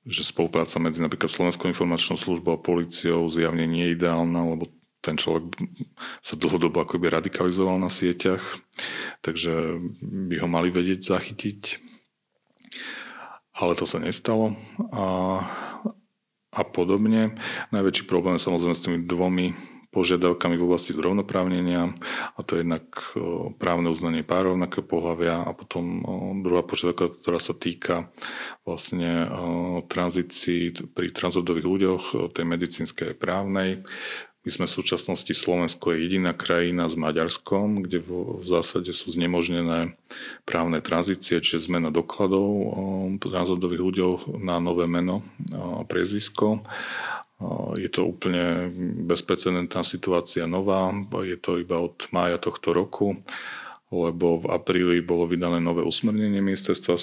že 0.00 0.24
spolupráca 0.24 0.80
medzi 0.80 1.04
napríklad 1.04 1.28
Slovenskou 1.28 1.68
informačnou 1.68 2.16
službou 2.16 2.56
a 2.56 2.64
policiou 2.64 3.28
zjavne 3.28 3.68
nie 3.68 3.84
je 3.84 4.00
ideálna, 4.00 4.48
lebo 4.48 4.72
ten 5.00 5.16
človek 5.16 5.56
sa 6.20 6.36
dlhodobo 6.36 6.84
akoby 6.84 7.08
radikalizoval 7.08 7.80
na 7.80 7.88
sieťach, 7.88 8.40
takže 9.24 9.80
by 10.04 10.36
ho 10.40 10.48
mali 10.48 10.68
vedieť 10.68 11.00
zachytiť. 11.00 11.60
Ale 13.56 13.76
to 13.76 13.84
sa 13.84 13.98
nestalo. 13.98 14.56
A, 14.92 15.04
a 16.52 16.62
podobne. 16.64 17.36
Najväčší 17.74 18.04
problém 18.08 18.38
je 18.38 18.46
samozrejme 18.46 18.76
s 18.76 18.84
tými 18.84 18.98
dvomi 19.04 19.52
požiadavkami 19.90 20.54
v 20.54 20.66
oblasti 20.70 20.94
zrovnoprávnenia 20.94 21.90
a 22.38 22.40
to 22.46 22.54
je 22.54 22.62
jednak 22.62 22.86
právne 23.58 23.90
uznanie 23.90 24.22
párov 24.22 24.54
rovnakého 24.54 24.86
pohľavia 24.86 25.42
a 25.42 25.50
potom 25.50 26.06
druhá 26.46 26.62
požiadavka, 26.62 27.10
ktorá 27.18 27.42
sa 27.42 27.58
týka 27.58 28.06
vlastne 28.62 29.26
tranzícií 29.90 30.94
pri 30.94 31.10
transrodových 31.10 31.66
ľuďoch, 31.66 32.02
tej 32.30 32.44
medicínskej 32.46 33.18
právnej, 33.18 33.82
my 34.40 34.50
sme 34.50 34.64
v 34.64 34.76
súčasnosti 34.80 35.32
Slovensko 35.36 35.92
je 35.92 36.08
jediná 36.08 36.32
krajina 36.32 36.88
s 36.88 36.96
Maďarskom, 36.96 37.84
kde 37.84 38.00
v 38.00 38.40
zásade 38.40 38.88
sú 38.96 39.12
znemožnené 39.12 40.00
právne 40.48 40.80
tranzície, 40.80 41.44
čiže 41.44 41.68
zmena 41.68 41.92
dokladov 41.92 42.48
transrodových 43.20 43.84
ľuďov 43.84 44.12
na 44.40 44.56
nové 44.56 44.88
meno 44.88 45.20
a 45.52 45.84
priezvisko. 45.84 46.64
Je 47.76 47.88
to 47.92 48.08
úplne 48.08 48.72
bezprecedentná 49.04 49.84
situácia 49.84 50.48
nová, 50.48 50.88
je 51.20 51.36
to 51.36 51.60
iba 51.60 51.76
od 51.76 51.96
mája 52.12 52.40
tohto 52.40 52.72
roku 52.72 53.20
lebo 53.90 54.46
v 54.46 54.54
apríli 54.54 55.02
bolo 55.02 55.26
vydané 55.26 55.58
nové 55.58 55.82
usmernenie 55.82 56.38
ministerstva, 56.38 56.94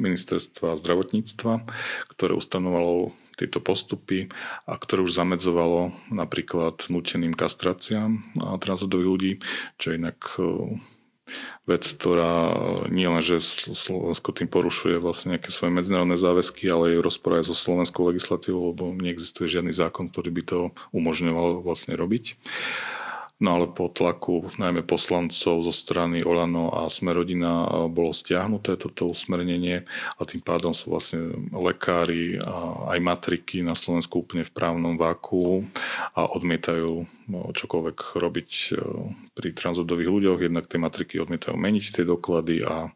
ministerstva 0.00 0.80
zdravotníctva, 0.80 1.68
ktoré 2.16 2.32
ustanovalo 2.32 3.12
tieto 3.36 3.60
postupy 3.60 4.32
a 4.64 4.80
ktoré 4.80 5.04
už 5.04 5.12
zamedzovalo 5.12 5.92
napríklad 6.08 6.88
nuteným 6.88 7.36
kastráciám 7.36 8.24
transrodových 8.36 9.10
ľudí, 9.12 9.32
čo 9.76 9.92
inak 9.92 10.18
e, 10.40 10.80
vec, 11.68 11.84
ktorá 11.84 12.54
nie 12.88 13.06
len, 13.06 13.20
že 13.20 13.42
Slovensko 13.76 14.32
tým 14.32 14.48
porušuje 14.48 14.96
vlastne 15.02 15.36
nejaké 15.36 15.50
svoje 15.50 15.74
medzinárodné 15.74 16.16
záväzky, 16.16 16.70
ale 16.70 16.96
je 16.96 17.04
rozpor 17.04 17.42
aj 17.42 17.50
so 17.50 17.54
slovenskou 17.54 18.08
legislatívou, 18.08 18.72
lebo 18.72 18.94
neexistuje 18.94 19.50
žiadny 19.50 19.74
zákon, 19.74 20.08
ktorý 20.08 20.30
by 20.32 20.42
to 20.46 20.58
umožňoval 20.94 21.66
vlastne 21.66 21.98
robiť. 21.98 22.38
No 23.36 23.60
ale 23.60 23.68
po 23.68 23.92
tlaku 23.92 24.48
najmä 24.56 24.80
poslancov 24.88 25.60
zo 25.60 25.68
strany 25.68 26.24
Olano 26.24 26.72
a 26.72 26.88
Smerodina 26.88 27.68
bolo 27.92 28.16
stiahnuté 28.16 28.80
toto 28.80 29.12
usmernenie 29.12 29.84
a 30.16 30.22
tým 30.24 30.40
pádom 30.40 30.72
sú 30.72 30.96
vlastne 30.96 31.36
lekári 31.52 32.40
a 32.40 32.88
aj 32.96 32.98
matriky 33.04 33.60
na 33.60 33.76
Slovensku 33.76 34.24
úplne 34.24 34.40
v 34.40 34.54
právnom 34.56 34.96
váku 34.96 35.68
a 36.16 36.24
odmietajú 36.32 37.04
no, 37.28 37.40
čokoľvek 37.52 38.16
robiť 38.16 38.50
e, 38.72 38.80
pri 39.36 39.48
transrodových 39.52 40.12
ľuďoch. 40.16 40.38
Jednak 40.40 40.64
tie 40.64 40.80
matriky 40.80 41.20
odmietajú 41.20 41.60
meniť 41.60 41.84
tie 41.92 42.04
doklady 42.08 42.64
a 42.64 42.88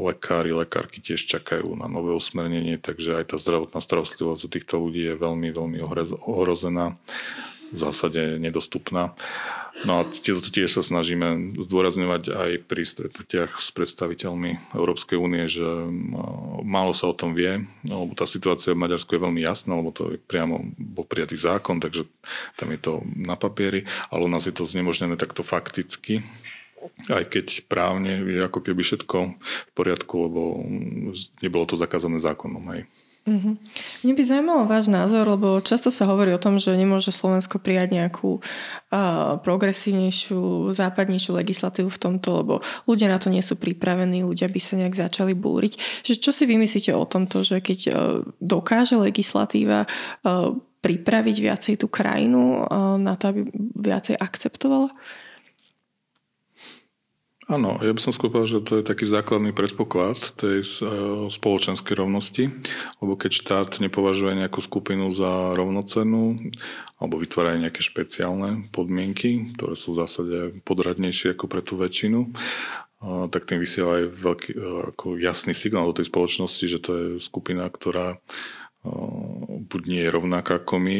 lekári, 0.00 0.56
lekárky 0.56 1.04
tiež 1.04 1.28
čakajú 1.28 1.76
na 1.76 1.92
nové 1.92 2.16
usmernenie, 2.16 2.80
takže 2.80 3.20
aj 3.20 3.24
tá 3.30 3.36
zdravotná 3.36 3.84
starostlivosť 3.84 4.42
u 4.42 4.48
týchto 4.48 4.74
ľudí 4.80 5.12
je 5.12 5.14
veľmi, 5.20 5.52
veľmi 5.52 5.78
ohrozená 6.24 6.96
v 7.70 7.76
zásade 7.78 8.38
nedostupná. 8.38 9.14
No 9.86 10.02
a 10.02 10.04
tiež 10.04 10.68
sa 10.68 10.84
snažíme 10.84 11.56
zdôrazňovať 11.56 12.22
aj 12.36 12.50
pri 12.68 12.82
stretnutiach 12.84 13.56
s 13.56 13.72
predstaviteľmi 13.72 14.76
Európskej 14.76 15.16
únie, 15.16 15.48
že 15.48 15.64
málo 16.66 16.92
sa 16.92 17.08
o 17.08 17.16
tom 17.16 17.32
vie, 17.32 17.64
lebo 17.88 18.12
tá 18.12 18.28
situácia 18.28 18.76
v 18.76 18.82
Maďarsku 18.82 19.16
je 19.16 19.24
veľmi 19.24 19.40
jasná, 19.40 19.72
lebo 19.72 19.88
to 19.88 20.12
je 20.12 20.18
priamo 20.20 20.76
bol 20.76 21.08
prijatý 21.08 21.40
zákon, 21.40 21.80
takže 21.80 22.04
tam 22.60 22.76
je 22.76 22.80
to 22.82 22.92
na 23.16 23.40
papieri, 23.40 23.88
ale 24.12 24.26
u 24.26 24.28
nás 24.28 24.44
je 24.44 24.52
to 24.52 24.68
znemožnené 24.68 25.16
takto 25.16 25.40
fakticky, 25.40 26.20
aj 27.08 27.24
keď 27.32 27.46
právne 27.64 28.20
je 28.20 28.40
ako 28.44 28.60
keby 28.60 28.84
všetko 28.84 29.18
v 29.40 29.72
poriadku, 29.72 30.14
lebo 30.28 30.60
nebolo 31.40 31.64
to 31.64 31.80
zakázané 31.80 32.20
zákonom. 32.20 32.68
Hej. 32.76 32.84
Mm-hmm. 33.28 33.54
Mne 34.00 34.12
by 34.16 34.22
zaujímalo 34.24 34.64
váš 34.64 34.88
názor, 34.88 35.28
lebo 35.28 35.60
často 35.60 35.92
sa 35.92 36.08
hovorí 36.08 36.32
o 36.32 36.40
tom, 36.40 36.56
že 36.56 36.72
nemôže 36.72 37.12
Slovensko 37.12 37.60
prijať 37.60 37.92
nejakú 37.92 38.40
uh, 38.40 39.36
progresívnejšiu, 39.44 40.72
západnejšiu 40.72 41.36
legislatívu 41.36 41.92
v 41.92 42.00
tomto, 42.00 42.28
lebo 42.40 42.54
ľudia 42.88 43.12
na 43.12 43.20
to 43.20 43.28
nie 43.28 43.44
sú 43.44 43.60
pripravení, 43.60 44.24
ľudia 44.24 44.48
by 44.48 44.60
sa 44.60 44.80
nejak 44.80 44.96
začali 44.96 45.36
búriť. 45.36 46.02
Že 46.08 46.14
čo 46.16 46.30
si 46.32 46.48
vymyslíte 46.48 46.96
o 46.96 47.04
tomto, 47.04 47.44
že 47.44 47.60
keď 47.60 47.80
uh, 47.88 47.94
dokáže 48.40 48.96
legislatíva 48.96 49.84
uh, 49.84 50.56
pripraviť 50.80 51.36
viacej 51.44 51.74
tú 51.76 51.92
krajinu 51.92 52.64
uh, 52.64 52.96
na 52.96 53.20
to, 53.20 53.36
aby 53.36 53.40
viacej 53.76 54.16
akceptovala? 54.16 54.96
Áno, 57.50 57.82
ja 57.82 57.90
by 57.90 57.98
som 57.98 58.14
skôr 58.14 58.30
že 58.46 58.62
to 58.62 58.78
je 58.78 58.86
taký 58.86 59.10
základný 59.10 59.50
predpoklad 59.50 60.38
tej 60.38 60.62
e, 60.62 60.70
spoločenskej 61.26 61.98
rovnosti, 61.98 62.46
lebo 63.02 63.18
keď 63.18 63.30
štát 63.34 63.70
nepovažuje 63.82 64.38
nejakú 64.38 64.62
skupinu 64.62 65.10
za 65.10 65.58
rovnocennú 65.58 66.38
alebo 67.02 67.18
vytvára 67.18 67.58
nejaké 67.58 67.82
špeciálne 67.82 68.70
podmienky, 68.70 69.50
ktoré 69.58 69.74
sú 69.74 69.90
v 69.90 70.06
zásade 70.06 70.38
podradnejšie 70.62 71.34
ako 71.34 71.50
pre 71.50 71.66
tú 71.66 71.74
väčšinu, 71.74 72.20
e, 72.22 72.28
tak 73.34 73.50
tým 73.50 73.58
vysiela 73.58 73.98
aj 73.98 74.14
veľký, 74.14 74.50
e, 74.54 74.58
ako 74.94 75.18
jasný 75.18 75.50
signál 75.50 75.90
do 75.90 75.98
tej 75.98 76.06
spoločnosti, 76.06 76.64
že 76.70 76.78
to 76.78 76.90
je 76.94 77.06
skupina, 77.18 77.66
ktorá 77.66 78.22
buď 79.68 79.82
nie 79.84 80.00
je 80.08 80.14
rovnaká 80.14 80.56
ako 80.56 80.80
my, 80.80 80.98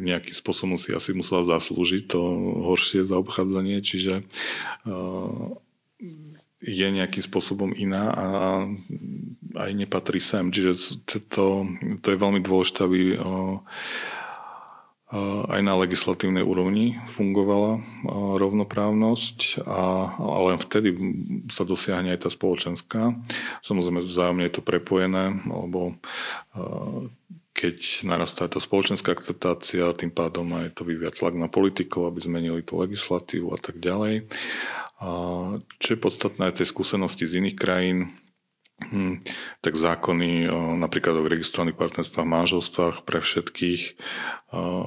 nejakým 0.00 0.32
spôsobom 0.32 0.80
si 0.80 0.96
asi 0.96 1.12
musela 1.12 1.44
zaslúžiť 1.44 2.08
to 2.08 2.20
horšie 2.72 3.04
zaobchádzanie, 3.04 3.84
čiže 3.84 4.24
je 6.62 6.86
nejakým 6.86 7.22
spôsobom 7.22 7.74
iná 7.74 8.14
a 8.14 8.26
aj 9.66 9.70
nepatrí 9.74 10.22
sem. 10.22 10.50
Čiže 10.54 11.02
to, 11.26 11.66
to 11.98 12.06
je 12.10 12.22
veľmi 12.22 12.38
dôležité, 12.38 12.86
aby 12.86 13.18
aj 15.52 15.60
na 15.60 15.76
legislatívnej 15.76 16.40
úrovni 16.40 16.96
fungovala 17.12 17.84
rovnoprávnosť, 18.40 19.60
a, 19.60 20.08
ale 20.16 20.56
len 20.56 20.58
vtedy 20.62 20.88
sa 21.52 21.68
dosiahne 21.68 22.16
aj 22.16 22.24
tá 22.24 22.30
spoločenská. 22.32 23.12
Samozrejme 23.60 24.00
vzájomne 24.00 24.48
je 24.48 24.54
to 24.56 24.64
prepojené, 24.64 25.36
lebo 25.44 26.00
keď 27.52 28.08
narastá 28.08 28.48
tá 28.48 28.56
spoločenská 28.56 29.12
akceptácia, 29.12 29.92
tým 29.92 30.08
pádom 30.08 30.48
aj 30.56 30.80
to 30.80 30.88
vyvíja 30.88 31.12
tlak 31.12 31.36
na 31.36 31.52
politikov, 31.52 32.08
aby 32.08 32.18
zmenili 32.24 32.64
tú 32.64 32.80
legislatívu 32.80 33.52
a 33.52 33.60
tak 33.60 33.76
ďalej. 33.84 34.24
Čo 35.82 35.88
je 35.92 35.98
podstatné 35.98 36.54
aj 36.54 36.62
skúsenosti 36.62 37.26
z 37.26 37.42
iných 37.42 37.56
krajín, 37.58 38.14
tak 39.60 39.74
zákony 39.74 40.50
napríklad 40.78 41.18
o 41.18 41.26
registrovaných 41.26 41.78
partnerstvách, 41.78 42.26
manželstvách 42.26 42.96
pre 43.06 43.20
všetkých 43.22 43.82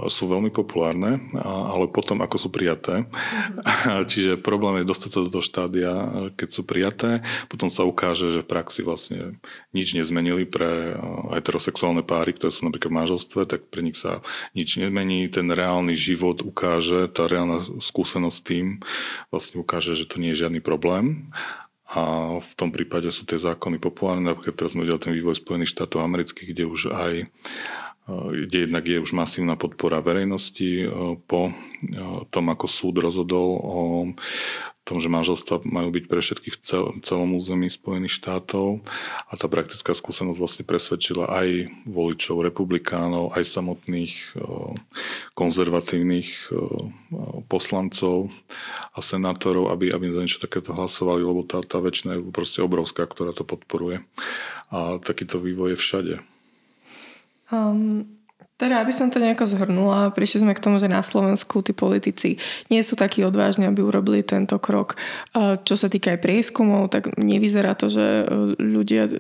sú 0.06 0.30
veľmi 0.30 0.54
populárne, 0.54 1.18
ale 1.42 1.90
potom 1.90 2.22
ako 2.22 2.38
sú 2.38 2.50
prijaté. 2.54 3.02
Mm-hmm. 3.02 4.06
Čiže 4.12 4.32
problém 4.38 4.82
je 4.82 4.90
dostať 4.90 5.10
sa 5.10 5.20
do 5.26 5.30
toho 5.34 5.42
štádia, 5.42 5.94
keď 6.38 6.50
sú 6.54 6.62
prijaté. 6.62 7.26
Potom 7.50 7.74
sa 7.74 7.82
ukáže, 7.82 8.30
že 8.30 8.46
v 8.46 8.52
praxi 8.52 8.86
vlastne 8.86 9.42
nič 9.74 9.98
nezmenili 9.98 10.46
pre 10.46 10.94
heterosexuálne 11.34 12.06
páry, 12.06 12.38
ktoré 12.38 12.54
sú 12.54 12.70
napríklad 12.70 12.94
v 12.94 13.00
manželstve, 13.02 13.42
tak 13.50 13.66
pre 13.74 13.82
nich 13.82 13.98
sa 13.98 14.22
nič 14.54 14.78
nemení. 14.78 15.26
Ten 15.34 15.50
reálny 15.50 15.98
život 15.98 16.46
ukáže, 16.46 17.10
tá 17.10 17.26
reálna 17.26 17.66
skúsenosť 17.82 18.38
s 18.38 18.46
tým 18.46 18.66
vlastne 19.34 19.66
ukáže, 19.66 19.98
že 19.98 20.06
to 20.06 20.22
nie 20.22 20.38
je 20.38 20.46
žiadny 20.46 20.62
problém 20.62 21.34
a 21.86 22.02
v 22.42 22.52
tom 22.58 22.74
prípade 22.74 23.14
sú 23.14 23.30
tie 23.30 23.38
zákony 23.38 23.78
populárne. 23.78 24.34
Napríklad 24.34 24.58
teraz 24.58 24.74
sme 24.74 24.90
videli 24.90 25.06
ten 25.06 25.14
vývoj 25.14 25.38
Spojených 25.38 25.74
štátov 25.78 26.02
amerických, 26.02 26.50
kde 26.50 26.64
už 26.66 26.82
aj 26.90 27.14
e, 27.22 27.26
kde 28.50 28.58
jednak 28.66 28.86
je 28.90 28.98
už 28.98 29.14
masívna 29.14 29.54
podpora 29.54 30.02
verejnosti 30.02 30.66
e, 30.82 30.90
po 31.30 31.50
e, 31.50 31.54
tom, 32.34 32.46
ako 32.50 32.66
súd 32.66 33.06
rozhodol 33.06 33.50
o 33.62 33.80
tom, 34.86 35.02
že 35.02 35.10
manželstva 35.10 35.66
majú 35.66 35.90
byť 35.90 36.06
pre 36.06 36.22
všetkých 36.22 36.56
v 36.62 36.62
celom 37.02 37.30
území 37.34 37.74
Spojených 37.74 38.22
štátov 38.22 38.86
a 39.26 39.34
tá 39.34 39.50
praktická 39.50 39.98
skúsenosť 39.98 40.38
vlastne 40.38 40.64
presvedčila 40.64 41.26
aj 41.26 41.74
voličov 41.90 42.46
republikánov, 42.46 43.34
aj 43.34 43.50
samotných 43.50 44.38
konzervatívnych 45.34 46.54
poslancov 47.50 48.30
a 48.94 49.00
senátorov, 49.02 49.74
aby, 49.74 49.90
aby 49.90 50.14
za 50.14 50.22
niečo 50.22 50.46
takéto 50.46 50.78
hlasovali, 50.78 51.26
lebo 51.26 51.42
tá, 51.42 51.66
tá 51.66 51.82
väčšina 51.82 52.22
je 52.22 52.30
proste 52.30 52.62
obrovská, 52.62 53.10
ktorá 53.10 53.34
to 53.34 53.42
podporuje. 53.42 54.06
A 54.70 55.02
takýto 55.02 55.42
vývoj 55.42 55.74
je 55.74 55.82
všade. 55.82 56.16
Um, 57.50 58.15
teda, 58.56 58.80
aby 58.80 58.96
som 58.96 59.12
to 59.12 59.20
nejako 59.20 59.44
zhrnula, 59.44 60.16
prišli 60.16 60.48
sme 60.48 60.56
k 60.56 60.64
tomu, 60.64 60.80
že 60.80 60.88
na 60.88 61.04
Slovensku 61.04 61.60
tí 61.60 61.76
politici 61.76 62.40
nie 62.72 62.80
sú 62.80 62.96
takí 62.96 63.20
odvážni, 63.20 63.68
aby 63.68 63.84
urobili 63.84 64.24
tento 64.24 64.56
krok. 64.64 64.96
Čo 65.36 65.76
sa 65.76 65.92
týka 65.92 66.16
aj 66.16 66.24
prieskumov, 66.24 66.88
tak 66.88 67.20
nevyzerá 67.20 67.76
to, 67.76 67.92
že 67.92 68.24
ľudia 68.56 69.12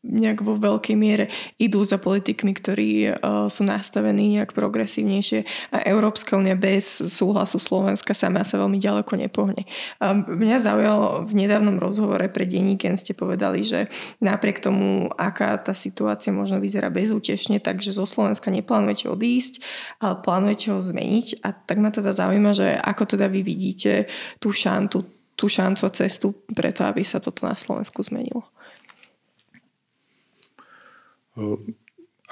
nejak 0.00 0.40
vo 0.40 0.56
veľkej 0.56 0.96
miere 0.96 1.28
idú 1.60 1.84
za 1.84 2.00
politikmi, 2.00 2.52
ktorí 2.56 2.90
uh, 3.12 3.46
sú 3.52 3.62
nastavení 3.62 4.38
nejak 4.38 4.56
progresívnejšie 4.56 5.72
a 5.72 5.84
Európska 5.84 6.36
únia 6.36 6.56
bez 6.56 7.00
súhlasu 7.00 7.60
Slovenska 7.60 8.16
sama 8.16 8.42
sa 8.42 8.56
veľmi 8.56 8.80
ďaleko 8.80 9.12
nepohne. 9.20 9.68
Um, 10.00 10.24
mňa 10.24 10.58
zaujalo 10.64 11.28
v 11.28 11.32
nedávnom 11.46 11.76
rozhovore 11.78 12.24
pre 12.32 12.48
Denníken 12.48 12.96
ste 12.96 13.16
povedali, 13.16 13.64
že 13.64 13.88
napriek 14.18 14.60
tomu, 14.60 15.10
aká 15.16 15.56
tá 15.60 15.72
situácia 15.72 16.34
možno 16.34 16.58
vyzerá 16.58 16.88
bezútešne, 16.88 17.60
takže 17.60 17.94
zo 17.94 18.04
Slovenska 18.08 18.52
neplánujete 18.52 19.08
odísť, 19.08 19.62
ale 20.00 20.20
plánujete 20.20 20.74
ho 20.74 20.78
zmeniť 20.80 21.44
a 21.44 21.52
tak 21.52 21.78
ma 21.78 21.88
teda 21.92 22.12
zaujíma, 22.12 22.50
že 22.52 22.74
ako 22.76 23.16
teda 23.16 23.26
vy 23.30 23.40
vidíte 23.42 24.06
tú 24.38 24.54
šantu, 24.54 25.04
tú 25.34 25.48
šancu 25.48 25.82
a 25.88 25.90
cestu 25.90 26.36
preto, 26.52 26.84
aby 26.84 27.02
sa 27.02 27.18
toto 27.18 27.44
na 27.48 27.56
Slovensku 27.56 28.02
zmenilo. 28.04 28.46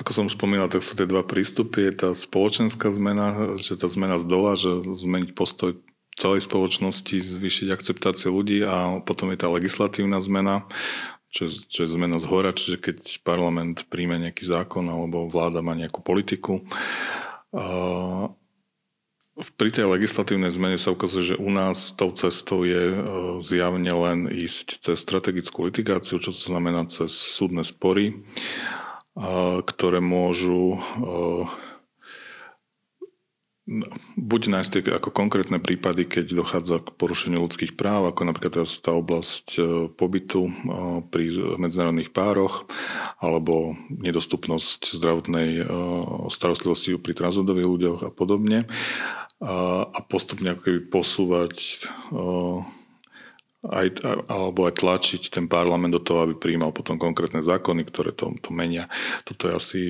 Ako 0.00 0.10
som 0.16 0.32
spomínal, 0.32 0.72
tak 0.72 0.80
sú 0.80 0.96
tie 0.96 1.04
dva 1.04 1.20
prístupy. 1.20 1.92
Je 1.92 1.94
tá 1.94 2.10
spoločenská 2.16 2.88
zmena, 2.88 3.56
že 3.60 3.76
tá 3.76 3.84
zmena 3.84 4.16
z 4.16 4.24
dola, 4.24 4.56
že 4.56 4.80
zmeniť 4.80 5.36
postoj 5.36 5.76
celej 6.16 6.44
spoločnosti, 6.44 7.16
zvýšiť 7.16 7.68
akceptáciu 7.72 8.32
ľudí 8.32 8.60
a 8.64 9.00
potom 9.00 9.32
je 9.32 9.38
tá 9.40 9.48
legislatívna 9.48 10.20
zmena, 10.20 10.68
čo 11.32 11.48
čo 11.48 11.86
je 11.86 11.94
zmena 11.96 12.20
z 12.20 12.26
hora, 12.28 12.52
čiže 12.52 12.76
keď 12.76 12.98
parlament 13.24 13.88
príjme 13.88 14.20
nejaký 14.20 14.44
zákon 14.44 14.84
alebo 14.84 15.30
vláda 15.30 15.64
má 15.64 15.72
nejakú 15.72 16.04
politiku. 16.04 16.60
Pri 19.40 19.70
tej 19.72 19.88
legislatívnej 19.88 20.52
zmene 20.52 20.76
sa 20.76 20.92
ukazuje, 20.92 21.32
že 21.32 21.40
u 21.40 21.48
nás 21.48 21.96
tou 21.96 22.12
cestou 22.12 22.68
je 22.68 22.92
e, 22.92 22.96
zjavne 23.40 23.88
len 23.88 24.28
ísť 24.28 24.84
cez 24.84 25.00
strategickú 25.00 25.64
litigáciu, 25.64 26.20
čo 26.20 26.28
znamená 26.28 26.84
cez 26.92 27.16
súdne 27.16 27.64
spory 27.64 28.20
ktoré 29.66 29.98
môžu 29.98 30.78
buď 34.18 34.42
nájsť 34.50 34.72
ako 34.98 35.14
konkrétne 35.14 35.62
prípady, 35.62 36.02
keď 36.02 36.34
dochádza 36.34 36.82
k 36.82 36.94
porušeniu 36.98 37.38
ľudských 37.46 37.78
práv, 37.78 38.10
ako 38.10 38.26
napríklad 38.26 38.62
teraz 38.62 38.82
tá 38.82 38.90
oblasť 38.90 39.46
e, 39.56 39.62
pobytu 39.94 40.50
e, 40.50 40.52
pri 41.06 41.30
medzinárodných 41.54 42.10
pároch, 42.10 42.66
alebo 43.22 43.78
nedostupnosť 43.94 44.98
zdravotnej 44.98 45.50
e, 45.62 45.64
starostlivosti 46.34 46.98
pri 46.98 47.14
transrodových 47.14 47.68
ľuďoch 47.70 47.98
a 48.02 48.10
podobne. 48.10 48.66
A 49.40 50.04
postupne 50.04 50.52
ako 50.52 50.60
keby 50.68 50.80
posúvať 50.92 51.88
aj, 53.64 53.86
alebo 54.28 54.68
aj 54.68 54.80
tlačiť 54.80 55.22
ten 55.28 55.44
parlament 55.50 55.92
do 55.92 56.00
toho, 56.00 56.24
aby 56.24 56.34
prijímal 56.36 56.72
potom 56.72 56.96
konkrétne 56.96 57.44
zákony, 57.44 57.84
ktoré 57.88 58.16
to, 58.16 58.32
to 58.40 58.50
menia. 58.54 58.88
Toto 59.28 59.48
je 59.48 59.52
asi 59.52 59.80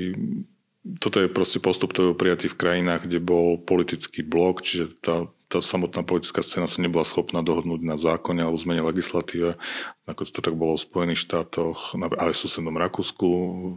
toto 0.80 1.20
je 1.20 1.28
proste 1.28 1.60
postup, 1.60 1.92
ktorý 1.92 2.16
bol 2.16 2.18
prijatý 2.24 2.48
v 2.48 2.56
krajinách, 2.56 3.04
kde 3.04 3.20
bol 3.20 3.60
politický 3.60 4.24
blok, 4.24 4.64
čiže 4.64 4.96
tá 5.04 5.28
tá 5.50 5.58
samotná 5.58 6.06
politická 6.06 6.46
scéna 6.46 6.70
sa 6.70 6.78
nebola 6.78 7.02
schopná 7.02 7.42
dohodnúť 7.42 7.82
na 7.82 7.98
zákone 7.98 8.38
alebo 8.38 8.54
zmene 8.54 8.86
legislatíve. 8.86 9.58
Nakoniec 10.06 10.30
to 10.30 10.46
tak 10.46 10.54
bolo 10.54 10.78
v 10.78 10.86
Spojených 10.86 11.26
štátoch, 11.26 11.98
aj 11.98 12.30
v 12.30 12.38
susednom 12.38 12.78
Rakúsku. 12.78 13.26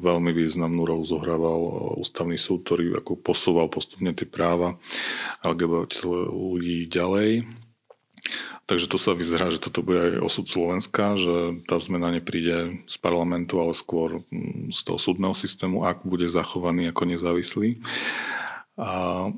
Veľmi 0.06 0.38
významnú 0.38 0.86
rolu 0.86 1.02
zohrával 1.02 1.98
ústavný 1.98 2.38
súd, 2.38 2.62
ktorý 2.70 3.02
ako 3.02 3.18
posúval 3.18 3.74
postupne 3.74 4.14
tie 4.14 4.30
práva 4.30 4.78
LGBT 5.42 6.06
ľudí 6.30 6.86
ďalej. 6.86 7.50
Takže 8.64 8.88
to 8.88 8.96
sa 8.96 9.12
vyzerá, 9.12 9.52
že 9.52 9.60
toto 9.60 9.84
bude 9.84 10.00
aj 10.00 10.24
osud 10.24 10.48
Slovenska, 10.48 11.20
že 11.20 11.60
tá 11.68 11.76
zmena 11.84 12.16
nepríde 12.16 12.88
z 12.88 12.96
parlamentu, 12.96 13.60
ale 13.60 13.76
skôr 13.76 14.24
mm, 14.32 14.72
z 14.72 14.80
toho 14.88 14.96
súdneho 14.96 15.36
systému, 15.36 15.84
ak 15.84 16.08
bude 16.08 16.32
zachovaný 16.32 16.88
ako 16.90 17.04
nezávislý. 17.04 17.84
A 18.74 19.30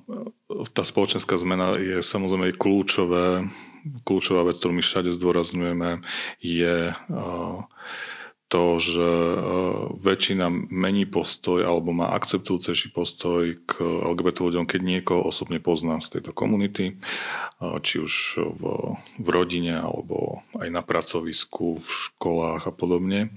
tá 0.72 0.84
spoločenská 0.86 1.36
zmena 1.36 1.76
je 1.76 2.00
samozrejme 2.00 2.56
kľúčové, 2.56 3.52
kľúčová 4.08 4.48
vec, 4.48 4.62
ktorú 4.62 4.80
my 4.80 4.84
všade 4.86 5.12
zdôrazňujeme, 5.12 6.00
je 6.40 6.96
to, 8.56 8.80
že 8.80 9.10
väčšina 10.00 10.48
mení 10.72 11.04
postoj 11.04 11.60
alebo 11.60 11.92
má 11.92 12.16
akceptujúcejší 12.16 12.96
postoj 12.96 13.60
k 13.68 13.84
LGBT 13.84 14.48
ľuďom, 14.48 14.64
keď 14.64 14.80
niekoho 14.80 15.28
osobne 15.28 15.60
pozná 15.60 16.00
z 16.00 16.18
tejto 16.18 16.32
komunity, 16.32 16.96
či 17.60 17.96
už 18.00 18.40
v, 18.56 18.64
v 19.20 19.28
rodine 19.28 19.76
alebo 19.76 20.48
aj 20.56 20.72
na 20.72 20.80
pracovisku, 20.80 21.84
v 21.84 21.90
školách 21.92 22.72
a 22.72 22.72
podobne. 22.72 23.36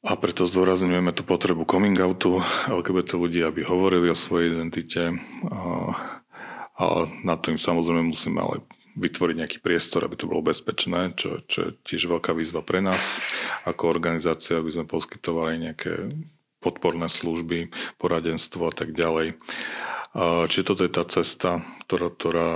A 0.00 0.16
preto 0.16 0.48
zdôrazňujeme 0.48 1.12
tú 1.12 1.28
potrebu 1.28 1.68
coming 1.68 2.00
outu 2.00 2.40
LGBT 2.64 3.20
ľudí, 3.20 3.44
aby 3.44 3.60
hovorili 3.68 4.08
o 4.08 4.16
svojej 4.16 4.56
identite. 4.56 5.20
A 6.80 6.84
na 7.20 7.36
to 7.36 7.52
im 7.52 7.60
samozrejme 7.60 8.08
musíme 8.08 8.40
ale 8.40 8.64
vytvoriť 8.96 9.36
nejaký 9.36 9.58
priestor, 9.62 10.06
aby 10.06 10.16
to 10.18 10.30
bolo 10.30 10.42
bezpečné, 10.46 11.14
čo, 11.14 11.42
čo 11.46 11.70
je 11.70 11.76
tiež 11.86 12.10
veľká 12.10 12.34
výzva 12.34 12.64
pre 12.64 12.82
nás 12.82 13.20
ako 13.68 13.90
organizácia, 13.90 14.58
aby 14.58 14.70
sme 14.70 14.86
poskytovali 14.88 15.70
nejaké 15.70 16.10
podporné 16.60 17.08
služby, 17.08 17.72
poradenstvo 17.96 18.68
a 18.68 18.74
tak 18.74 18.92
ďalej. 18.92 19.40
Čiže 20.50 20.66
toto 20.66 20.82
je 20.84 20.92
tá 20.92 21.04
cesta, 21.08 21.64
ktorá, 21.86 22.08
ktorá 22.12 22.50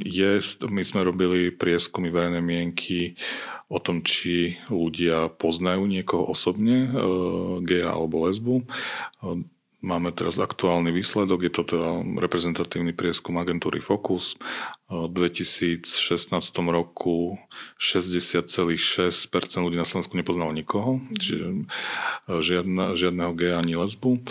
je, 0.00 0.40
my 0.64 0.82
sme 0.86 1.04
robili 1.04 1.52
prieskumy 1.52 2.08
verejnej 2.08 2.40
mienky 2.40 3.20
o 3.68 3.76
tom, 3.76 4.00
či 4.00 4.56
ľudia 4.72 5.28
poznajú 5.36 5.84
niekoho 5.84 6.28
osobne, 6.28 6.88
e, 6.88 6.90
geja 7.64 7.92
alebo 7.92 8.28
lesbu. 8.28 8.68
Máme 9.82 10.14
teraz 10.14 10.38
aktuálny 10.38 10.94
výsledok, 10.94 11.42
je 11.42 11.52
to 11.58 11.62
teda 11.66 12.06
reprezentatívny 12.22 12.94
prieskum 12.94 13.34
agentúry 13.34 13.82
Focus. 13.82 14.38
V 14.86 15.10
2016 15.10 15.82
roku 16.70 17.34
60,6% 17.82 19.26
ľudí 19.58 19.74
na 19.74 19.82
Slovensku 19.82 20.14
nepoznalo 20.14 20.54
nikoho, 20.54 21.02
čiže 21.18 21.46
e, 21.50 21.62
žiadna, 22.30 22.94
žiadneho 22.94 23.34
geja 23.34 23.58
ani 23.58 23.74
lesbu. 23.74 24.22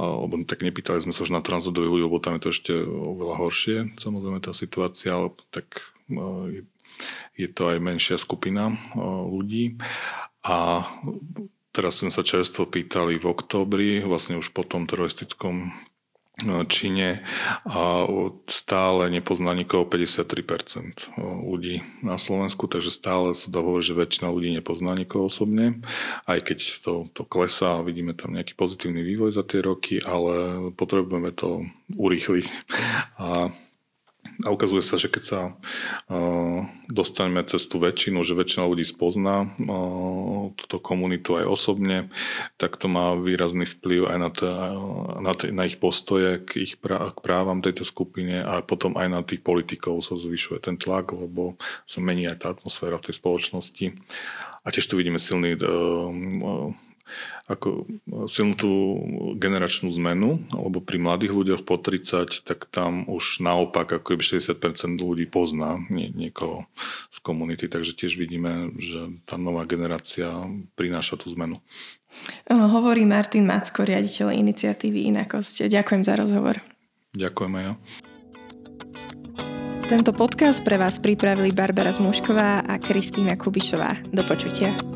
Lebo 0.00 0.32
tak 0.48 0.64
nepýtali 0.64 1.04
sme 1.04 1.12
sa 1.12 1.28
už 1.28 1.32
na 1.36 1.44
transrodových 1.44 1.92
ľudí, 1.92 2.04
lebo 2.08 2.16
tam 2.16 2.40
je 2.40 2.48
to 2.48 2.52
ešte 2.56 2.72
oveľa 2.88 3.34
horšie, 3.36 3.76
samozrejme 4.00 4.40
tá 4.40 4.56
situácia, 4.56 5.12
ale 5.12 5.36
tak 5.52 5.92
e, 6.08 6.64
je 7.36 7.48
to 7.52 7.68
aj 7.68 7.84
menšia 7.84 8.16
skupina 8.16 8.72
e, 8.72 8.76
ľudí. 9.28 9.76
A 10.40 10.88
Teraz 11.76 12.00
sme 12.00 12.08
sa 12.08 12.24
čerstvo 12.24 12.64
pýtali 12.64 13.20
v 13.20 13.28
októbri, 13.28 14.00
vlastne 14.00 14.40
už 14.40 14.48
po 14.56 14.64
tom 14.64 14.88
teroristickom 14.88 15.68
e, 16.40 16.64
čine 16.72 17.20
a 17.68 18.08
stále 18.48 19.12
nepozná 19.12 19.52
nikoho 19.52 19.84
53% 19.84 20.16
e, 20.16 21.20
ľudí 21.20 21.84
na 22.00 22.16
Slovensku, 22.16 22.64
takže 22.64 22.88
stále 22.88 23.36
sa 23.36 23.52
dá 23.52 23.60
hovoriť, 23.60 23.92
že 23.92 24.00
väčšina 24.00 24.32
ľudí 24.32 24.56
nepozná 24.56 24.96
nikoho 24.96 25.28
osobne, 25.28 25.84
aj 26.24 26.48
keď 26.48 26.58
to, 26.80 27.12
to 27.12 27.28
klesá 27.28 27.84
vidíme 27.84 28.16
tam 28.16 28.32
nejaký 28.32 28.56
pozitívny 28.56 29.04
vývoj 29.04 29.36
za 29.36 29.44
tie 29.44 29.60
roky, 29.60 30.00
ale 30.00 30.72
potrebujeme 30.72 31.28
to 31.36 31.68
urýchliť. 31.92 32.46
A 33.20 33.52
a 34.44 34.52
ukazuje 34.52 34.84
sa, 34.84 35.00
že 35.00 35.08
keď 35.08 35.22
sa 35.24 35.40
uh, 36.12 36.68
dostaneme 36.92 37.40
cez 37.48 37.64
tú 37.64 37.80
väčšinu, 37.80 38.20
že 38.20 38.36
väčšina 38.36 38.68
ľudí 38.68 38.84
spozná 38.84 39.48
uh, 39.48 40.52
túto 40.52 40.76
komunitu 40.76 41.40
aj 41.40 41.48
osobne, 41.48 42.12
tak 42.60 42.76
to 42.76 42.90
má 42.90 43.16
výrazný 43.16 43.64
vplyv 43.64 44.12
aj 44.12 44.18
na, 44.20 44.30
t- 44.34 44.58
na, 45.24 45.32
t- 45.32 45.52
na 45.54 45.64
ich 45.64 45.80
postoje 45.80 46.44
k 46.44 46.68
ich 46.68 46.76
prá- 46.76 47.16
k 47.16 47.18
právam 47.24 47.64
tejto 47.64 47.88
skupine 47.88 48.44
a 48.44 48.60
potom 48.60 48.92
aj 49.00 49.08
na 49.08 49.20
tých 49.24 49.40
politikov 49.40 50.04
sa 50.04 50.20
zvyšuje 50.20 50.68
ten 50.68 50.76
tlak, 50.76 51.16
lebo 51.16 51.56
sa 51.88 52.04
mení 52.04 52.28
aj 52.28 52.44
tá 52.44 52.46
atmosféra 52.52 53.00
v 53.00 53.08
tej 53.08 53.14
spoločnosti. 53.16 53.86
A 54.66 54.74
tiež 54.74 54.84
tu 54.84 55.00
vidíme 55.00 55.16
silný 55.16 55.56
uh, 55.56 56.76
ako 57.46 57.86
silnú 58.26 58.54
tú 58.58 58.72
generačnú 59.38 59.94
zmenu, 59.94 60.42
alebo 60.50 60.82
pri 60.82 60.98
mladých 60.98 61.32
ľuďoch 61.32 61.62
po 61.62 61.78
30, 61.78 62.42
tak 62.42 62.66
tam 62.68 63.06
už 63.06 63.38
naopak 63.40 63.86
ako 64.02 64.18
60% 64.18 64.58
ľudí 64.98 65.30
pozná 65.30 65.78
nie, 65.86 66.10
niekoho 66.10 66.66
z 67.14 67.18
komunity, 67.22 67.70
takže 67.70 67.94
tiež 67.94 68.18
vidíme, 68.18 68.74
že 68.82 69.22
tá 69.24 69.38
nová 69.38 69.62
generácia 69.64 70.28
prináša 70.74 71.16
tú 71.18 71.30
zmenu. 71.34 71.62
Hovorí 72.48 73.04
Martin 73.04 73.44
Macko, 73.44 73.84
riaditeľ 73.84 74.32
iniciatívy 74.32 75.04
Inakosť. 75.12 75.68
Ďakujem 75.68 76.02
za 76.02 76.14
rozhovor. 76.16 76.56
Ďakujem 77.12 77.52
aj 77.60 77.64
ja. 77.64 77.74
Tento 79.86 80.10
podcast 80.10 80.66
pre 80.66 80.82
vás 80.82 80.98
pripravili 80.98 81.54
Barbara 81.54 81.94
Zmušková 81.94 82.66
a 82.66 82.74
Kristýna 82.82 83.38
Kubišová. 83.38 84.10
Do 84.10 84.26
počutia. 84.26 84.95